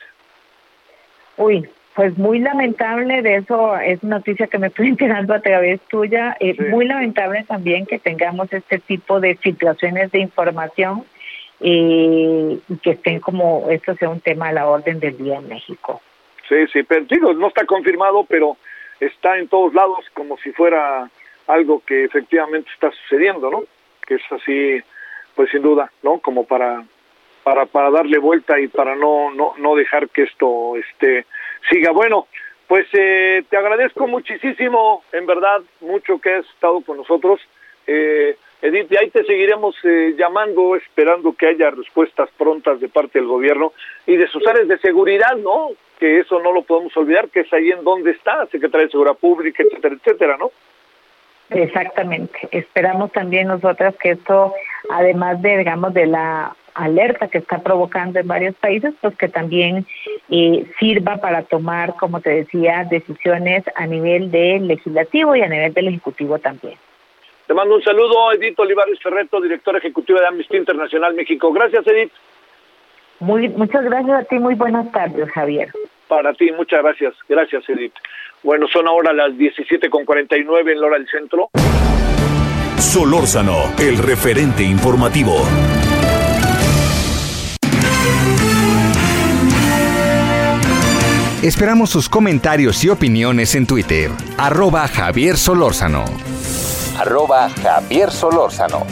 Uy, 1.38 1.66
pues 1.94 2.18
muy 2.18 2.38
lamentable, 2.38 3.22
de 3.22 3.36
eso 3.36 3.78
es 3.78 4.02
noticia 4.02 4.46
que 4.46 4.58
me 4.58 4.66
estoy 4.66 4.88
enterando 4.88 5.32
a 5.32 5.40
través 5.40 5.80
tuya, 5.88 6.36
es 6.38 6.60
muy 6.60 6.84
lamentable 6.84 7.46
también 7.48 7.86
que 7.86 7.98
tengamos 7.98 8.52
este 8.52 8.78
tipo 8.78 9.20
de 9.20 9.36
filtraciones 9.36 10.12
de 10.12 10.18
información 10.18 11.06
eh, 11.60 12.58
y 12.68 12.76
que 12.76 12.90
estén 12.90 13.20
como 13.20 13.70
esto 13.70 13.94
sea 13.94 14.10
un 14.10 14.20
tema 14.20 14.48
a 14.48 14.52
la 14.52 14.66
orden 14.68 15.00
del 15.00 15.16
día 15.16 15.38
en 15.38 15.48
México. 15.48 16.02
Sí, 16.48 16.66
sí, 16.72 16.82
pero 16.82 17.04
digo, 17.04 17.32
no 17.34 17.48
está 17.48 17.64
confirmado, 17.64 18.24
pero 18.24 18.56
está 19.00 19.38
en 19.38 19.48
todos 19.48 19.74
lados 19.74 20.04
como 20.14 20.36
si 20.38 20.52
fuera 20.52 21.10
algo 21.46 21.82
que 21.84 22.04
efectivamente 22.04 22.70
está 22.72 22.90
sucediendo, 22.90 23.50
¿no? 23.50 23.64
Que 24.06 24.14
es 24.14 24.22
así, 24.30 24.80
pues 25.34 25.50
sin 25.50 25.62
duda, 25.62 25.90
¿no? 26.02 26.18
Como 26.18 26.44
para 26.44 26.84
para 27.42 27.66
para 27.66 27.90
darle 27.90 28.18
vuelta 28.18 28.60
y 28.60 28.68
para 28.68 28.94
no 28.94 29.32
no 29.32 29.54
no 29.58 29.74
dejar 29.74 30.08
que 30.08 30.22
esto 30.22 30.76
este 30.76 31.26
siga. 31.70 31.90
Bueno, 31.92 32.28
pues 32.68 32.86
eh, 32.92 33.42
te 33.50 33.56
agradezco 33.56 34.06
muchísimo, 34.06 35.02
en 35.12 35.26
verdad, 35.26 35.60
mucho 35.80 36.18
que 36.18 36.34
has 36.34 36.46
estado 36.46 36.80
con 36.82 36.96
nosotros. 36.96 37.40
Eh, 37.86 38.36
Edith, 38.62 38.96
ahí 38.96 39.10
te 39.10 39.24
seguiremos 39.24 39.74
eh, 39.82 40.14
llamando, 40.16 40.76
esperando 40.76 41.32
que 41.32 41.48
haya 41.48 41.70
respuestas 41.70 42.30
prontas 42.38 42.78
de 42.80 42.88
parte 42.88 43.18
del 43.18 43.26
gobierno 43.26 43.72
y 44.06 44.16
de 44.16 44.28
sus 44.28 44.46
áreas 44.46 44.68
de 44.68 44.78
seguridad, 44.78 45.36
¿no? 45.36 45.70
Que 45.98 46.20
eso 46.20 46.38
no 46.38 46.52
lo 46.52 46.62
podemos 46.62 46.96
olvidar, 46.96 47.28
que 47.28 47.40
es 47.40 47.52
ahí 47.52 47.72
en 47.72 47.82
donde 47.82 48.12
está, 48.12 48.46
Secretaría 48.46 48.86
de 48.86 48.92
Seguridad 48.92 49.16
Pública, 49.16 49.64
etcétera, 49.64 49.96
etcétera, 49.96 50.36
¿no? 50.38 50.52
Exactamente. 51.50 52.48
Esperamos 52.52 53.10
también 53.10 53.48
nosotras 53.48 53.96
que 53.96 54.12
esto, 54.12 54.54
además 54.90 55.42
de, 55.42 55.58
digamos, 55.58 55.92
de 55.92 56.06
la 56.06 56.54
alerta 56.74 57.26
que 57.26 57.38
está 57.38 57.58
provocando 57.58 58.20
en 58.20 58.28
varios 58.28 58.54
países, 58.54 58.94
pues 59.00 59.16
que 59.16 59.28
también 59.28 59.86
eh, 60.30 60.66
sirva 60.78 61.16
para 61.16 61.42
tomar, 61.42 61.96
como 61.96 62.20
te 62.20 62.30
decía, 62.30 62.86
decisiones 62.88 63.64
a 63.74 63.86
nivel 63.88 64.30
del 64.30 64.68
legislativo 64.68 65.34
y 65.34 65.42
a 65.42 65.48
nivel 65.48 65.74
del 65.74 65.88
ejecutivo 65.88 66.38
también. 66.38 66.78
Te 67.46 67.54
mando 67.54 67.74
un 67.74 67.82
saludo, 67.82 68.32
Edith 68.32 68.58
Olivares 68.58 68.98
Ferreto, 69.02 69.40
directora 69.40 69.78
ejecutiva 69.78 70.20
de 70.20 70.26
Amnistía 70.26 70.58
Internacional 70.58 71.14
México. 71.14 71.52
Gracias, 71.52 71.86
Edith. 71.86 72.12
Muy, 73.20 73.48
muchas 73.50 73.84
gracias 73.84 74.22
a 74.22 74.24
ti, 74.24 74.38
muy 74.38 74.54
buenas 74.54 74.90
tardes, 74.90 75.30
Javier. 75.30 75.70
Para 76.08 76.32
ti, 76.34 76.50
muchas 76.52 76.82
gracias. 76.82 77.14
Gracias, 77.28 77.68
Edith. 77.68 77.94
Bueno, 78.42 78.66
son 78.68 78.88
ahora 78.88 79.12
las 79.12 79.32
17.49 79.32 80.72
en 80.72 80.80
la 80.80 80.86
hora 80.86 80.98
del 80.98 81.08
centro. 81.08 81.48
Solórzano, 82.78 83.72
el 83.78 83.98
referente 83.98 84.62
informativo. 84.64 85.36
Esperamos 91.42 91.90
sus 91.90 92.08
comentarios 92.08 92.84
y 92.84 92.88
opiniones 92.88 93.54
en 93.54 93.66
Twitter. 93.66 94.10
Arroba 94.38 94.86
Javier 94.86 95.36
Solórzano. 95.36 96.04
Arroba 97.02 97.50
Javier 97.50 98.12
Solórzano. 98.12 98.86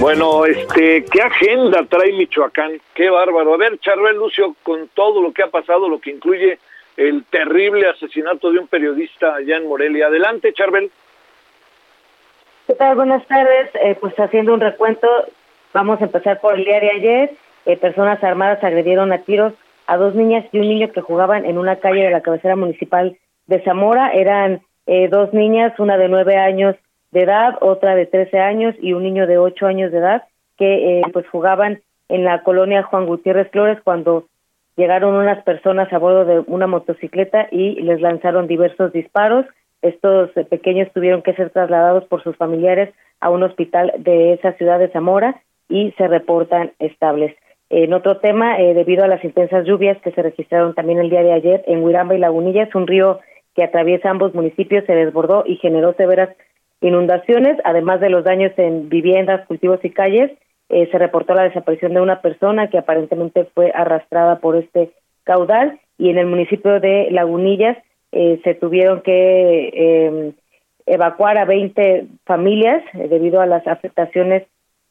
Bueno, 0.00 0.46
este, 0.46 1.04
¿qué 1.04 1.20
agenda 1.20 1.84
trae 1.86 2.12
Michoacán? 2.14 2.80
Qué 2.94 3.10
bárbaro. 3.10 3.52
A 3.52 3.58
ver, 3.58 3.78
Charbel 3.80 4.16
Lucio, 4.16 4.56
con 4.62 4.88
todo 4.94 5.20
lo 5.20 5.30
que 5.34 5.42
ha 5.42 5.50
pasado, 5.50 5.90
lo 5.90 6.00
que 6.00 6.12
incluye 6.12 6.58
el 6.96 7.22
terrible 7.24 7.86
asesinato 7.90 8.50
de 8.50 8.60
un 8.60 8.66
periodista 8.66 9.34
allá 9.34 9.58
en 9.58 9.68
Morelia. 9.68 10.06
Adelante, 10.06 10.54
Charbel. 10.54 10.90
¿Qué 12.66 12.74
tal? 12.74 12.96
Buenas 12.96 13.24
tardes. 13.28 13.70
Eh, 13.80 13.96
pues 14.00 14.14
haciendo 14.18 14.52
un 14.52 14.60
recuento, 14.60 15.06
vamos 15.72 16.00
a 16.00 16.04
empezar 16.04 16.40
por 16.40 16.54
el 16.54 16.64
día 16.64 16.80
de 16.80 16.90
ayer. 16.90 17.30
Eh, 17.64 17.76
personas 17.76 18.22
armadas 18.24 18.62
agredieron 18.64 19.12
a 19.12 19.18
tiros 19.18 19.52
a 19.86 19.96
dos 19.96 20.16
niñas 20.16 20.44
y 20.50 20.58
un 20.58 20.68
niño 20.68 20.90
que 20.90 21.00
jugaban 21.00 21.44
en 21.44 21.58
una 21.58 21.76
calle 21.76 22.02
de 22.02 22.10
la 22.10 22.22
cabecera 22.22 22.56
municipal 22.56 23.16
de 23.46 23.62
Zamora. 23.62 24.10
Eran 24.12 24.62
eh, 24.86 25.08
dos 25.08 25.32
niñas, 25.32 25.78
una 25.78 25.96
de 25.96 26.08
nueve 26.08 26.36
años 26.36 26.74
de 27.12 27.22
edad, 27.22 27.56
otra 27.60 27.94
de 27.94 28.06
13 28.06 28.40
años 28.40 28.74
y 28.80 28.92
un 28.94 29.04
niño 29.04 29.28
de 29.28 29.38
8 29.38 29.66
años 29.66 29.92
de 29.92 29.98
edad 29.98 30.24
que 30.58 30.98
eh, 30.98 31.02
pues 31.12 31.26
jugaban 31.28 31.82
en 32.08 32.24
la 32.24 32.42
colonia 32.42 32.82
Juan 32.82 33.06
Gutiérrez 33.06 33.50
Flores 33.50 33.78
cuando 33.84 34.26
llegaron 34.76 35.14
unas 35.14 35.42
personas 35.44 35.92
a 35.92 35.98
bordo 35.98 36.24
de 36.24 36.40
una 36.46 36.66
motocicleta 36.66 37.46
y 37.50 37.80
les 37.80 38.00
lanzaron 38.00 38.48
diversos 38.48 38.92
disparos. 38.92 39.46
Estos 39.82 40.36
eh, 40.36 40.44
pequeños 40.44 40.88
tuvieron 40.92 41.22
que 41.22 41.34
ser 41.34 41.50
trasladados 41.50 42.04
por 42.04 42.22
sus 42.22 42.36
familiares 42.36 42.94
a 43.20 43.30
un 43.30 43.42
hospital 43.42 43.92
de 43.98 44.34
esa 44.34 44.52
ciudad 44.52 44.78
de 44.78 44.88
Zamora 44.88 45.42
y 45.68 45.92
se 45.92 46.08
reportan 46.08 46.72
estables. 46.78 47.34
En 47.68 47.92
otro 47.92 48.18
tema, 48.18 48.60
eh, 48.60 48.74
debido 48.74 49.04
a 49.04 49.08
las 49.08 49.24
intensas 49.24 49.66
lluvias 49.66 50.00
que 50.02 50.12
se 50.12 50.22
registraron 50.22 50.74
también 50.74 51.00
el 51.00 51.10
día 51.10 51.22
de 51.22 51.32
ayer 51.32 51.64
en 51.66 51.82
Huiramba 51.82 52.14
y 52.14 52.18
Lagunillas, 52.18 52.74
un 52.74 52.86
río 52.86 53.20
que 53.54 53.64
atraviesa 53.64 54.10
ambos 54.10 54.34
municipios 54.34 54.84
se 54.84 54.94
desbordó 54.94 55.42
y 55.46 55.56
generó 55.56 55.94
severas 55.94 56.30
inundaciones, 56.80 57.56
además 57.64 58.00
de 58.00 58.10
los 58.10 58.22
daños 58.22 58.52
en 58.58 58.88
viviendas, 58.88 59.46
cultivos 59.46 59.82
y 59.82 59.90
calles, 59.90 60.30
eh, 60.68 60.88
se 60.90 60.98
reportó 60.98 61.34
la 61.34 61.44
desaparición 61.44 61.94
de 61.94 62.00
una 62.00 62.20
persona 62.20 62.68
que 62.68 62.78
aparentemente 62.78 63.46
fue 63.54 63.72
arrastrada 63.74 64.38
por 64.40 64.56
este 64.56 64.90
caudal 65.24 65.80
y 65.98 66.10
en 66.10 66.18
el 66.18 66.26
municipio 66.26 66.80
de 66.80 67.08
Lagunillas 67.10 67.78
eh, 68.18 68.40
se 68.44 68.54
tuvieron 68.54 69.02
que 69.02 69.68
eh, 69.74 70.32
evacuar 70.86 71.36
a 71.36 71.44
20 71.44 72.06
familias 72.24 72.82
eh, 72.94 73.08
debido 73.08 73.42
a 73.42 73.46
las 73.46 73.66
afectaciones 73.66 74.44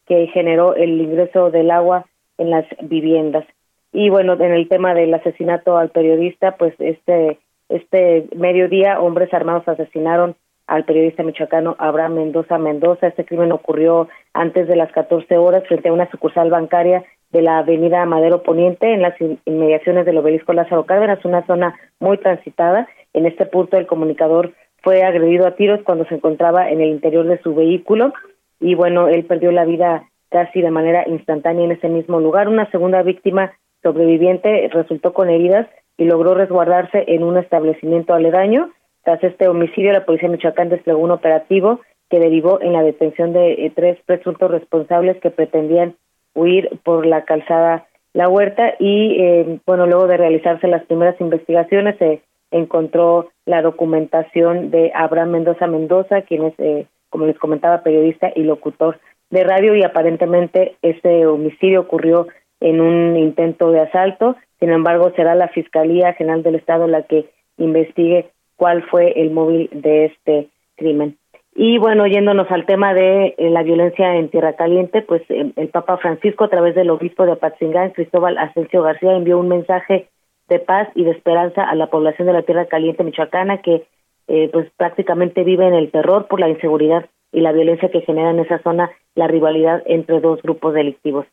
que 0.06 0.28
generó 0.28 0.76
el 0.76 1.02
ingreso 1.02 1.50
del 1.50 1.72
agua 1.72 2.06
en 2.38 2.52
las 2.52 2.66
viviendas. 2.84 3.44
Y 3.92 4.12
bueno, 4.12 4.34
en 4.34 4.54
el 4.54 4.70
tema 4.70 4.94
del 4.94 5.12
asesinato 5.12 5.76
al 5.76 5.90
periodista, 5.90 6.56
pues 6.58 6.76
este 6.78 7.40
este 7.68 8.28
mediodía 8.36 9.00
hombres 9.00 9.34
armados 9.34 9.68
asesinaron 9.68 10.36
al 10.68 10.86
periodista 10.86 11.24
michoacano 11.24 11.76
Abraham 11.80 12.18
Mendoza 12.18 12.60
Mendoza. 12.60 13.08
Este 13.08 13.26
crimen 13.26 13.52
ocurrió 13.52 14.08
antes 14.34 14.68
de 14.68 14.76
las 14.76 14.92
14 14.92 15.36
horas 15.38 15.64
frente 15.68 15.90
a 15.90 15.94
una 15.94 16.12
sucursal 16.12 16.52
bancaria 16.52 17.04
de 17.32 17.42
la 17.42 17.58
avenida 17.58 18.06
Madero 18.06 18.44
Poniente 18.44 18.94
en 18.94 19.02
las 19.02 19.16
inmediaciones 19.20 20.06
del 20.06 20.20
obelisco 20.20 20.54
Lázaro 20.54 20.86
Cárdenas, 20.86 21.26
una 21.26 21.44
zona 21.48 21.76
muy 22.00 22.20
transitada. 22.20 22.88
En 23.16 23.26
este 23.26 23.46
punto 23.46 23.78
el 23.78 23.88
comunicador 23.88 24.54
fue 24.84 25.04
agredido 25.04 25.48
a 25.48 25.56
tiros 25.56 25.82
cuando 25.84 26.06
se 26.06 26.16
encontraba 26.16 26.70
en 26.70 26.82
el 26.82 26.90
interior 26.90 27.26
de 27.26 27.42
su 27.42 27.56
vehículo 27.56 28.14
y 28.60 28.76
bueno, 28.76 29.08
él 29.08 29.26
perdió 29.26 29.52
la 29.52 29.66
vida 29.66 30.10
casi 30.30 30.62
de 30.62 30.72
manera 30.72 31.04
instantánea 31.08 31.66
en 31.66 31.72
ese 31.72 31.90
mismo 31.90 32.20
lugar. 32.20 32.48
Una 32.48 32.70
segunda 32.72 33.02
víctima 33.02 33.54
sobreviviente 33.82 34.70
resultó 34.72 35.14
con 35.14 35.30
heridas 35.30 35.68
y 35.98 36.06
logró 36.06 36.36
resguardarse 36.36 37.06
en 37.08 37.24
un 37.24 37.38
establecimiento 37.38 38.14
aledaño 38.14 38.72
tras 39.06 39.24
este 39.24 39.48
homicidio, 39.48 39.94
la 39.94 40.04
Policía 40.04 40.28
de 40.28 40.36
Michoacán 40.36 40.70
desplegó 40.70 40.98
un 40.98 41.12
operativo 41.12 41.80
que 42.10 42.20
derivó 42.20 42.60
en 42.60 42.74
la 42.74 42.82
detención 42.82 43.34
de 43.34 43.54
eh, 43.54 43.72
tres 43.74 44.00
presuntos 44.08 44.50
responsables 44.50 45.22
que 45.22 45.30
pretendían 45.30 45.96
huir 46.34 46.80
por 46.84 47.06
la 47.06 47.24
calzada 47.24 47.86
La 48.14 48.28
Huerta 48.28 48.74
y, 48.80 49.22
eh, 49.22 49.60
bueno, 49.68 49.86
luego 49.86 50.08
de 50.08 50.18
realizarse 50.18 50.68
las 50.68 50.84
primeras 50.86 51.22
investigaciones 51.22 51.98
se 52.00 52.24
encontró 52.56 53.30
la 53.46 53.62
documentación 53.62 54.72
de 54.72 54.92
Abraham 54.96 55.32
Mendoza 55.32 55.68
Mendoza, 55.68 56.22
quien 56.22 56.46
es, 56.46 56.54
eh, 56.60 56.86
como 57.10 57.26
les 57.26 57.38
comentaba, 57.38 57.84
periodista 57.84 58.32
y 58.36 58.44
locutor 58.44 59.00
de 59.30 59.44
radio 59.44 59.76
y 59.76 59.84
aparentemente 59.84 60.76
ese 60.82 61.26
homicidio 61.26 61.82
ocurrió 61.82 62.28
en 62.62 62.80
un 62.80 63.18
intento 63.18 63.72
de 63.72 63.82
asalto. 63.82 64.38
Sin 64.60 64.72
embargo, 64.72 65.12
será 65.16 65.36
la 65.36 65.50
Fiscalía 65.50 66.14
General 66.14 66.44
del 66.44 66.56
Estado 66.56 66.88
la 66.88 67.04
que 67.04 67.26
investigue 67.58 68.30
cuál 68.56 68.84
fue 68.84 69.20
el 69.22 69.32
móvil 69.32 69.70
de 69.74 70.06
este 70.06 70.48
crimen. 70.78 71.18
Y 71.58 71.78
bueno, 71.78 72.06
yéndonos 72.08 72.50
al 72.52 72.66
tema 72.66 72.94
de 72.94 73.36
eh, 73.38 73.50
la 73.50 73.64
violencia 73.64 74.16
en 74.16 74.30
Tierra 74.30 74.54
Caliente, 74.54 75.02
pues 75.02 75.22
el, 75.30 75.54
el, 75.56 75.70
Papa 75.70 75.98
Francisco, 75.98 76.46
a 76.46 76.50
través 76.50 76.76
del 76.76 76.90
obispo 76.90 77.26
de 77.26 77.34
Apatzingán, 77.34 77.92
Cristóbal 77.92 78.38
Asensio 78.38 78.82
García, 78.82 79.16
envió 79.16 79.40
un 79.40 79.48
mensaje 79.48 80.08
de 80.50 80.60
paz 80.60 80.90
y 80.96 81.04
de 81.04 81.12
esperanza 81.12 81.64
a 81.64 81.76
la 81.76 81.88
población 81.88 82.28
de 82.28 82.34
la 82.34 82.44
Tierra 82.44 82.66
Caliente 82.66 83.04
michoacana 83.04 83.62
que 83.62 83.86
eh, 84.28 84.50
pues 84.52 84.70
prácticamente 84.78 85.44
vive 85.44 85.68
en 85.68 85.74
el 85.74 85.92
terror 85.92 86.28
por 86.28 86.40
la 86.40 86.50
inseguridad 86.50 87.06
y 87.32 87.42
la 87.42 87.52
violencia 87.52 87.90
que 87.90 88.02
genera 88.02 88.32
en 88.32 88.40
esa 88.40 88.60
zona 88.60 88.92
la 89.14 89.28
rivalidad 89.28 89.84
entre 89.86 90.20
dos 90.20 90.42
grupos 90.42 90.74
delictivos. 90.74 91.26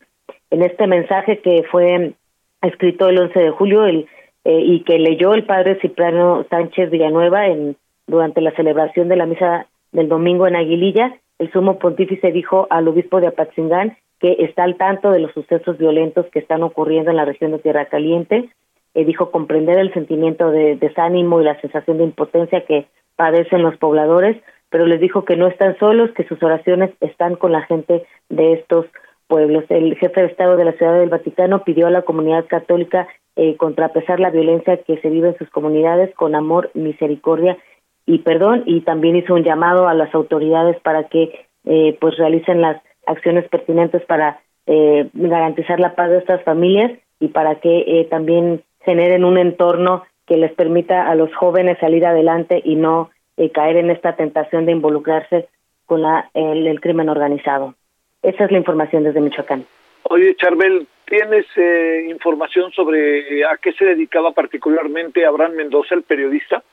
En 0.49 0.63
este 0.63 0.85
mensaje 0.87 1.39
que 1.39 1.63
fue 1.71 2.13
escrito 2.61 3.07
el 3.09 3.19
11 3.19 3.39
de 3.39 3.49
julio, 3.51 3.85
eh, 3.85 4.05
y 4.45 4.81
que 4.81 4.99
leyó 4.99 5.33
el 5.33 5.45
padre 5.45 5.79
Cipriano 5.79 6.45
Sánchez 6.49 6.89
Villanueva 6.89 7.47
en, 7.47 7.77
durante 8.07 8.41
la 8.41 8.51
celebración 8.51 9.07
de 9.07 9.15
la 9.15 9.25
misa 9.25 9.67
del 9.91 10.09
domingo 10.09 10.47
en 10.47 10.55
Aguililla, 10.55 11.17
el 11.39 11.51
sumo 11.51 11.79
pontífice 11.79 12.31
dijo 12.31 12.67
al 12.69 12.87
obispo 12.87 13.21
de 13.21 13.27
Apatzingán 13.27 13.97
que 14.19 14.37
está 14.39 14.63
al 14.63 14.75
tanto 14.75 15.11
de 15.11 15.19
los 15.19 15.33
sucesos 15.33 15.77
violentos 15.77 16.25
que 16.27 16.39
están 16.39 16.63
ocurriendo 16.63 17.11
en 17.11 17.17
la 17.17 17.25
región 17.25 17.51
de 17.51 17.59
Tierra 17.59 17.85
Caliente, 17.85 18.49
eh, 18.93 19.05
dijo 19.05 19.31
comprender 19.31 19.79
el 19.79 19.93
sentimiento 19.93 20.51
de 20.51 20.75
desánimo 20.75 21.41
y 21.41 21.45
la 21.45 21.59
sensación 21.61 21.97
de 21.97 22.05
impotencia 22.05 22.65
que 22.65 22.87
padecen 23.15 23.61
los 23.61 23.77
pobladores, 23.77 24.37
pero 24.69 24.85
les 24.85 24.99
dijo 24.99 25.25
que 25.25 25.35
no 25.35 25.47
están 25.47 25.77
solos, 25.77 26.11
que 26.11 26.27
sus 26.27 26.41
oraciones 26.41 26.91
están 26.99 27.35
con 27.35 27.51
la 27.51 27.61
gente 27.63 28.05
de 28.29 28.53
estos 28.53 28.85
pueblos. 29.27 29.65
El 29.69 29.95
jefe 29.97 30.21
de 30.21 30.27
Estado 30.27 30.57
de 30.57 30.65
la 30.65 30.73
Ciudad 30.73 30.99
del 30.99 31.09
Vaticano 31.09 31.63
pidió 31.63 31.87
a 31.87 31.91
la 31.91 32.01
comunidad 32.01 32.45
católica 32.47 33.07
eh, 33.35 33.55
contrapesar 33.57 34.19
la 34.19 34.29
violencia 34.29 34.77
que 34.77 34.97
se 34.97 35.09
vive 35.09 35.29
en 35.29 35.37
sus 35.37 35.49
comunidades 35.49 36.13
con 36.15 36.35
amor, 36.35 36.71
misericordia 36.73 37.57
y 38.05 38.19
perdón 38.19 38.63
y 38.65 38.81
también 38.81 39.15
hizo 39.15 39.33
un 39.33 39.43
llamado 39.43 39.87
a 39.87 39.93
las 39.93 40.13
autoridades 40.13 40.79
para 40.81 41.05
que 41.05 41.47
eh, 41.65 41.97
pues 41.99 42.17
realicen 42.17 42.61
las 42.61 42.81
acciones 43.05 43.47
pertinentes 43.49 44.03
para 44.05 44.41
eh, 44.65 45.09
garantizar 45.13 45.79
la 45.79 45.95
paz 45.95 46.09
de 46.09 46.17
estas 46.19 46.43
familias 46.43 46.91
y 47.19 47.29
para 47.29 47.55
que 47.55 47.83
eh, 47.87 48.07
también 48.09 48.63
generen 48.85 49.23
un 49.25 49.37
entorno 49.37 50.05
que 50.25 50.37
les 50.37 50.51
permita 50.53 51.09
a 51.09 51.15
los 51.15 51.33
jóvenes 51.35 51.77
salir 51.79 52.05
adelante 52.05 52.61
y 52.63 52.75
no 52.75 53.11
eh, 53.37 53.49
caer 53.49 53.77
en 53.77 53.89
esta 53.89 54.15
tentación 54.15 54.65
de 54.65 54.71
involucrarse 54.71 55.47
con 55.85 56.01
la, 56.01 56.29
el, 56.33 56.67
el 56.67 56.79
crimen 56.79 57.09
organizado. 57.09 57.75
Esa 58.21 58.45
es 58.45 58.51
la 58.51 58.57
información 58.57 59.03
desde 59.03 59.19
Michoacán. 59.19 59.65
Oye, 60.03 60.35
Charbel, 60.35 60.87
¿tienes 61.05 61.45
eh, 61.55 62.07
información 62.09 62.71
sobre 62.71 63.39
eh, 63.39 63.45
a 63.45 63.57
qué 63.57 63.73
se 63.73 63.85
dedicaba 63.85 64.31
particularmente 64.31 65.25
Abraham 65.25 65.53
Mendoza, 65.55 65.95
el 65.95 66.03
periodista? 66.03 66.63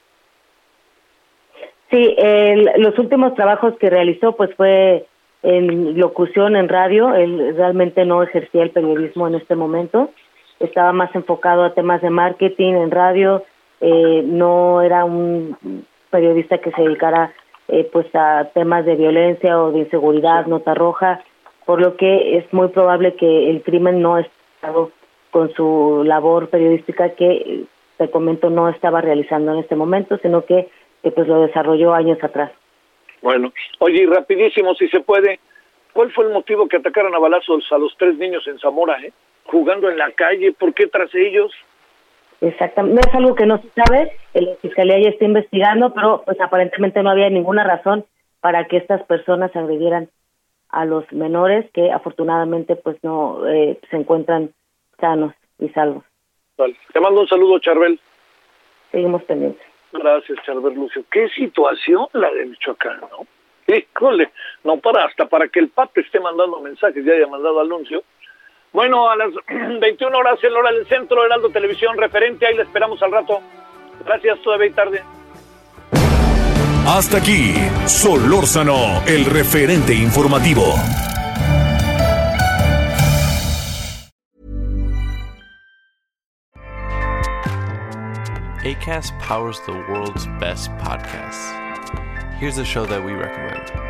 Sí, 1.90 2.14
el, 2.18 2.70
los 2.76 2.96
últimos 2.98 3.34
trabajos 3.34 3.76
que 3.78 3.90
realizó 3.90 4.36
pues 4.36 4.54
fue 4.54 5.06
en 5.42 5.98
locución 5.98 6.54
en 6.54 6.68
radio, 6.68 7.14
él 7.14 7.54
realmente 7.56 8.04
no 8.04 8.22
ejercía 8.22 8.62
el 8.62 8.70
periodismo 8.70 9.26
en 9.26 9.36
este 9.36 9.56
momento, 9.56 10.10
estaba 10.60 10.92
más 10.92 11.14
enfocado 11.14 11.64
a 11.64 11.74
temas 11.74 12.02
de 12.02 12.10
marketing 12.10 12.74
en 12.74 12.90
radio, 12.90 13.44
eh, 13.80 14.22
no 14.24 14.82
era 14.82 15.04
un 15.04 15.56
periodista 16.10 16.58
que 16.58 16.70
se 16.72 16.82
dedicara 16.82 17.32
eh, 17.68 17.88
pues 17.92 18.06
a 18.14 18.50
temas 18.52 18.84
de 18.84 18.96
violencia 18.96 19.60
o 19.60 19.72
de 19.72 19.80
inseguridad, 19.80 20.46
nota 20.46 20.74
roja, 20.74 21.22
por 21.64 21.80
lo 21.80 21.96
que 21.96 22.36
es 22.36 22.52
muy 22.52 22.68
probable 22.68 23.14
que 23.14 23.50
el 23.50 23.62
crimen 23.62 24.02
no 24.02 24.18
esté 24.18 24.30
con 25.30 25.52
su 25.54 26.02
labor 26.04 26.48
periodística 26.50 27.10
que 27.10 27.64
te 27.96 28.10
comento 28.10 28.50
no 28.50 28.68
estaba 28.68 29.00
realizando 29.00 29.52
en 29.52 29.60
este 29.60 29.76
momento, 29.76 30.18
sino 30.22 30.44
que, 30.44 30.68
que 31.02 31.10
pues 31.10 31.28
lo 31.28 31.42
desarrolló 31.42 31.94
años 31.94 32.18
atrás. 32.22 32.50
Bueno, 33.22 33.52
oye, 33.78 34.02
y 34.02 34.06
rapidísimo, 34.06 34.74
si 34.74 34.88
se 34.88 35.00
puede, 35.00 35.38
¿cuál 35.92 36.10
fue 36.12 36.24
el 36.24 36.32
motivo 36.32 36.66
que 36.66 36.78
atacaron 36.78 37.14
a 37.14 37.18
balazos 37.18 37.70
a 37.70 37.78
los 37.78 37.94
tres 37.98 38.16
niños 38.16 38.46
en 38.46 38.58
Zamora, 38.58 38.96
eh? 39.02 39.12
Jugando 39.44 39.90
en 39.90 39.98
la 39.98 40.12
calle, 40.12 40.52
¿por 40.52 40.74
qué 40.74 40.86
tras 40.86 41.14
ellos? 41.14 41.52
Exactamente, 42.40 43.02
es 43.06 43.14
algo 43.14 43.34
que 43.34 43.44
no 43.44 43.60
se 43.60 43.68
sabe, 43.70 44.12
la 44.32 44.54
fiscalía 44.62 44.98
ya 44.98 45.10
está 45.10 45.26
investigando, 45.26 45.92
pero 45.92 46.22
pues 46.24 46.40
aparentemente 46.40 47.02
no 47.02 47.10
había 47.10 47.28
ninguna 47.28 47.64
razón 47.64 48.06
para 48.40 48.66
que 48.66 48.78
estas 48.78 49.02
personas 49.02 49.54
agredieran 49.54 50.08
a 50.70 50.84
los 50.86 51.10
menores 51.12 51.70
que 51.72 51.92
afortunadamente 51.92 52.76
pues 52.76 52.96
no 53.02 53.46
eh, 53.46 53.78
se 53.90 53.96
encuentran 53.96 54.52
sanos 54.98 55.34
y 55.58 55.68
salvos. 55.70 56.04
Vale. 56.56 56.76
Te 56.92 57.00
mando 57.00 57.22
un 57.22 57.28
saludo, 57.28 57.58
Charbel. 57.58 58.00
Seguimos 58.90 59.22
pendientes. 59.24 59.62
Gracias, 59.92 60.38
Charbel 60.44 60.74
Lucio. 60.74 61.04
Qué 61.10 61.28
situación 61.30 62.06
la 62.12 62.30
de 62.30 62.46
Michoacán, 62.46 63.00
¿no? 63.00 63.26
Híjole, 63.66 64.30
no 64.64 64.78
para, 64.78 65.04
hasta 65.04 65.26
para 65.26 65.48
que 65.48 65.60
el 65.60 65.68
Papa 65.68 66.00
esté 66.00 66.20
mandando 66.20 66.60
mensajes, 66.60 67.04
ya 67.04 67.12
haya 67.12 67.26
mandado 67.26 67.60
anuncio. 67.60 68.02
Bueno, 68.72 69.10
a 69.10 69.16
las 69.16 69.30
21 69.80 70.16
horas, 70.16 70.38
el 70.42 70.56
hora 70.56 70.72
del 70.72 70.86
centro, 70.86 71.24
Heraldo 71.24 71.50
Televisión, 71.50 71.96
referente, 71.96 72.46
ahí 72.46 72.54
le 72.54 72.62
esperamos 72.62 73.02
al 73.02 73.12
rato. 73.12 73.40
Gracias, 74.04 74.40
todavía 74.42 74.74
tarde. 74.74 75.02
Hasta 76.86 77.18
aquí, 77.18 77.54
Solórzano, 77.86 79.02
el 79.06 79.24
referente 79.26 79.92
informativo. 79.94 80.74
ACAST 88.62 89.18
powers 89.20 89.58
the 89.66 89.72
world's 89.72 90.26
best 90.38 90.70
podcasts. 90.78 91.50
Here's 92.38 92.58
a 92.58 92.64
show 92.64 92.86
that 92.86 93.02
we 93.02 93.12
recommend. 93.12 93.89